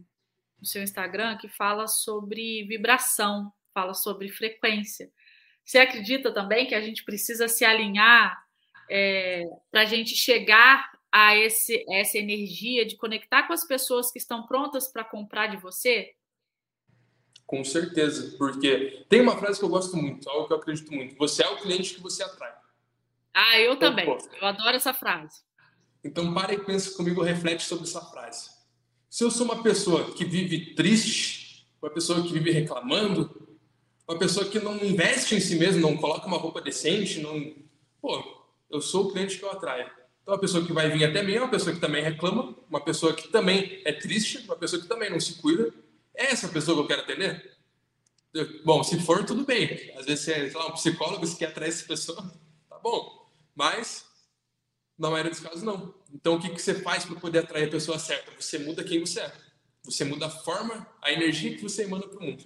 no 0.59 0.67
seu 0.67 0.83
Instagram 0.83 1.37
que 1.37 1.49
fala 1.49 1.87
sobre 1.87 2.65
vibração, 2.65 3.53
fala 3.73 3.95
sobre 3.95 4.29
frequência. 4.29 5.09
Você 5.69 5.81
acredita 5.81 6.33
também 6.33 6.67
que 6.67 6.75
a 6.75 6.81
gente 6.81 7.05
precisa 7.05 7.47
se 7.47 7.63
alinhar 7.63 8.43
é, 8.89 9.45
para 9.71 9.83
a 9.83 9.85
gente 9.85 10.17
chegar 10.17 10.91
a 11.13 11.37
esse, 11.37 11.85
essa 11.91 12.17
energia 12.17 12.87
de 12.87 12.97
conectar 12.97 13.43
com 13.43 13.53
as 13.53 13.67
pessoas 13.67 14.11
que 14.11 14.19
estão 14.19 14.47
prontas 14.47 14.89
para 14.89 15.05
comprar 15.05 15.49
de 15.49 15.59
você? 15.59 16.15
Com 17.45 17.63
certeza, 17.63 18.35
porque 18.39 19.05
tem 19.11 19.21
uma 19.21 19.37
frase 19.37 19.59
que 19.59 19.65
eu 19.67 19.69
gosto 19.69 19.95
muito, 19.95 20.27
algo 20.31 20.47
que 20.47 20.55
eu 20.55 20.57
acredito 20.57 20.91
muito. 20.91 21.15
Você 21.17 21.43
é 21.43 21.49
o 21.51 21.59
cliente 21.59 21.93
que 21.93 22.01
você 22.01 22.23
atrai. 22.23 22.55
Ah, 23.35 23.61
eu 23.61 23.75
então, 23.75 23.91
também. 23.91 24.07
Eu 24.41 24.49
adoro 24.49 24.75
essa 24.75 24.95
frase. 24.95 25.43
Então, 26.03 26.33
para 26.33 26.55
e 26.55 26.65
pensa 26.65 26.97
comigo, 26.97 27.23
reflete 27.23 27.65
sobre 27.65 27.85
essa 27.85 28.01
frase. 28.01 28.49
Se 29.11 29.23
eu 29.23 29.31
sou 29.31 29.45
uma 29.45 29.63
pessoa 29.63 30.15
que 30.15 30.25
vive 30.25 30.75
triste, 30.75 31.69
uma 31.83 31.91
pessoa 31.91 32.23
que 32.23 32.33
vive 32.33 32.53
reclamando, 32.53 33.48
uma 34.09 34.19
pessoa 34.19 34.49
que 34.49 34.59
não 34.59 34.83
investe 34.83 35.35
em 35.35 35.41
si 35.41 35.57
mesmo, 35.57 35.83
não 35.83 35.97
coloca 35.97 36.27
uma 36.27 36.39
roupa 36.39 36.63
decente, 36.63 37.21
não. 37.21 37.55
Pô, 38.01 38.25
eu 38.71 38.81
sou 38.81 39.05
o 39.05 39.13
cliente 39.13 39.37
que 39.37 39.45
eu 39.45 39.51
atraio. 39.51 39.91
Então, 40.23 40.35
a 40.35 40.39
pessoa 40.39 40.65
que 40.65 40.73
vai 40.73 40.91
vir 40.91 41.05
até 41.05 41.23
mim 41.23 41.35
é 41.35 41.41
uma 41.41 41.51
pessoa 41.51 41.75
que 41.75 41.81
também 41.81 42.03
reclama, 42.03 42.57
uma 42.71 42.81
pessoa 42.81 43.15
que 43.15 43.29
também 43.29 43.83
é 43.85 43.93
triste, 43.93 44.39
uma 44.39 44.57
pessoa 44.57 44.81
que 44.81 44.89
também 44.89 45.11
não 45.11 45.21
se 45.21 45.35
cuida. 45.35 45.73
É 46.15 46.33
essa 46.33 46.49
pessoa 46.49 46.77
que 46.77 46.83
eu 46.83 46.87
quero 46.87 47.03
atender? 47.03 47.59
Bom, 48.65 48.83
se 48.83 48.99
for, 49.01 49.25
tudo 49.25 49.45
bem. 49.45 49.93
Às 49.97 50.07
vezes 50.07 50.25
você 50.25 50.33
é 50.33 50.53
lá, 50.55 50.69
um 50.69 50.73
psicólogo 50.73 51.27
que 51.27 51.37
quer 51.37 51.49
atrair 51.49 51.69
essa 51.69 51.87
pessoa, 51.87 52.19
tá 52.69 52.79
bom. 52.79 53.29
Mas, 53.55 54.07
na 54.99 55.11
maioria 55.11 55.31
dos 55.31 55.41
casos, 55.41 55.63
não. 55.63 55.95
Então, 56.15 56.37
o 56.37 56.41
que, 56.41 56.49
que 56.49 56.63
você 56.63 56.75
faz 56.75 57.05
para 57.05 57.17
poder 57.17 57.41
atrair 57.41 57.69
a 57.69 57.71
pessoa 57.71 57.99
certa? 57.99 58.31
Você 58.39 58.59
muda 58.59 58.83
quem 58.85 59.01
você 59.01 59.21
é. 59.21 59.33
Você 59.85 60.05
muda 60.05 60.27
a 60.27 60.31
forma, 60.31 60.87
a 61.03 61.13
energia 61.13 61.55
que 61.55 61.63
você 61.63 61.83
emana 61.83 62.07
para 62.07 62.19
o 62.19 62.23
mundo. 62.23 62.45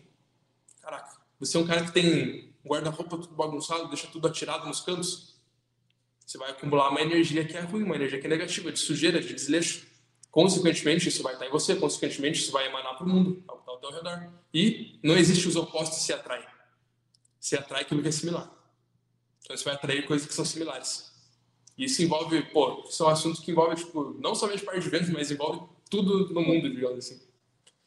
Você 1.42 1.56
é 1.56 1.60
um 1.60 1.66
cara 1.66 1.84
que 1.84 1.92
tem 1.92 2.54
guarda-roupa 2.64 3.18
tudo 3.18 3.34
bagunçado, 3.34 3.88
deixa 3.88 4.06
tudo 4.06 4.28
atirado 4.28 4.66
nos 4.66 4.80
cantos 4.80 5.32
você 6.32 6.38
vai 6.38 6.50
acumular 6.50 6.88
uma 6.88 7.00
energia 7.02 7.44
que 7.44 7.54
é 7.54 7.60
ruim, 7.60 7.82
uma 7.82 7.94
energia 7.94 8.18
que 8.18 8.26
é 8.26 8.30
negativa, 8.30 8.72
de 8.72 8.78
sujeira, 8.78 9.20
de 9.20 9.34
desleixo. 9.34 9.86
Consequentemente, 10.30 11.08
isso 11.08 11.22
vai 11.22 11.34
estar 11.34 11.46
em 11.46 11.50
você, 11.50 11.76
consequentemente, 11.76 12.40
isso 12.40 12.50
vai 12.50 12.68
emanar 12.68 12.96
para 12.96 13.06
o 13.06 13.08
mundo, 13.08 13.44
ao, 13.46 13.62
ao 13.66 13.78
teu 13.78 13.90
redor. 13.90 14.32
E 14.54 14.98
não 15.02 15.14
existe 15.14 15.46
os 15.46 15.56
opostos 15.56 15.98
se 15.98 16.10
atraem. 16.10 16.46
Se 17.38 17.54
atrai 17.54 17.82
aquilo 17.82 18.00
que 18.00 18.08
é 18.08 18.12
similar. 18.12 18.50
Então, 19.42 19.54
você 19.54 19.64
vai 19.64 19.74
atrair 19.74 20.06
coisas 20.06 20.26
que 20.26 20.32
são 20.32 20.44
similares. 20.44 21.12
E 21.76 21.84
isso 21.84 22.02
envolve, 22.02 22.40
pô, 22.44 22.86
são 22.88 23.08
assuntos 23.08 23.40
que 23.40 23.50
envolvem, 23.50 23.76
tipo, 23.76 24.16
não 24.18 24.34
somente 24.34 24.64
parte 24.64 24.80
de 24.80 24.88
vendas, 24.88 25.10
mas 25.10 25.30
envolve 25.30 25.68
tudo 25.90 26.32
no 26.32 26.40
mundo, 26.40 26.70
digamos 26.70 26.98
assim. 26.98 27.20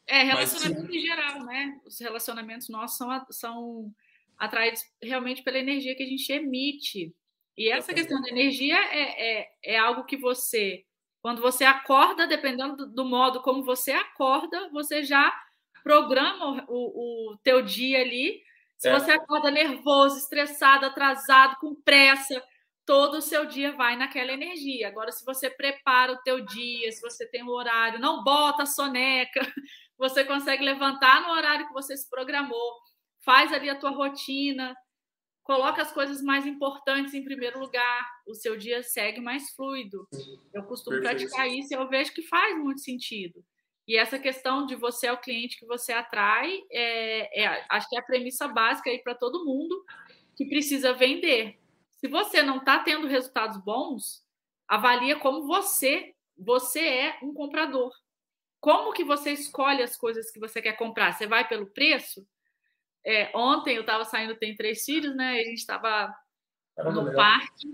É, 0.06 0.22
relacionamento 0.22 0.84
mas, 0.84 0.94
em 0.94 1.00
geral, 1.00 1.44
né? 1.44 1.80
Os 1.84 1.98
relacionamentos 1.98 2.68
nossos 2.68 2.96
são, 2.96 3.26
são 3.30 3.94
atraídos 4.38 4.82
realmente 5.02 5.42
pela 5.42 5.58
energia 5.58 5.96
que 5.96 6.02
a 6.02 6.06
gente 6.06 6.32
emite. 6.32 7.14
E 7.56 7.70
essa 7.70 7.92
questão 7.94 8.20
da 8.20 8.28
energia 8.28 8.76
é, 8.76 9.40
é, 9.40 9.48
é 9.64 9.78
algo 9.78 10.04
que 10.04 10.16
você, 10.16 10.84
quando 11.22 11.40
você 11.40 11.64
acorda, 11.64 12.26
dependendo 12.26 12.76
do, 12.76 12.86
do 12.86 13.04
modo 13.04 13.40
como 13.40 13.64
você 13.64 13.92
acorda, 13.92 14.68
você 14.70 15.02
já 15.02 15.34
programa 15.82 16.64
o, 16.68 17.32
o 17.32 17.38
teu 17.38 17.62
dia 17.62 18.00
ali. 18.00 18.42
Se 18.76 18.88
é. 18.88 18.92
você 18.92 19.12
acorda 19.12 19.50
nervoso, 19.50 20.18
estressado, 20.18 20.84
atrasado, 20.84 21.56
com 21.60 21.74
pressa, 21.74 22.42
todo 22.84 23.18
o 23.18 23.22
seu 23.22 23.46
dia 23.46 23.72
vai 23.72 23.96
naquela 23.96 24.32
energia. 24.32 24.88
Agora, 24.88 25.10
se 25.10 25.24
você 25.24 25.48
prepara 25.48 26.12
o 26.12 26.22
teu 26.22 26.44
dia, 26.44 26.92
se 26.92 27.00
você 27.00 27.26
tem 27.26 27.42
um 27.42 27.48
horário, 27.48 27.98
não 27.98 28.22
bota 28.22 28.66
soneca, 28.66 29.40
você 29.98 30.24
consegue 30.24 30.64
levantar 30.64 31.22
no 31.22 31.30
horário 31.30 31.66
que 31.66 31.72
você 31.72 31.96
se 31.96 32.08
programou, 32.08 32.72
faz 33.24 33.52
ali 33.52 33.68
a 33.68 33.78
tua 33.78 33.90
rotina, 33.90 34.76
coloca 35.42 35.80
as 35.80 35.92
coisas 35.92 36.20
mais 36.20 36.44
importantes 36.44 37.14
em 37.14 37.24
primeiro 37.24 37.58
lugar, 37.58 38.06
o 38.26 38.34
seu 38.34 38.56
dia 38.56 38.82
segue 38.82 39.20
mais 39.20 39.50
fluido. 39.54 40.06
Eu 40.52 40.64
costumo 40.64 41.00
Perfeito. 41.00 41.30
praticar 41.30 41.48
isso 41.48 41.72
e 41.72 41.76
eu 41.76 41.88
vejo 41.88 42.12
que 42.12 42.22
faz 42.22 42.58
muito 42.58 42.80
sentido. 42.80 43.44
E 43.86 43.96
essa 43.96 44.18
questão 44.18 44.66
de 44.66 44.74
você 44.74 45.06
é 45.06 45.12
o 45.12 45.20
cliente 45.20 45.58
que 45.58 45.64
você 45.64 45.92
atrai, 45.92 46.60
é, 46.70 47.44
é 47.44 47.66
acho 47.70 47.88
que 47.88 47.96
é 47.96 48.00
a 48.00 48.04
premissa 48.04 48.48
básica 48.48 48.90
aí 48.90 48.98
para 48.98 49.14
todo 49.14 49.44
mundo 49.44 49.84
que 50.34 50.44
precisa 50.44 50.92
vender. 50.92 51.58
Se 51.92 52.08
você 52.08 52.42
não 52.42 52.58
está 52.58 52.80
tendo 52.80 53.06
resultados 53.06 53.56
bons, 53.58 54.24
avalia 54.66 55.16
como 55.16 55.46
você, 55.46 56.14
você 56.36 56.80
é 56.80 57.18
um 57.22 57.32
comprador. 57.32 57.92
Como 58.60 58.92
que 58.92 59.04
você 59.04 59.32
escolhe 59.32 59.82
as 59.82 59.96
coisas 59.96 60.30
que 60.30 60.40
você 60.40 60.60
quer 60.60 60.74
comprar? 60.74 61.12
Você 61.12 61.26
vai 61.26 61.46
pelo 61.46 61.66
preço? 61.66 62.26
É, 63.04 63.30
ontem 63.34 63.76
eu 63.76 63.82
estava 63.82 64.04
saindo, 64.04 64.36
tem 64.36 64.56
três 64.56 64.84
filhos, 64.84 65.14
né? 65.14 65.34
A 65.34 65.44
gente 65.44 65.58
estava 65.58 66.14
no 66.76 67.02
legal. 67.02 67.14
parque. 67.14 67.72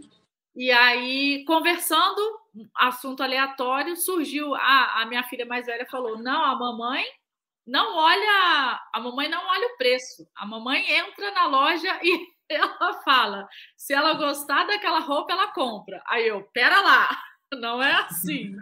E 0.55 0.71
aí, 0.71 1.45
conversando, 1.47 2.21
assunto 2.75 3.23
aleatório, 3.23 3.97
surgiu. 3.97 4.55
A, 4.55 5.03
a 5.03 5.07
minha 5.07 5.23
filha 5.25 5.47
mais 5.47 5.66
velha 5.66 5.87
falou: 5.87 6.18
Não, 6.18 6.45
a 6.45 6.55
mamãe 6.55 7.05
não 7.66 7.97
olha. 7.97 8.81
A 8.92 9.01
mamãe 9.01 9.29
não 9.29 9.42
olha 9.47 9.68
o 9.68 9.77
preço. 9.79 10.29
A 10.37 10.45
mamãe 10.45 10.85
entra 10.90 11.31
na 11.31 11.47
loja 11.47 11.99
e 12.03 12.27
ela 12.51 13.03
fala: 13.03 13.49
se 13.77 13.95
ela 13.95 14.14
gostar 14.14 14.66
daquela 14.66 15.01
roupa, 15.01 15.33
ela 15.33 15.53
compra. 15.53 16.03
Aí 16.07 16.27
eu, 16.27 16.42
pera 16.53 16.81
lá, 16.81 17.23
não 17.55 17.83
é 17.83 17.92
assim. 17.92 18.55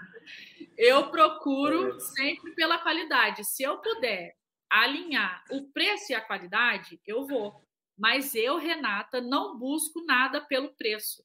Eu 0.83 1.11
procuro 1.11 1.95
é. 1.95 2.01
sempre 2.01 2.55
pela 2.55 2.79
qualidade. 2.79 3.45
Se 3.45 3.63
eu 3.63 3.77
puder 3.79 4.35
alinhar 4.71 5.45
o 5.51 5.71
preço 5.71 6.11
e 6.11 6.15
a 6.15 6.23
qualidade, 6.23 6.99
eu 7.07 7.27
vou. 7.27 7.63
Mas 7.99 8.35
eu, 8.35 8.57
Renata, 8.57 9.21
não 9.21 9.59
busco 9.59 10.03
nada 10.07 10.41
pelo 10.41 10.75
preço. 10.75 11.23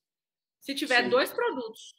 Se 0.60 0.76
tiver 0.76 1.06
Sim. 1.06 1.10
dois 1.10 1.32
produtos, 1.32 1.94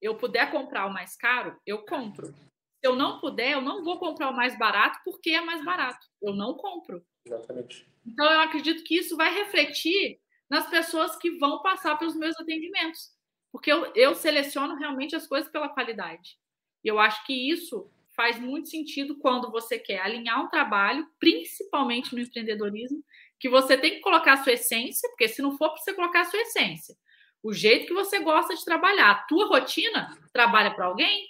eu 0.00 0.16
puder 0.16 0.52
comprar 0.52 0.86
o 0.86 0.92
mais 0.92 1.16
caro, 1.16 1.60
eu 1.66 1.84
compro. 1.84 2.28
Se 2.28 2.86
eu 2.86 2.94
não 2.94 3.18
puder, 3.18 3.54
eu 3.54 3.60
não 3.60 3.82
vou 3.82 3.98
comprar 3.98 4.30
o 4.30 4.36
mais 4.36 4.56
barato 4.56 5.00
porque 5.04 5.30
é 5.30 5.40
mais 5.40 5.64
barato. 5.64 6.06
Eu 6.22 6.32
não 6.32 6.54
compro. 6.54 7.04
Exatamente. 7.26 7.90
Então, 8.06 8.30
eu 8.30 8.40
acredito 8.40 8.84
que 8.84 8.96
isso 8.96 9.16
vai 9.16 9.34
refletir 9.34 10.20
nas 10.48 10.70
pessoas 10.70 11.16
que 11.16 11.38
vão 11.38 11.60
passar 11.60 11.98
pelos 11.98 12.14
meus 12.14 12.38
atendimentos. 12.38 13.10
Porque 13.50 13.72
eu, 13.72 13.92
eu 13.96 14.14
seleciono 14.14 14.76
realmente 14.76 15.16
as 15.16 15.26
coisas 15.26 15.50
pela 15.50 15.68
qualidade. 15.68 16.38
E 16.84 16.88
eu 16.88 16.98
acho 16.98 17.24
que 17.26 17.32
isso 17.32 17.90
faz 18.10 18.38
muito 18.38 18.68
sentido 18.68 19.16
quando 19.18 19.50
você 19.50 19.78
quer 19.78 20.00
alinhar 20.00 20.42
um 20.44 20.48
trabalho, 20.48 21.06
principalmente 21.18 22.14
no 22.14 22.20
empreendedorismo, 22.20 23.02
que 23.38 23.48
você 23.48 23.76
tem 23.78 23.92
que 23.92 24.00
colocar 24.00 24.34
a 24.34 24.44
sua 24.44 24.52
essência, 24.52 25.08
porque 25.10 25.28
se 25.28 25.40
não 25.40 25.56
for 25.56 25.70
para 25.70 25.78
você 25.78 25.94
colocar 25.94 26.20
a 26.20 26.24
sua 26.26 26.40
essência, 26.40 26.94
o 27.42 27.52
jeito 27.52 27.86
que 27.86 27.94
você 27.94 28.18
gosta 28.20 28.54
de 28.54 28.64
trabalhar, 28.64 29.10
a 29.10 29.22
tua 29.22 29.46
rotina, 29.46 30.14
trabalha 30.32 30.70
para 30.74 30.84
alguém, 30.84 31.26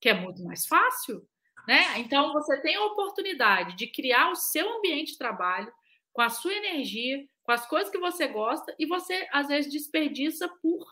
que 0.00 0.08
é 0.08 0.14
muito 0.14 0.44
mais 0.44 0.66
fácil, 0.66 1.26
né? 1.66 1.98
Então 1.98 2.32
você 2.32 2.60
tem 2.60 2.76
a 2.76 2.84
oportunidade 2.84 3.76
de 3.76 3.88
criar 3.88 4.30
o 4.30 4.36
seu 4.36 4.78
ambiente 4.78 5.12
de 5.12 5.18
trabalho 5.18 5.72
com 6.12 6.22
a 6.22 6.30
sua 6.30 6.54
energia, 6.54 7.26
com 7.42 7.52
as 7.52 7.66
coisas 7.66 7.90
que 7.90 7.98
você 7.98 8.28
gosta 8.28 8.74
e 8.78 8.86
você 8.86 9.26
às 9.32 9.48
vezes 9.48 9.72
desperdiça 9.72 10.48
por 10.62 10.86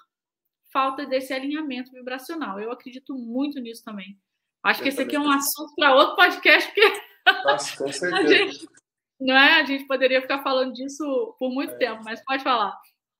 falta 0.72 1.06
desse 1.06 1.32
alinhamento 1.32 1.92
vibracional. 1.92 2.60
Eu 2.60 2.72
acredito 2.72 3.14
muito 3.14 3.60
nisso 3.60 3.84
também. 3.84 4.18
Acho 4.62 4.82
que 4.82 4.88
esse 4.88 5.00
aqui 5.00 5.14
é 5.14 5.20
um 5.20 5.30
assunto 5.30 5.74
para 5.76 5.94
outro 5.94 6.16
podcast, 6.16 6.68
porque 6.72 7.02
Nossa, 7.44 7.76
com 7.76 7.92
certeza. 7.92 8.16
a 8.16 8.26
gente, 8.26 8.68
não 9.20 9.34
é? 9.34 9.60
a 9.60 9.64
gente 9.64 9.86
poderia 9.86 10.20
ficar 10.20 10.42
falando 10.42 10.72
disso 10.72 11.34
por 11.38 11.50
muito 11.50 11.74
é. 11.74 11.76
tempo, 11.76 12.02
mas 12.04 12.22
pode 12.24 12.42
falar. 12.42 12.76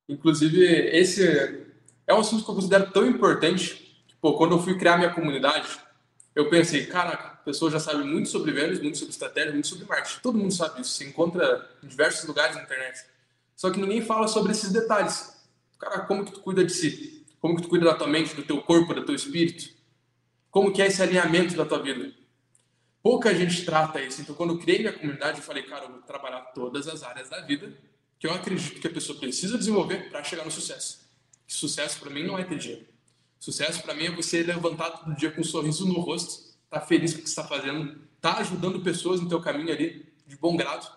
Inclusive, 0.09 0.65
esse 0.65 1.67
é 2.07 2.15
um 2.15 2.21
assunto 2.21 2.45
que 2.45 2.51
eu 2.51 2.55
considero 2.55 2.91
tão 2.91 3.07
importante 3.07 3.75
que, 4.07 4.17
pô, 4.17 4.37
quando 4.37 4.57
eu 4.57 4.59
fui 4.59 4.77
criar 4.77 4.97
minha 4.97 5.13
comunidade, 5.13 5.69
eu 6.35 6.51
pensei, 6.51 6.85
caraca, 6.87 7.29
a 7.29 7.37
pessoa 7.37 7.71
já 7.71 7.81
sabe 7.81 8.05
muito 8.05 8.29
sobre 8.29 8.53
vendas, 8.53 8.81
muito 8.81 8.99
sobre 8.99 9.13
estratégia, 9.13 9.53
muito 9.53 9.69
sobre 9.69 9.87
marketing. 9.87 10.21
Todo 10.21 10.39
mundo 10.39 10.53
sabe 10.53 10.81
isso, 10.81 10.91
se 10.91 11.05
encontra 11.05 11.69
em 11.83 11.87
diversos 11.87 12.25
lugares 12.29 12.57
na 12.57 12.63
internet. 12.63 13.07
Só 13.57 13.71
que 13.71 13.81
ninguém 13.81 14.03
fala 14.03 14.29
sobre 14.29 14.53
esses 14.53 14.71
detalhes. 14.71 15.35
Cara, 15.79 16.01
como 16.01 16.25
que 16.25 16.33
tu 16.33 16.41
cuida 16.41 16.65
de 16.65 16.73
si? 16.73 17.16
Como 17.47 17.55
que 17.55 17.63
tu 17.63 17.69
cuida 17.69 17.85
da 17.85 17.95
tua 17.95 18.09
mente, 18.09 18.35
do 18.35 18.43
teu 18.43 18.61
corpo, 18.61 18.93
do 18.93 19.05
teu 19.05 19.15
espírito? 19.15 19.73
Como 20.51 20.73
que 20.73 20.83
é 20.83 20.89
esse 20.89 21.01
alinhamento 21.01 21.55
da 21.55 21.65
tua 21.65 21.81
vida? 21.81 22.13
Pouca 23.01 23.33
gente 23.33 23.65
trata 23.65 24.03
isso. 24.03 24.21
Então, 24.21 24.35
quando 24.35 24.55
eu 24.55 24.59
criei 24.59 24.81
minha 24.81 24.93
comunidade, 24.93 25.39
eu 25.39 25.45
falei, 25.45 25.63
cara, 25.63 25.85
eu 25.85 25.93
vou 25.93 26.01
trabalhar 26.01 26.41
todas 26.47 26.89
as 26.89 27.05
áreas 27.05 27.29
da 27.29 27.41
vida 27.43 27.73
que 28.19 28.27
eu 28.27 28.35
acredito 28.35 28.81
que 28.81 28.87
a 28.89 28.91
pessoa 28.91 29.17
precisa 29.21 29.57
desenvolver 29.57 30.11
para 30.11 30.25
chegar 30.25 30.45
no 30.45 30.51
sucesso. 30.51 31.09
sucesso 31.47 32.01
para 32.01 32.11
mim 32.11 32.25
não 32.25 32.37
é 32.37 32.43
ter 32.43 32.59
dinheiro. 32.59 32.85
Sucesso 33.39 33.81
para 33.81 33.95
mim 33.95 34.07
é 34.07 34.11
você 34.11 34.43
levantar 34.43 34.91
todo 34.91 35.15
dia 35.15 35.31
com 35.31 35.43
um 35.43 35.45
sorriso 35.45 35.87
no 35.87 36.01
rosto, 36.01 36.53
tá 36.69 36.81
feliz 36.81 37.13
com 37.13 37.21
o 37.21 37.23
que 37.23 37.29
está 37.29 37.45
fazendo, 37.45 37.97
tá 38.21 38.39
ajudando 38.39 38.81
pessoas 38.81 39.21
no 39.21 39.29
teu 39.29 39.41
caminho 39.41 39.73
ali 39.73 40.13
de 40.27 40.37
bom 40.37 40.57
grado. 40.57 40.91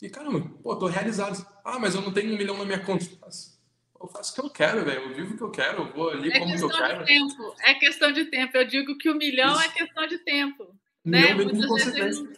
E 0.00 0.08
caramba, 0.08 0.48
pô, 0.62 0.76
tô 0.76 0.86
realizado. 0.86 1.44
Ah, 1.64 1.80
mas 1.80 1.96
eu 1.96 2.00
não 2.00 2.12
tenho 2.12 2.32
um 2.32 2.38
milhão 2.38 2.56
na 2.56 2.64
minha 2.64 2.78
conta. 2.78 3.04
Eu 4.00 4.08
faço 4.08 4.32
o 4.32 4.34
que 4.34 4.40
eu 4.40 4.50
quero, 4.50 4.84
velho. 4.84 5.02
Eu 5.02 5.14
vivo 5.14 5.34
o 5.34 5.36
que 5.36 5.42
eu 5.42 5.50
quero, 5.50 5.82
eu 5.82 5.92
vou 5.92 6.10
ali 6.10 6.30
é 6.30 6.38
como 6.38 6.54
eu 6.54 6.68
quero. 6.68 7.04
Tempo. 7.04 7.54
É 7.60 7.74
questão 7.74 8.12
de 8.12 8.24
tempo. 8.26 8.56
Eu 8.56 8.64
digo 8.64 8.96
que 8.96 9.10
o 9.10 9.14
milhão 9.14 9.52
Isso. 9.54 9.62
é 9.62 9.68
questão 9.68 10.06
de 10.06 10.18
tempo. 10.18 10.74
né? 11.04 11.34
Muitas 11.34 11.68
vezes 11.68 11.94
ele 11.94 12.10
não... 12.10 12.32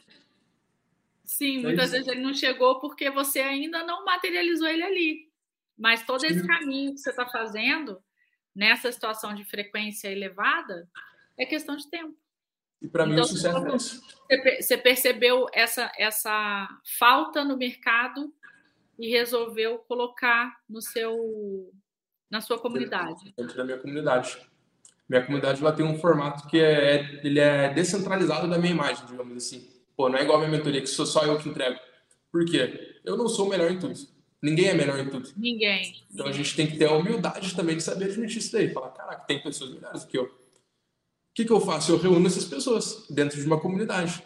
Sim, 1.25 1.59
é 1.59 1.63
muitas 1.63 1.91
vezes 1.93 2.09
ele 2.09 2.21
não 2.21 2.35
chegou 2.35 2.81
porque 2.81 3.11
você 3.11 3.41
ainda 3.41 3.85
não 3.85 4.05
materializou 4.05 4.69
ele 4.69 4.83
ali. 4.83 5.31
Mas 5.77 6.03
todo 6.05 6.25
esse 6.25 6.47
caminho 6.47 6.93
que 6.93 7.01
você 7.01 7.11
está 7.11 7.27
fazendo 7.27 8.03
nessa 8.55 8.91
situação 8.91 9.35
de 9.35 9.45
frequência 9.45 10.09
elevada 10.09 10.89
é 11.39 11.47
questão 11.47 11.77
de 11.77 11.89
tempo. 11.89 12.17
E 12.83 12.89
para 12.89 13.05
mim 13.05 13.13
então, 13.13 13.25
o 13.25 13.29
sucesso 13.29 13.67
é 13.67 13.77
isso. 13.77 14.03
Você 14.61 14.77
percebeu 14.79 15.47
essa, 15.53 15.93
essa 15.99 16.69
falta 16.99 17.45
no 17.45 17.57
mercado 17.57 18.33
e 19.01 19.09
resolveu 19.09 19.78
colocar 19.78 20.61
no 20.68 20.82
seu 20.82 21.72
na 22.30 22.40
sua 22.40 22.59
comunidade. 22.59 23.34
Dentro 23.36 23.57
da 23.57 23.64
minha 23.64 23.78
comunidade. 23.78 24.38
Minha 25.09 25.24
comunidade 25.24 25.61
lá 25.61 25.72
tem 25.72 25.84
um 25.84 25.98
formato 25.98 26.46
que 26.46 26.61
é 26.61 27.20
ele 27.24 27.40
é 27.40 27.72
descentralizado 27.72 28.46
da 28.46 28.59
minha 28.59 28.72
imagem, 28.72 29.07
digamos 29.07 29.36
assim. 29.36 29.66
Pô, 29.96 30.09
não 30.09 30.18
é 30.18 30.22
igual 30.22 30.36
a 30.36 30.40
minha 30.46 30.57
mentoria 30.57 30.80
que 30.80 30.86
sou 30.86 31.07
só 31.07 31.24
eu 31.24 31.38
que 31.38 31.48
entrego. 31.48 31.80
Por 32.30 32.44
quê? 32.44 33.01
Eu 33.05 33.16
não 33.16 33.26
sou 33.26 33.46
o 33.46 33.48
melhor 33.48 33.70
em 33.70 33.78
tudo. 33.78 33.98
Ninguém 34.40 34.68
é 34.68 34.74
melhor 34.74 34.98
em 34.98 35.09
tudo. 35.09 35.30
Ninguém. 35.36 36.05
Então 36.12 36.26
a 36.26 36.32
gente 36.32 36.55
tem 36.55 36.66
que 36.66 36.76
ter 36.76 36.86
a 36.86 36.92
humildade 36.92 37.57
também 37.57 37.76
de 37.76 37.82
saber 37.82 38.05
admitir 38.05 38.38
isso 38.38 38.53
daí. 38.53 38.72
Falar, 38.72 38.90
caraca, 38.90 39.24
tem 39.24 39.42
pessoas 39.42 39.70
melhores 39.70 40.05
do 40.05 40.09
que 40.09 40.18
eu. 40.18 40.24
O 40.24 40.30
que, 41.34 41.44
que 41.44 41.53
eu 41.53 41.61
faço? 41.61 41.92
Eu 41.92 41.98
reúno 41.98 42.26
essas 42.26 42.44
pessoas 42.44 43.07
dentro 43.09 43.40
de 43.40 43.46
uma 43.46 43.59
comunidade. 43.59 44.22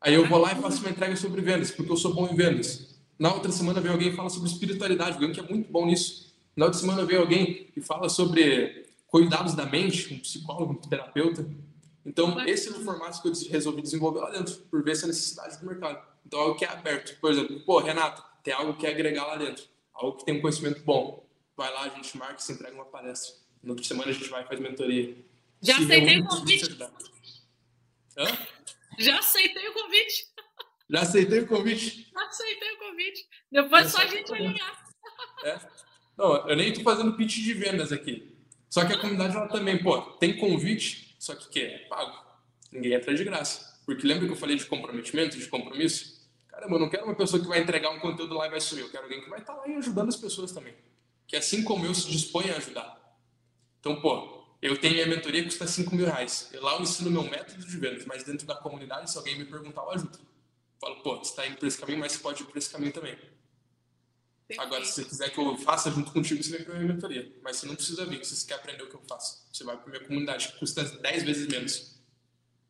Aí 0.00 0.14
eu 0.14 0.26
vou 0.26 0.38
lá 0.38 0.52
e 0.52 0.60
faço 0.60 0.80
uma 0.80 0.90
entrega 0.90 1.14
sobre 1.16 1.40
vendas, 1.40 1.70
porque 1.70 1.90
eu 1.90 1.96
sou 1.96 2.12
bom 2.12 2.28
em 2.28 2.34
vendas. 2.34 2.89
Na 3.20 3.34
outra 3.34 3.52
semana 3.52 3.82
vem 3.82 3.92
alguém 3.92 4.08
e 4.08 4.16
fala 4.16 4.30
sobre 4.30 4.48
espiritualidade, 4.48 5.12
alguém 5.12 5.30
que 5.30 5.40
é 5.40 5.42
muito 5.42 5.70
bom 5.70 5.84
nisso. 5.84 6.34
Na 6.56 6.64
outra 6.64 6.80
semana 6.80 7.04
vem 7.04 7.18
alguém 7.18 7.70
e 7.76 7.80
fala 7.82 8.08
sobre 8.08 8.86
cuidados 9.08 9.52
da 9.52 9.66
mente, 9.66 10.14
um 10.14 10.18
psicólogo, 10.20 10.72
um 10.72 10.76
terapeuta. 10.76 11.46
Então, 12.06 12.40
esse 12.48 12.68
é 12.68 12.70
o 12.70 12.82
formato 12.82 13.20
que 13.20 13.28
eu 13.28 13.32
resolvi 13.50 13.82
desenvolver 13.82 14.20
lá 14.20 14.30
dentro, 14.30 14.56
por 14.70 14.82
ver 14.82 14.92
essa 14.92 15.06
necessidade 15.06 15.60
do 15.60 15.66
mercado. 15.66 16.02
Então, 16.26 16.40
algo 16.40 16.54
que 16.54 16.64
é 16.64 16.68
aberto. 16.68 17.14
Por 17.20 17.30
exemplo, 17.30 17.60
pô, 17.60 17.78
Renato, 17.80 18.24
tem 18.42 18.54
algo 18.54 18.72
que 18.78 18.86
é 18.86 18.90
agregar 18.90 19.26
lá 19.26 19.36
dentro, 19.36 19.64
algo 19.92 20.16
que 20.16 20.24
tem 20.24 20.38
um 20.38 20.40
conhecimento 20.40 20.80
bom. 20.80 21.22
Vai 21.54 21.70
lá, 21.74 21.82
a 21.82 21.88
gente 21.90 22.16
marca 22.16 22.40
e 22.40 22.42
se 22.42 22.52
entrega 22.52 22.74
uma 22.74 22.86
palestra. 22.86 23.34
Na 23.62 23.72
outra 23.72 23.84
semana 23.84 24.08
a 24.08 24.14
gente 24.14 24.30
vai 24.30 24.44
e 24.44 24.46
faz 24.46 24.58
mentoria. 24.58 25.14
Já 25.60 25.76
se 25.76 25.82
aceitei 25.84 26.20
o 26.20 26.26
convite. 26.26 26.78
Já 28.98 29.18
aceitei 29.18 29.68
o 29.68 29.74
convite. 29.74 30.29
Já 30.90 31.02
aceitei 31.02 31.40
o 31.40 31.46
convite? 31.46 32.10
Já 32.12 32.26
aceitei 32.26 32.72
o 32.72 32.78
convite. 32.78 33.26
Depois 33.50 33.92
só 33.92 33.98
a 33.98 34.06
gente 34.06 34.32
alinhar. 34.32 34.84
É. 35.44 35.58
Não, 36.18 36.48
eu 36.48 36.56
nem 36.56 36.68
estou 36.68 36.84
fazendo 36.84 37.16
pitch 37.16 37.36
de 37.36 37.54
vendas 37.54 37.92
aqui. 37.92 38.36
Só 38.68 38.84
que 38.84 38.92
a 38.92 38.98
comunidade 38.98 39.36
ela 39.36 39.48
também, 39.48 39.82
pô, 39.82 40.00
tem 40.00 40.36
convite, 40.36 41.16
só 41.18 41.34
que 41.34 41.48
que 41.48 41.60
é 41.60 41.78
pago. 41.88 42.12
Ninguém 42.70 42.92
entra 42.92 43.14
de 43.14 43.24
graça. 43.24 43.80
Porque 43.86 44.06
lembra 44.06 44.26
que 44.26 44.32
eu 44.32 44.36
falei 44.36 44.56
de 44.56 44.66
comprometimento, 44.66 45.38
de 45.38 45.46
compromisso? 45.48 46.28
Caramba, 46.48 46.76
eu 46.76 46.80
não 46.80 46.88
quero 46.90 47.04
uma 47.04 47.14
pessoa 47.14 47.40
que 47.40 47.48
vai 47.48 47.60
entregar 47.60 47.90
um 47.90 47.98
conteúdo 47.98 48.34
lá 48.34 48.46
e 48.46 48.50
vai 48.50 48.60
sumir. 48.60 48.82
Eu 48.82 48.90
quero 48.90 49.04
alguém 49.04 49.22
que 49.22 49.30
vai 49.30 49.40
estar 49.40 49.54
lá 49.54 49.66
e 49.66 49.74
ajudando 49.74 50.08
as 50.08 50.16
pessoas 50.16 50.52
também. 50.52 50.74
Que 51.26 51.36
assim 51.36 51.64
como 51.64 51.86
eu 51.86 51.94
se 51.94 52.10
dispõe 52.10 52.50
a 52.50 52.56
ajudar. 52.56 53.00
Então, 53.80 54.00
pô, 54.00 54.44
eu 54.60 54.76
tenho 54.76 54.94
minha 54.94 55.06
mentoria 55.06 55.42
que 55.42 55.48
custa 55.48 55.66
5 55.66 55.94
mil 55.94 56.06
reais. 56.06 56.50
Eu 56.52 56.62
lá 56.62 56.74
eu 56.74 56.82
ensino 56.82 57.10
meu 57.10 57.22
método 57.22 57.64
de 57.64 57.76
vendas, 57.78 58.04
mas 58.04 58.22
dentro 58.24 58.46
da 58.46 58.56
comunidade, 58.56 59.10
se 59.10 59.16
alguém 59.16 59.38
me 59.38 59.46
perguntar, 59.46 59.82
eu 59.82 59.90
ajudo. 59.92 60.29
Falo, 60.80 61.02
pô, 61.02 61.18
você 61.18 61.30
está 61.30 61.46
indo 61.46 61.58
por 61.58 61.68
esse 61.68 61.78
caminho, 61.78 61.98
mas 61.98 62.12
você 62.12 62.18
pode 62.18 62.42
ir 62.42 62.46
por 62.46 62.56
esse 62.56 62.70
caminho 62.70 62.92
também. 62.92 63.16
Agora, 64.58 64.84
se 64.84 64.94
você 64.94 65.04
quiser 65.04 65.30
que 65.30 65.38
eu 65.38 65.56
faça 65.58 65.90
junto 65.90 66.10
contigo, 66.10 66.42
você 66.42 66.50
vem 66.56 66.64
para 66.64 66.74
minha 66.74 66.92
mentoria. 66.92 67.32
Mas 67.42 67.56
você 67.56 67.66
não 67.66 67.76
precisa 67.76 68.04
vir, 68.06 68.24
se 68.24 68.34
você 68.34 68.46
quer 68.46 68.54
aprender 68.54 68.82
o 68.82 68.88
que 68.88 68.96
eu 68.96 69.02
faço. 69.08 69.46
Você 69.52 69.62
vai 69.62 69.76
para 69.76 69.88
minha 69.88 70.04
comunidade, 70.04 70.48
que 70.48 70.58
custa 70.58 70.82
10 70.82 71.22
vezes 71.22 71.46
menos. 71.46 72.00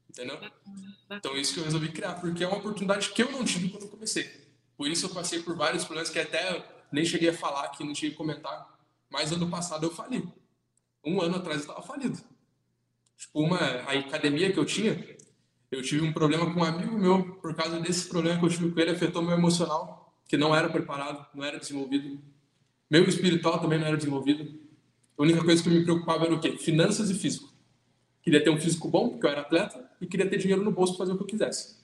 Entendeu? 0.09 0.39
Então, 1.11 1.37
isso 1.37 1.55
que 1.55 1.61
eu 1.61 1.65
resolvi 1.65 1.91
criar, 1.93 2.15
porque 2.15 2.45
é 2.45 2.49
uma 2.49 2.59
oportunidade 2.59 3.11
que 3.11 3.23
eu 3.23 3.31
não 3.31 3.45
tive 3.45 3.71
quando 3.71 3.85
eu 3.85 3.89
comecei. 3.89 4.29
Por 4.77 4.89
isso, 4.89 5.07
eu 5.07 5.11
passei 5.11 5.43
por 5.43 5.57
vários 5.57 5.85
problemas 5.85 6.11
que 6.11 6.19
até 6.19 6.63
nem 6.93 7.05
cheguei 7.05 7.31
a 7.31 7.35
falar 7.37 7.65
aqui, 7.67 7.85
não 7.85 7.95
cheguei 7.95 8.15
a 8.15 8.19
comentar. 8.19 8.79
Mas 9.09 9.33
ano 9.33 9.49
passado 9.49 9.87
eu 9.87 9.91
fali. 9.91 10.29
Um 11.05 11.21
ano 11.23 11.37
atrás 11.37 11.59
eu 11.59 11.63
estava 11.63 11.83
falido. 11.83 12.21
Tipo, 13.17 13.41
uma, 13.41 13.59
a 13.59 13.93
academia 13.93 14.53
que 14.53 14.59
eu 14.59 14.65
tinha, 14.65 14.95
eu 15.71 15.83
tive 15.83 16.05
um 16.05 16.13
problema 16.13 16.53
com 16.53 16.61
um 16.61 16.65
amigo 16.65 16.99
meu, 16.99 17.37
por 17.37 17.55
causa 17.55 17.79
desse 17.81 18.09
problema 18.09 18.39
que 18.39 18.45
eu 18.45 18.51
tive 18.51 18.71
com 18.71 18.81
ele, 18.81 18.91
afetou 18.91 19.23
meu 19.23 19.37
emocional, 19.37 20.13
que 20.27 20.37
não 20.37 20.55
era 20.55 20.69
preparado, 20.69 21.27
não 21.35 21.45
era 21.45 21.59
desenvolvido. 21.59 22.21
Meu 22.91 23.05
espiritual 23.05 23.61
também 23.61 23.79
não 23.79 23.87
era 23.87 23.97
desenvolvido. 23.97 24.59
A 25.17 25.23
única 25.23 25.45
coisa 25.45 25.63
que 25.63 25.69
me 25.69 25.85
preocupava 25.85 26.25
era 26.25 26.35
o 26.35 26.41
quê? 26.41 26.57
Finanças 26.57 27.11
e 27.11 27.15
físico. 27.15 27.53
Queria 28.23 28.43
ter 28.43 28.51
um 28.51 28.61
físico 28.61 28.89
bom, 28.89 29.11
porque 29.11 29.27
eu 29.27 29.31
era 29.31 29.43
atleta, 29.43 29.89
e 30.01 30.07
queria 30.07 30.29
ter 30.29 30.39
dinheiro 30.39 30.63
no 30.63 30.73
bolso 30.73 30.95
para 30.95 31.07
fazer 31.07 31.13
o 31.13 31.17
que 31.17 31.23
eu 31.23 31.29
quisesse. 31.29 31.77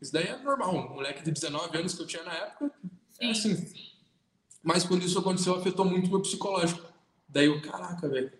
Isso 0.00 0.12
daí 0.12 0.26
é 0.26 0.36
normal. 0.38 0.74
Um 0.74 0.94
moleque 0.94 1.22
de 1.22 1.30
19 1.30 1.78
anos 1.78 1.94
que 1.94 2.02
eu 2.02 2.06
tinha 2.06 2.24
na 2.24 2.32
época, 2.34 2.72
é 3.20 3.30
assim. 3.30 3.72
Mas 4.62 4.82
quando 4.84 5.04
isso 5.04 5.18
aconteceu, 5.18 5.54
afetou 5.54 5.84
muito 5.84 6.08
o 6.08 6.10
meu 6.10 6.20
psicológico. 6.20 6.82
Daí 7.28 7.46
eu, 7.46 7.62
caraca, 7.62 8.08
velho, 8.08 8.32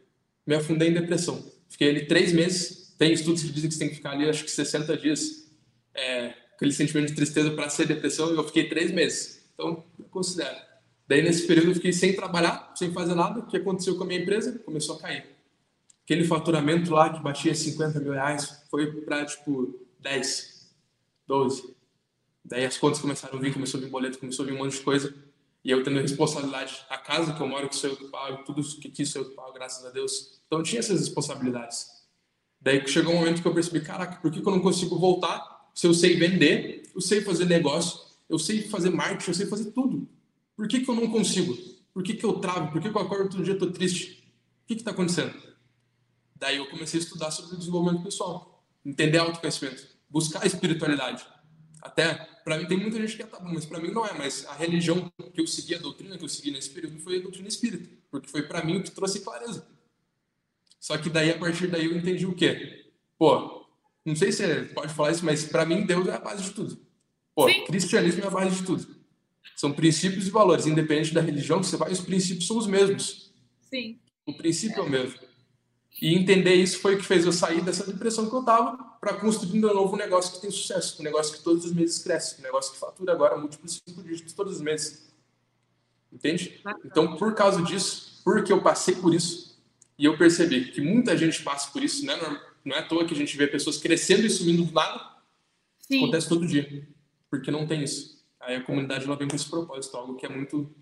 me 0.47 0.57
afundei 0.57 0.89
em 0.89 0.95
depressão. 0.95 1.43
Fiquei 1.69 1.89
ali 1.89 2.07
três 2.07 2.33
meses. 2.33 2.82
Tem 3.03 3.13
estudos 3.13 3.43
que 3.43 3.51
dizem 3.51 3.69
que 3.69 3.75
você 3.75 3.81
tem 3.81 3.89
que 3.89 3.97
ficar 3.97 4.13
ali, 4.13 4.29
acho 4.29 4.45
que 4.45 4.51
60 4.53 4.97
dias, 4.97 5.51
é, 5.93 6.35
aquele 6.55 6.71
sentimento 6.71 7.09
de 7.09 7.17
tristeza 7.17 7.51
para 7.51 7.69
ser 7.69 7.85
depressão, 7.85 8.33
e 8.33 8.37
eu 8.37 8.45
fiquei 8.45 8.69
três 8.69 8.93
meses. 8.93 9.45
Então, 9.53 9.83
considero. 10.09 10.57
Daí, 11.09 11.21
nesse 11.21 11.45
período, 11.45 11.71
eu 11.71 11.75
fiquei 11.75 11.93
sem 11.93 12.15
trabalhar, 12.15 12.73
sem 12.77 12.93
fazer 12.93 13.17
nada. 13.17 13.41
O 13.41 13.47
que 13.49 13.57
aconteceu 13.57 13.97
com 13.97 14.05
a 14.05 14.07
minha 14.07 14.21
empresa? 14.21 14.57
Começou 14.61 14.99
a 14.99 15.01
cair 15.01 15.33
aquele 16.05 16.25
faturamento 16.25 16.93
lá 16.93 17.11
que 17.11 17.21
batia 17.21 17.53
50 17.53 17.99
mil 17.99 18.13
reais 18.13 18.65
foi 18.71 18.93
para 19.03 19.25
tipo 19.25 19.81
10, 19.99 20.73
12. 21.27 21.75
Daí 22.45 22.65
as 22.65 22.77
contas 22.77 23.01
começaram 23.01 23.37
a 23.37 23.41
vir, 23.41 23.53
começou 23.53 23.79
a 23.81 23.83
vir 23.83 23.91
boleto, 23.91 24.19
começou 24.19 24.45
a 24.45 24.47
vir 24.47 24.55
um 24.55 24.59
monte 24.59 24.77
de 24.77 24.83
coisa. 24.83 25.13
E 25.65 25.71
eu 25.71 25.83
tendo 25.83 26.01
responsabilidade, 26.01 26.85
a 26.89 26.99
casa 26.99 27.33
que 27.33 27.41
eu 27.41 27.49
moro, 27.49 27.69
que 27.69 27.85
eu 27.85 27.97
que 27.97 28.05
pago, 28.07 28.45
tudo 28.45 28.63
que 28.63 28.91
quis 28.91 29.13
eu 29.15 29.29
que 29.29 29.35
pago, 29.35 29.53
graças 29.53 29.85
a 29.85 29.91
Deus. 29.91 30.41
Então 30.47 30.63
tinha 30.63 30.81
essas 30.81 31.01
responsabilidades. 31.01 32.02
Daí 32.63 32.87
chegou 32.87 33.13
um 33.13 33.19
momento 33.19 33.43
que 33.43 33.49
eu 33.49 33.53
percebi, 33.53 33.85
caraca, 33.85 34.21
por 34.21 34.31
que, 34.31 34.41
que 34.41 34.47
eu 34.47 34.53
não 34.53 34.61
consigo 34.61 34.97
voltar 34.97 35.71
se 35.75 35.87
eu 35.87 35.93
sei 35.93 36.17
vender, 36.17 36.89
eu 36.95 37.01
sei 37.01 37.21
fazer 37.23 37.47
negócio, 37.47 38.01
eu 38.29 38.39
sei 38.39 38.63
fazer 38.69 38.91
marketing, 38.91 39.31
eu 39.31 39.35
sei 39.35 39.47
fazer 39.47 39.73
tudo. 39.73 40.09
Por 40.55 40.69
que, 40.69 40.81
que 40.81 40.89
eu 40.89 40.95
não 40.95 41.11
consigo? 41.11 41.57
Por 41.93 42.03
que, 42.03 42.15
que 42.15 42.25
eu 42.25 42.35
travo? 42.35 42.71
Por 42.71 42.81
que, 42.81 42.89
que 42.91 42.97
eu 42.97 43.03
acordo 43.03 43.31
todo 43.31 43.43
dia 43.43 43.55
e 43.55 43.59
tô 43.59 43.71
triste? 43.71 44.33
O 44.63 44.67
que 44.67 44.75
está 44.75 44.93
acontecendo? 44.93 45.35
Daí 46.37 46.57
eu 46.57 46.69
comecei 46.69 47.01
a 47.01 47.03
estudar 47.03 47.31
sobre 47.31 47.57
desenvolvimento 47.57 48.05
pessoal, 48.05 48.65
entender 48.85 49.19
autoconhecimento, 49.19 49.87
buscar 50.09 50.43
a 50.43 50.47
espiritualidade. 50.47 51.27
Até, 51.81 52.15
para 52.45 52.59
mim, 52.59 52.67
tem 52.67 52.79
muita 52.79 52.99
gente 53.01 53.17
que 53.17 53.23
é 53.23 53.27
tabu, 53.27 53.53
mas 53.53 53.65
para 53.65 53.81
mim 53.81 53.91
não 53.91 54.07
é. 54.07 54.13
Mas 54.13 54.47
a 54.47 54.55
religião 54.55 55.11
que 55.35 55.41
eu 55.41 55.47
segui, 55.47 55.75
a 55.75 55.79
doutrina 55.79 56.17
que 56.17 56.25
eu 56.25 56.29
segui 56.29 56.53
nesse 56.53 56.71
período 56.71 56.99
foi 57.01 57.19
a 57.19 57.23
doutrina 57.23 57.49
espírita, 57.49 57.89
porque 58.11 58.29
foi 58.29 58.43
para 58.43 58.65
mim 58.65 58.79
o 58.79 58.83
que 58.83 58.91
trouxe 58.91 59.21
clareza. 59.21 59.67
Só 60.83 60.99
que 60.99 61.09
daí, 61.09 61.31
a 61.31 61.39
partir 61.39 61.69
daí, 61.69 61.85
eu 61.85 61.97
entendi 61.97 62.27
o 62.27 62.35
quê? 62.35 62.91
Pô, 63.17 63.65
não 64.05 64.17
sei 64.17 64.33
se 64.33 64.45
você 64.45 64.63
pode 64.65 64.93
falar 64.93 65.13
isso, 65.13 65.25
mas 65.25 65.45
para 65.45 65.65
mim, 65.65 65.87
Deus 65.87 66.09
é 66.09 66.15
a 66.17 66.19
base 66.19 66.43
de 66.43 66.51
tudo. 66.51 66.77
Pô, 67.37 67.49
Sim. 67.49 67.65
cristianismo 67.67 68.25
é 68.25 68.27
a 68.27 68.31
base 68.31 68.57
de 68.57 68.67
tudo. 68.67 68.85
São 69.55 69.73
princípios 69.73 70.27
e 70.27 70.31
valores, 70.31 70.67
independente 70.67 71.15
da 71.15 71.21
religião 71.21 71.61
que 71.61 71.67
você 71.67 71.77
vai, 71.77 71.93
os 71.93 72.01
princípios 72.01 72.49
são 72.49 72.59
os 72.59 72.67
mesmos. 72.67 73.33
Sim. 73.71 74.01
O 74.27 74.37
princípio 74.37 74.79
é, 74.79 74.81
é 74.81 74.83
o 74.83 74.91
mesmo. 74.91 75.21
E 76.01 76.17
entender 76.17 76.55
isso 76.57 76.81
foi 76.81 76.97
o 76.97 76.99
que 76.99 77.05
fez 77.05 77.25
eu 77.25 77.33
sair 77.33 77.61
dessa 77.61 77.87
depressão 77.87 78.29
que 78.29 78.35
eu 78.35 78.41
estava 78.41 78.77
para 79.01 79.15
construir 79.15 79.65
um 79.65 79.73
novo 79.73 79.97
negócio 79.97 80.35
que 80.35 80.41
tem 80.41 80.51
sucesso, 80.51 81.01
um 81.01 81.05
negócio 81.05 81.37
que 81.37 81.45
todos 81.45 81.65
os 81.65 81.73
meses 81.73 82.03
cresce, 82.03 82.41
um 82.41 82.43
negócio 82.43 82.73
que 82.73 82.81
fatura 82.81 83.13
agora 83.13 83.39
múltiplos 83.39 83.81
cinco 83.87 84.03
dígitos 84.03 84.33
todos 84.33 84.57
os 84.57 84.61
meses. 84.61 85.13
Entende? 86.13 86.61
Então, 86.85 87.17
por 87.17 87.37
causa 87.37 87.63
disso, 87.63 88.21
porque 88.25 88.53
eu 88.53 88.61
passei 88.61 88.97
por 88.97 89.15
isso, 89.15 89.52
e 89.99 90.05
eu 90.05 90.17
percebi 90.17 90.73
que 90.73 90.81
muita 90.81 91.17
gente 91.17 91.43
passa 91.43 91.71
por 91.71 91.83
isso, 91.83 92.05
né? 92.05 92.17
não 92.65 92.77
é 92.77 92.81
à 92.81 92.87
toa 92.87 93.07
que 93.07 93.15
a 93.15 93.17
gente 93.17 93.37
vê 93.37 93.47
pessoas 93.47 93.79
crescendo 93.79 94.27
e 94.27 94.31
sumindo 94.31 94.65
do 94.65 94.73
nada, 94.73 95.17
Sim. 95.81 96.03
acontece 96.03 96.29
todo 96.29 96.47
dia, 96.47 96.87
porque 97.31 97.51
não 97.51 97.67
tem 97.67 97.83
isso. 97.83 98.23
Aí 98.41 98.57
a 98.57 98.63
comunidade 98.63 99.05
ela 99.05 99.17
vem 99.17 99.29
com 99.29 99.37
esse 99.37 99.49
propósito, 99.49 99.97
algo 99.97 100.17
que 100.17 100.27
é 100.27 100.29
muito 100.29 100.75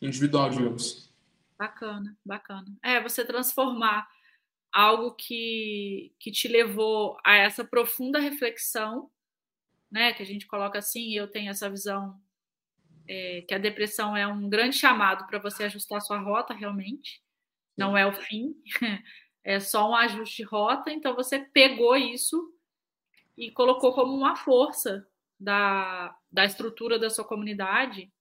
individual, 0.00 0.50
digamos. 0.50 1.10
Bacana, 1.58 2.16
bacana. 2.24 2.66
É, 2.82 3.00
você 3.00 3.24
transformar 3.24 4.08
algo 4.72 5.12
que, 5.12 6.12
que 6.18 6.30
te 6.30 6.48
levou 6.48 7.18
a 7.24 7.36
essa 7.36 7.64
profunda 7.64 8.18
reflexão, 8.18 9.10
né? 9.90 10.12
Que 10.14 10.22
a 10.22 10.26
gente 10.26 10.46
coloca 10.46 10.78
assim, 10.78 11.14
eu 11.14 11.28
tenho 11.28 11.50
essa 11.50 11.68
visão 11.68 12.18
é, 13.06 13.42
que 13.42 13.54
a 13.54 13.58
depressão 13.58 14.16
é 14.16 14.26
um 14.26 14.48
grande 14.48 14.76
chamado 14.76 15.26
para 15.26 15.38
você 15.38 15.64
ajustar 15.64 16.00
sua 16.00 16.18
rota 16.18 16.54
realmente, 16.54 17.21
não 17.76 17.96
é 17.96 18.06
o 18.06 18.12
fim, 18.12 18.54
é 19.44 19.60
só 19.60 19.90
um 19.90 19.94
ajuste 19.94 20.38
de 20.38 20.42
rota. 20.42 20.90
Então 20.92 21.14
você 21.14 21.38
pegou 21.38 21.96
isso 21.96 22.52
e 23.36 23.50
colocou 23.50 23.92
como 23.94 24.14
uma 24.14 24.36
força 24.36 25.06
da, 25.38 26.16
da 26.30 26.44
estrutura 26.44 26.98
da 26.98 27.10
sua 27.10 27.24
comunidade. 27.24 28.12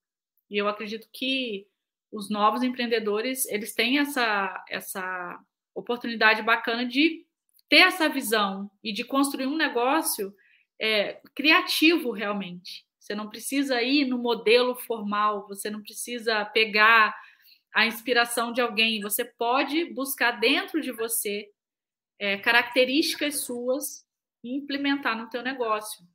E 0.49 0.57
eu 0.57 0.67
acredito 0.67 1.07
que 1.13 1.67
os 2.11 2.29
novos 2.29 2.63
empreendedores 2.63 3.45
eles 3.45 3.73
têm 3.73 3.99
essa 3.99 4.65
essa 4.69 5.39
oportunidade 5.73 6.41
bacana 6.41 6.85
de 6.85 7.25
ter 7.69 7.77
essa 7.77 8.09
visão 8.09 8.69
e 8.83 8.91
de 8.91 9.05
construir 9.05 9.47
um 9.47 9.55
negócio 9.55 10.35
é, 10.79 11.21
criativo 11.33 12.11
realmente. 12.11 12.85
Você 12.99 13.15
não 13.15 13.29
precisa 13.29 13.81
ir 13.81 14.05
no 14.05 14.17
modelo 14.17 14.75
formal, 14.75 15.47
você 15.47 15.69
não 15.69 15.81
precisa 15.81 16.43
pegar 16.45 17.15
a 17.73 17.85
inspiração 17.85 18.51
de 18.51 18.61
alguém. 18.61 19.01
Você 19.01 19.25
pode 19.25 19.85
buscar 19.93 20.31
dentro 20.39 20.81
de 20.81 20.91
você 20.91 21.49
é, 22.19 22.37
características 22.37 23.43
suas 23.43 24.05
e 24.43 24.55
implementar 24.55 25.17
no 25.17 25.29
teu 25.29 25.41
negócio. 25.41 26.05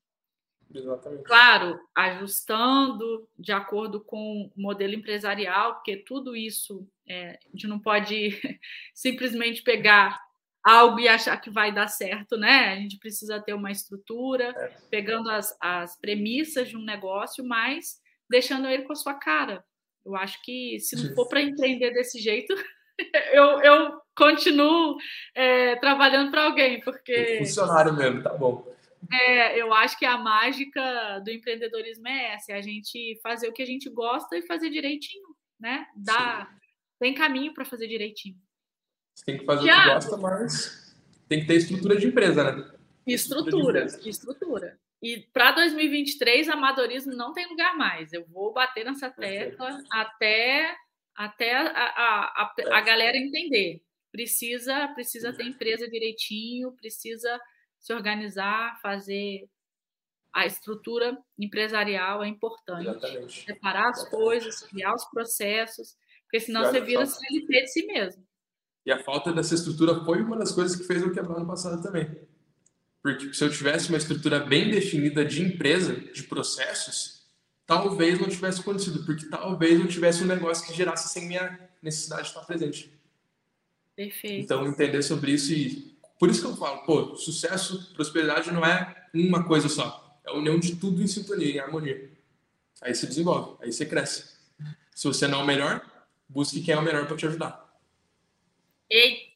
Exatamente. 0.75 1.25
Claro, 1.25 1.81
ajustando 1.95 3.29
de 3.39 3.53
acordo 3.53 4.01
com 4.01 4.51
o 4.57 4.61
modelo 4.61 4.95
empresarial, 4.95 5.75
porque 5.75 5.97
tudo 5.97 6.37
isso 6.37 6.87
é, 7.09 7.31
a 7.31 7.51
gente 7.53 7.67
não 7.67 7.79
pode 7.79 8.31
simplesmente 8.93 9.63
pegar 9.63 10.21
algo 10.63 10.99
e 10.99 11.07
achar 11.07 11.37
que 11.37 11.49
vai 11.49 11.73
dar 11.73 11.87
certo, 11.87 12.37
né? 12.37 12.73
A 12.73 12.77
gente 12.77 12.99
precisa 12.99 13.41
ter 13.41 13.55
uma 13.55 13.71
estrutura, 13.71 14.53
é. 14.57 14.69
pegando 14.91 15.31
as, 15.31 15.57
as 15.61 15.97
premissas 15.97 16.69
de 16.69 16.77
um 16.77 16.83
negócio, 16.83 17.45
mas 17.45 18.01
deixando 18.29 18.67
ele 18.67 18.83
com 18.83 18.93
a 18.93 18.97
sua 18.97 19.15
cara. 19.15 19.65
Eu 20.07 20.15
acho 20.15 20.41
que 20.43 20.79
se 20.79 20.95
não 20.95 21.15
for 21.17 21.29
para 21.29 21.43
empreender 21.43 21.91
desse 21.91 22.21
jeito, 22.21 22.55
eu, 23.33 23.61
eu 23.61 24.01
continuo 24.17 24.97
é, 25.35 25.75
trabalhando 25.77 26.31
para 26.31 26.45
alguém, 26.45 26.81
porque. 26.81 27.39
Funcionário 27.39 27.93
mesmo, 27.93 28.23
tá 28.23 28.33
bom. 28.33 28.73
É, 29.13 29.61
eu 29.61 29.73
acho 29.75 29.99
que 29.99 30.05
a 30.05 30.17
mágica 30.17 31.21
do 31.25 31.31
empreendedorismo 31.31 32.07
é 32.07 32.35
essa, 32.35 32.53
é 32.53 32.57
a 32.57 32.63
gente 32.63 33.19
fazer 33.21 33.49
o 33.49 33.53
que 33.53 33.63
a 33.63 33.67
gente 33.67 33.91
gosta 33.91 34.37
e 34.37 34.47
fazer 34.47 34.71
direitinho, 34.71 35.27
né? 35.61 35.87
Dá, 35.97 36.49
tem 36.99 37.13
caminho 37.13 37.53
para 37.53 37.65
fazer 37.65 37.89
direitinho. 37.89 38.37
Você 39.15 39.25
tem 39.25 39.39
que 39.39 39.45
fazer 39.45 39.71
o 39.71 39.75
que 39.75 39.85
gosta, 39.89 40.17
mas 40.17 40.97
tem 41.29 41.41
que 41.41 41.47
ter 41.47 41.55
estrutura 41.55 41.97
de 41.97 42.07
empresa, 42.07 42.45
né? 42.45 42.71
Estrutura, 43.07 43.85
estrutura. 43.85 44.11
estrutura. 44.11 44.79
E 45.03 45.21
para 45.33 45.53
2023, 45.53 46.49
amadorismo 46.49 47.15
não 47.15 47.33
tem 47.33 47.47
lugar 47.49 47.77
mais. 47.77 48.13
Eu 48.13 48.27
vou 48.27 48.53
bater 48.53 48.85
nessa 48.85 49.11
tecla 49.11 49.79
até, 49.91 50.75
até 51.15 51.55
a, 51.55 51.69
a, 51.69 52.43
a, 52.43 52.55
a 52.79 52.81
galera 52.81 53.17
entender. 53.17 53.83
Precisa, 54.11 54.89
precisa 54.89 55.33
ter 55.33 55.45
empresa 55.45 55.89
direitinho, 55.89 56.73
precisa 56.73 57.39
se 57.79 57.93
organizar, 57.93 58.81
fazer 58.81 59.49
a 60.37 60.45
estrutura 60.45 61.17
empresarial 61.39 62.23
é 62.23 62.29
importante. 62.29 62.89
Exatamente. 62.89 63.45
Separar 63.45 63.89
as 63.89 63.99
Exatamente. 64.01 64.25
coisas, 64.25 64.63
criar 64.65 64.95
os 64.95 65.05
processos, 65.07 65.97
porque 66.25 66.41
senão 66.41 66.65
você 66.65 66.81
vira 66.81 67.07
CLT 67.07 67.63
de 67.63 67.69
si 67.69 67.87
mesmo. 67.87 68.27
E 68.85 68.93
a 68.93 69.03
falta 69.03 69.33
dessa 69.33 69.55
estrutura 69.55 70.05
foi 70.05 70.21
uma 70.21 70.37
das 70.37 70.53
coisas 70.53 70.77
que 70.77 70.87
fez 70.87 71.01
eu 71.01 71.13
quebrar 71.13 71.41
no 71.41 71.47
passado 71.47 71.83
também. 71.83 72.07
Porque 73.15 73.33
se 73.33 73.45
eu 73.45 73.49
tivesse 73.49 73.89
uma 73.89 73.99
estrutura 73.99 74.41
bem 74.41 74.69
definida 74.69 75.25
de 75.25 75.41
empresa, 75.41 75.95
de 75.95 76.25
processos, 76.25 77.25
talvez 77.65 78.19
não 78.19 78.29
tivesse 78.29 78.61
acontecido, 78.61 79.05
porque 79.05 79.27
talvez 79.27 79.79
eu 79.79 79.87
tivesse 79.87 80.25
um 80.25 80.27
negócio 80.27 80.67
que 80.67 80.77
gerasse 80.77 81.09
sem 81.09 81.29
minha 81.29 81.57
necessidade 81.81 82.23
de 82.23 82.29
estar 82.31 82.41
presente. 82.41 82.93
Perfeito. 83.95 84.43
Então, 84.43 84.67
entender 84.67 85.05
sobre 85.05 85.31
isso 85.31 85.53
e 85.53 85.97
por 86.19 86.29
isso 86.29 86.41
que 86.41 86.49
eu 86.49 86.57
falo, 86.57 86.79
pô, 86.79 87.15
sucesso, 87.15 87.95
prosperidade 87.95 88.51
não 88.51 88.67
é 88.67 89.07
uma 89.15 89.45
coisa 89.45 89.69
só. 89.69 90.19
É 90.27 90.31
a 90.31 90.35
união 90.35 90.59
de 90.59 90.75
tudo 90.75 91.01
em 91.01 91.07
sintonia, 91.07 91.55
em 91.55 91.59
harmonia. 91.61 92.11
Aí 92.83 92.93
você 92.93 93.07
desenvolve, 93.07 93.63
aí 93.63 93.73
você 93.73 93.87
cresce. 93.87 94.35
Se 94.93 95.07
você 95.07 95.29
não 95.29 95.43
é 95.43 95.43
o 95.45 95.47
melhor, 95.47 96.09
busque 96.29 96.61
quem 96.61 96.75
é 96.75 96.77
o 96.77 96.83
melhor 96.83 97.07
para 97.07 97.17
te 97.17 97.27
ajudar. 97.27 97.73
Eita! 98.91 99.36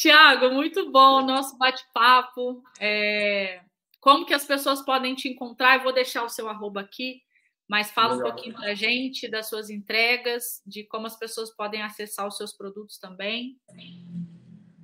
Tiago, 0.00 0.50
muito 0.50 0.90
bom 0.90 1.22
o 1.22 1.26
nosso 1.26 1.58
bate-papo. 1.58 2.62
É... 2.80 3.60
Como 4.00 4.24
que 4.24 4.32
as 4.32 4.44
pessoas 4.44 4.80
podem 4.82 5.14
te 5.14 5.28
encontrar? 5.28 5.76
Eu 5.76 5.82
vou 5.82 5.92
deixar 5.92 6.24
o 6.24 6.28
seu 6.28 6.48
arroba 6.48 6.80
aqui, 6.80 7.20
mas 7.68 7.90
fala 7.90 8.14
Legal. 8.14 8.28
um 8.28 8.32
pouquinho 8.32 8.54
para 8.54 8.70
a 8.70 8.74
gente 8.74 9.28
das 9.28 9.48
suas 9.48 9.68
entregas, 9.68 10.62
de 10.66 10.84
como 10.84 11.06
as 11.06 11.18
pessoas 11.18 11.54
podem 11.54 11.82
acessar 11.82 12.26
os 12.26 12.36
seus 12.36 12.52
produtos 12.56 12.98
também 12.98 13.58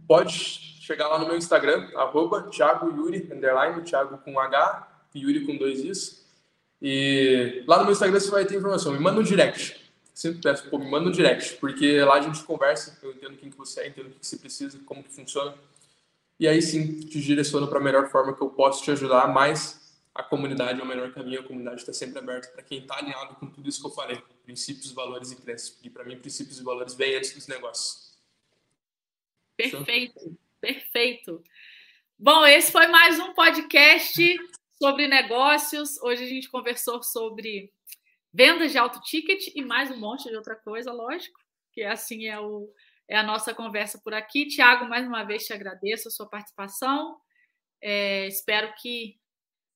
pode 0.07 0.33
chegar 0.33 1.09
lá 1.09 1.19
no 1.19 1.27
meu 1.27 1.37
Instagram, 1.37 1.91
arroba 1.97 2.49
Thiago 2.49 2.91
Yuri, 2.91 3.29
underline, 3.33 3.83
Thiago 3.83 4.19
com 4.19 4.39
H, 4.39 5.07
Yuri 5.15 5.45
com 5.45 5.57
dois 5.57 5.81
Is. 5.81 6.27
E 6.81 7.65
lá 7.67 7.79
no 7.79 7.85
meu 7.85 7.93
Instagram 7.93 8.21
você 8.21 8.31
vai 8.31 8.45
ter 8.45 8.57
informação. 8.57 8.93
Me 8.93 8.99
manda 8.99 9.19
um 9.19 9.23
direct. 9.23 9.86
Sempre 10.17 10.41
peço, 10.41 10.71
pô, 10.71 10.79
me 10.79 10.91
manda 10.91 11.11
um 11.11 11.13
direct, 11.13 11.57
porque 11.57 12.01
lá 12.01 12.15
a 12.15 12.23
gente 12.23 12.43
conversa, 12.43 12.99
eu 13.03 13.13
entendo 13.13 13.37
quem 13.37 13.51
que 13.51 13.57
você 13.59 13.83
é, 13.83 13.89
entendo 13.89 14.07
o 14.07 14.11
que 14.13 14.27
você 14.27 14.39
precisa, 14.39 14.81
como 14.87 15.05
que 15.05 15.13
funciona. 15.13 15.55
E 16.41 16.49
aí 16.49 16.63
sim, 16.63 17.01
te 17.01 17.21
direciono 17.21 17.69
para 17.69 17.79
a 17.79 17.83
melhor 17.83 18.09
forma 18.09 18.35
que 18.35 18.41
eu 18.43 18.49
posso 18.49 18.83
te 18.83 18.91
ajudar, 18.91 19.29
mas 19.29 19.95
a 20.15 20.23
comunidade 20.23 20.81
é 20.81 20.83
o 20.83 20.87
melhor 20.87 21.13
caminho, 21.13 21.41
a 21.41 21.43
comunidade 21.43 21.83
está 21.83 21.93
sempre 21.93 22.19
aberta 22.19 22.49
para 22.49 22.63
quem 22.63 22.79
está 22.79 22.97
alinhado 22.97 23.35
com 23.35 23.47
tudo 23.47 23.69
isso 23.69 23.79
que 23.79 23.89
eu 23.89 23.91
falei. 23.91 24.19
Princípios, 24.43 24.91
valores 24.91 25.33
e 25.33 25.37
crenças. 25.37 25.79
E 25.83 25.91
para 25.91 26.03
mim, 26.03 26.19
princípios 26.19 26.59
e 26.59 26.65
valores 26.65 26.95
vêm 26.95 27.17
antes 27.17 27.35
dos 27.35 27.47
negócios. 27.47 28.17
Perfeito, 29.55 30.35
perfeito. 30.59 31.45
Bom, 32.19 32.47
esse 32.47 32.73
foi 32.73 32.87
mais 32.87 33.19
um 33.19 33.35
podcast 33.35 34.39
sobre 34.83 35.09
negócios. 35.09 36.01
Hoje 36.01 36.25
a 36.25 36.27
gente 36.27 36.49
conversou 36.49 37.03
sobre 37.03 37.71
vendas 38.37 38.71
de 38.71 38.77
alto 38.77 39.01
ticket 39.01 39.49
e 39.55 39.65
mais 39.65 39.91
um 39.91 39.97
monte 39.97 40.29
de 40.29 40.37
outra 40.37 40.55
coisa, 40.55 40.93
lógico, 40.93 41.41
que 41.73 41.83
assim 41.83 42.27
é, 42.27 42.39
o, 42.39 42.71
é 43.09 43.17
a 43.17 43.23
nossa 43.23 43.55
conversa 43.55 43.99
por 44.05 44.13
aqui. 44.13 44.47
Tiago, 44.47 44.87
mais 44.87 45.07
uma 45.07 45.25
vez 45.25 45.47
te 45.47 45.55
agradeço 45.55 46.09
a 46.09 46.11
sua 46.11 46.29
participação. 46.29 47.17
É, 47.81 48.27
espero 48.27 48.75
que 48.75 49.19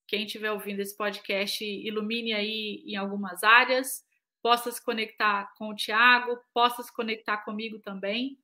quem 0.06 0.26
estiver 0.26 0.52
ouvindo 0.52 0.80
esse 0.80 0.94
podcast 0.94 1.64
ilumine 1.64 2.34
aí 2.34 2.84
em 2.84 2.96
algumas 2.96 3.42
áreas, 3.42 4.04
possa 4.42 4.70
se 4.70 4.84
conectar 4.84 5.50
com 5.56 5.70
o 5.70 5.74
Tiago, 5.74 6.38
possa 6.52 6.82
se 6.82 6.94
conectar 6.94 7.38
comigo 7.38 7.78
também 7.78 8.36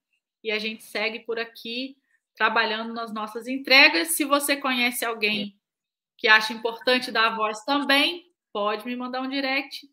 e 0.42 0.50
a 0.50 0.58
gente 0.58 0.82
segue 0.82 1.20
por 1.26 1.38
aqui 1.38 1.94
trabalhando 2.34 2.94
nas 2.94 3.12
nossas 3.12 3.46
entregas. 3.46 4.12
Se 4.12 4.24
você 4.24 4.56
conhece 4.56 5.04
alguém 5.04 5.60
que 6.16 6.26
acha 6.26 6.54
importante 6.54 7.12
dar 7.12 7.32
a 7.32 7.36
voz 7.36 7.62
também, 7.64 8.32
pode 8.50 8.86
me 8.86 8.96
mandar 8.96 9.20
um 9.20 9.28
direct 9.28 9.86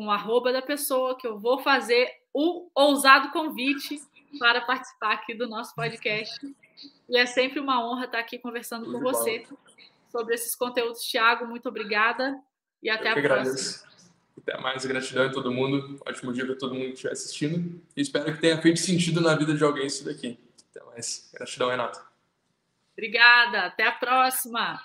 com 0.00 0.06
o 0.06 0.10
arroba 0.10 0.50
da 0.50 0.62
pessoa 0.62 1.14
que 1.14 1.26
eu 1.26 1.38
vou 1.38 1.58
fazer 1.58 2.10
o 2.32 2.70
ousado 2.74 3.30
convite 3.32 4.00
para 4.38 4.62
participar 4.62 5.12
aqui 5.12 5.34
do 5.34 5.46
nosso 5.46 5.74
podcast. 5.74 6.40
E 7.06 7.18
é 7.18 7.26
sempre 7.26 7.60
uma 7.60 7.86
honra 7.86 8.06
estar 8.06 8.18
aqui 8.18 8.38
conversando 8.38 8.90
com 8.90 8.98
você 8.98 9.46
sobre 10.10 10.34
esses 10.34 10.56
conteúdos. 10.56 11.02
Tiago, 11.02 11.46
muito 11.46 11.68
obrigada 11.68 12.40
e 12.82 12.88
até 12.88 13.08
eu 13.08 13.12
a 13.12 13.14
próxima. 13.20 13.40
Agradeço. 13.40 13.86
Até 14.38 14.58
mais, 14.58 14.86
gratidão 14.86 15.26
a 15.26 15.32
todo 15.32 15.52
mundo. 15.52 16.00
Ótimo 16.08 16.32
dia 16.32 16.46
para 16.46 16.56
todo 16.56 16.74
mundo 16.74 16.86
que 16.86 16.92
estiver 16.92 17.12
assistindo. 17.12 17.82
E 17.94 18.00
espero 18.00 18.32
que 18.32 18.40
tenha 18.40 18.56
feito 18.56 18.80
sentido 18.80 19.20
na 19.20 19.34
vida 19.36 19.52
de 19.52 19.62
alguém 19.62 19.84
isso 19.84 20.02
daqui. 20.02 20.38
Até 20.70 20.82
mais. 20.86 21.30
Gratidão, 21.34 21.68
Renato. 21.68 22.00
Obrigada. 22.94 23.66
Até 23.66 23.86
a 23.86 23.92
próxima. 23.92 24.82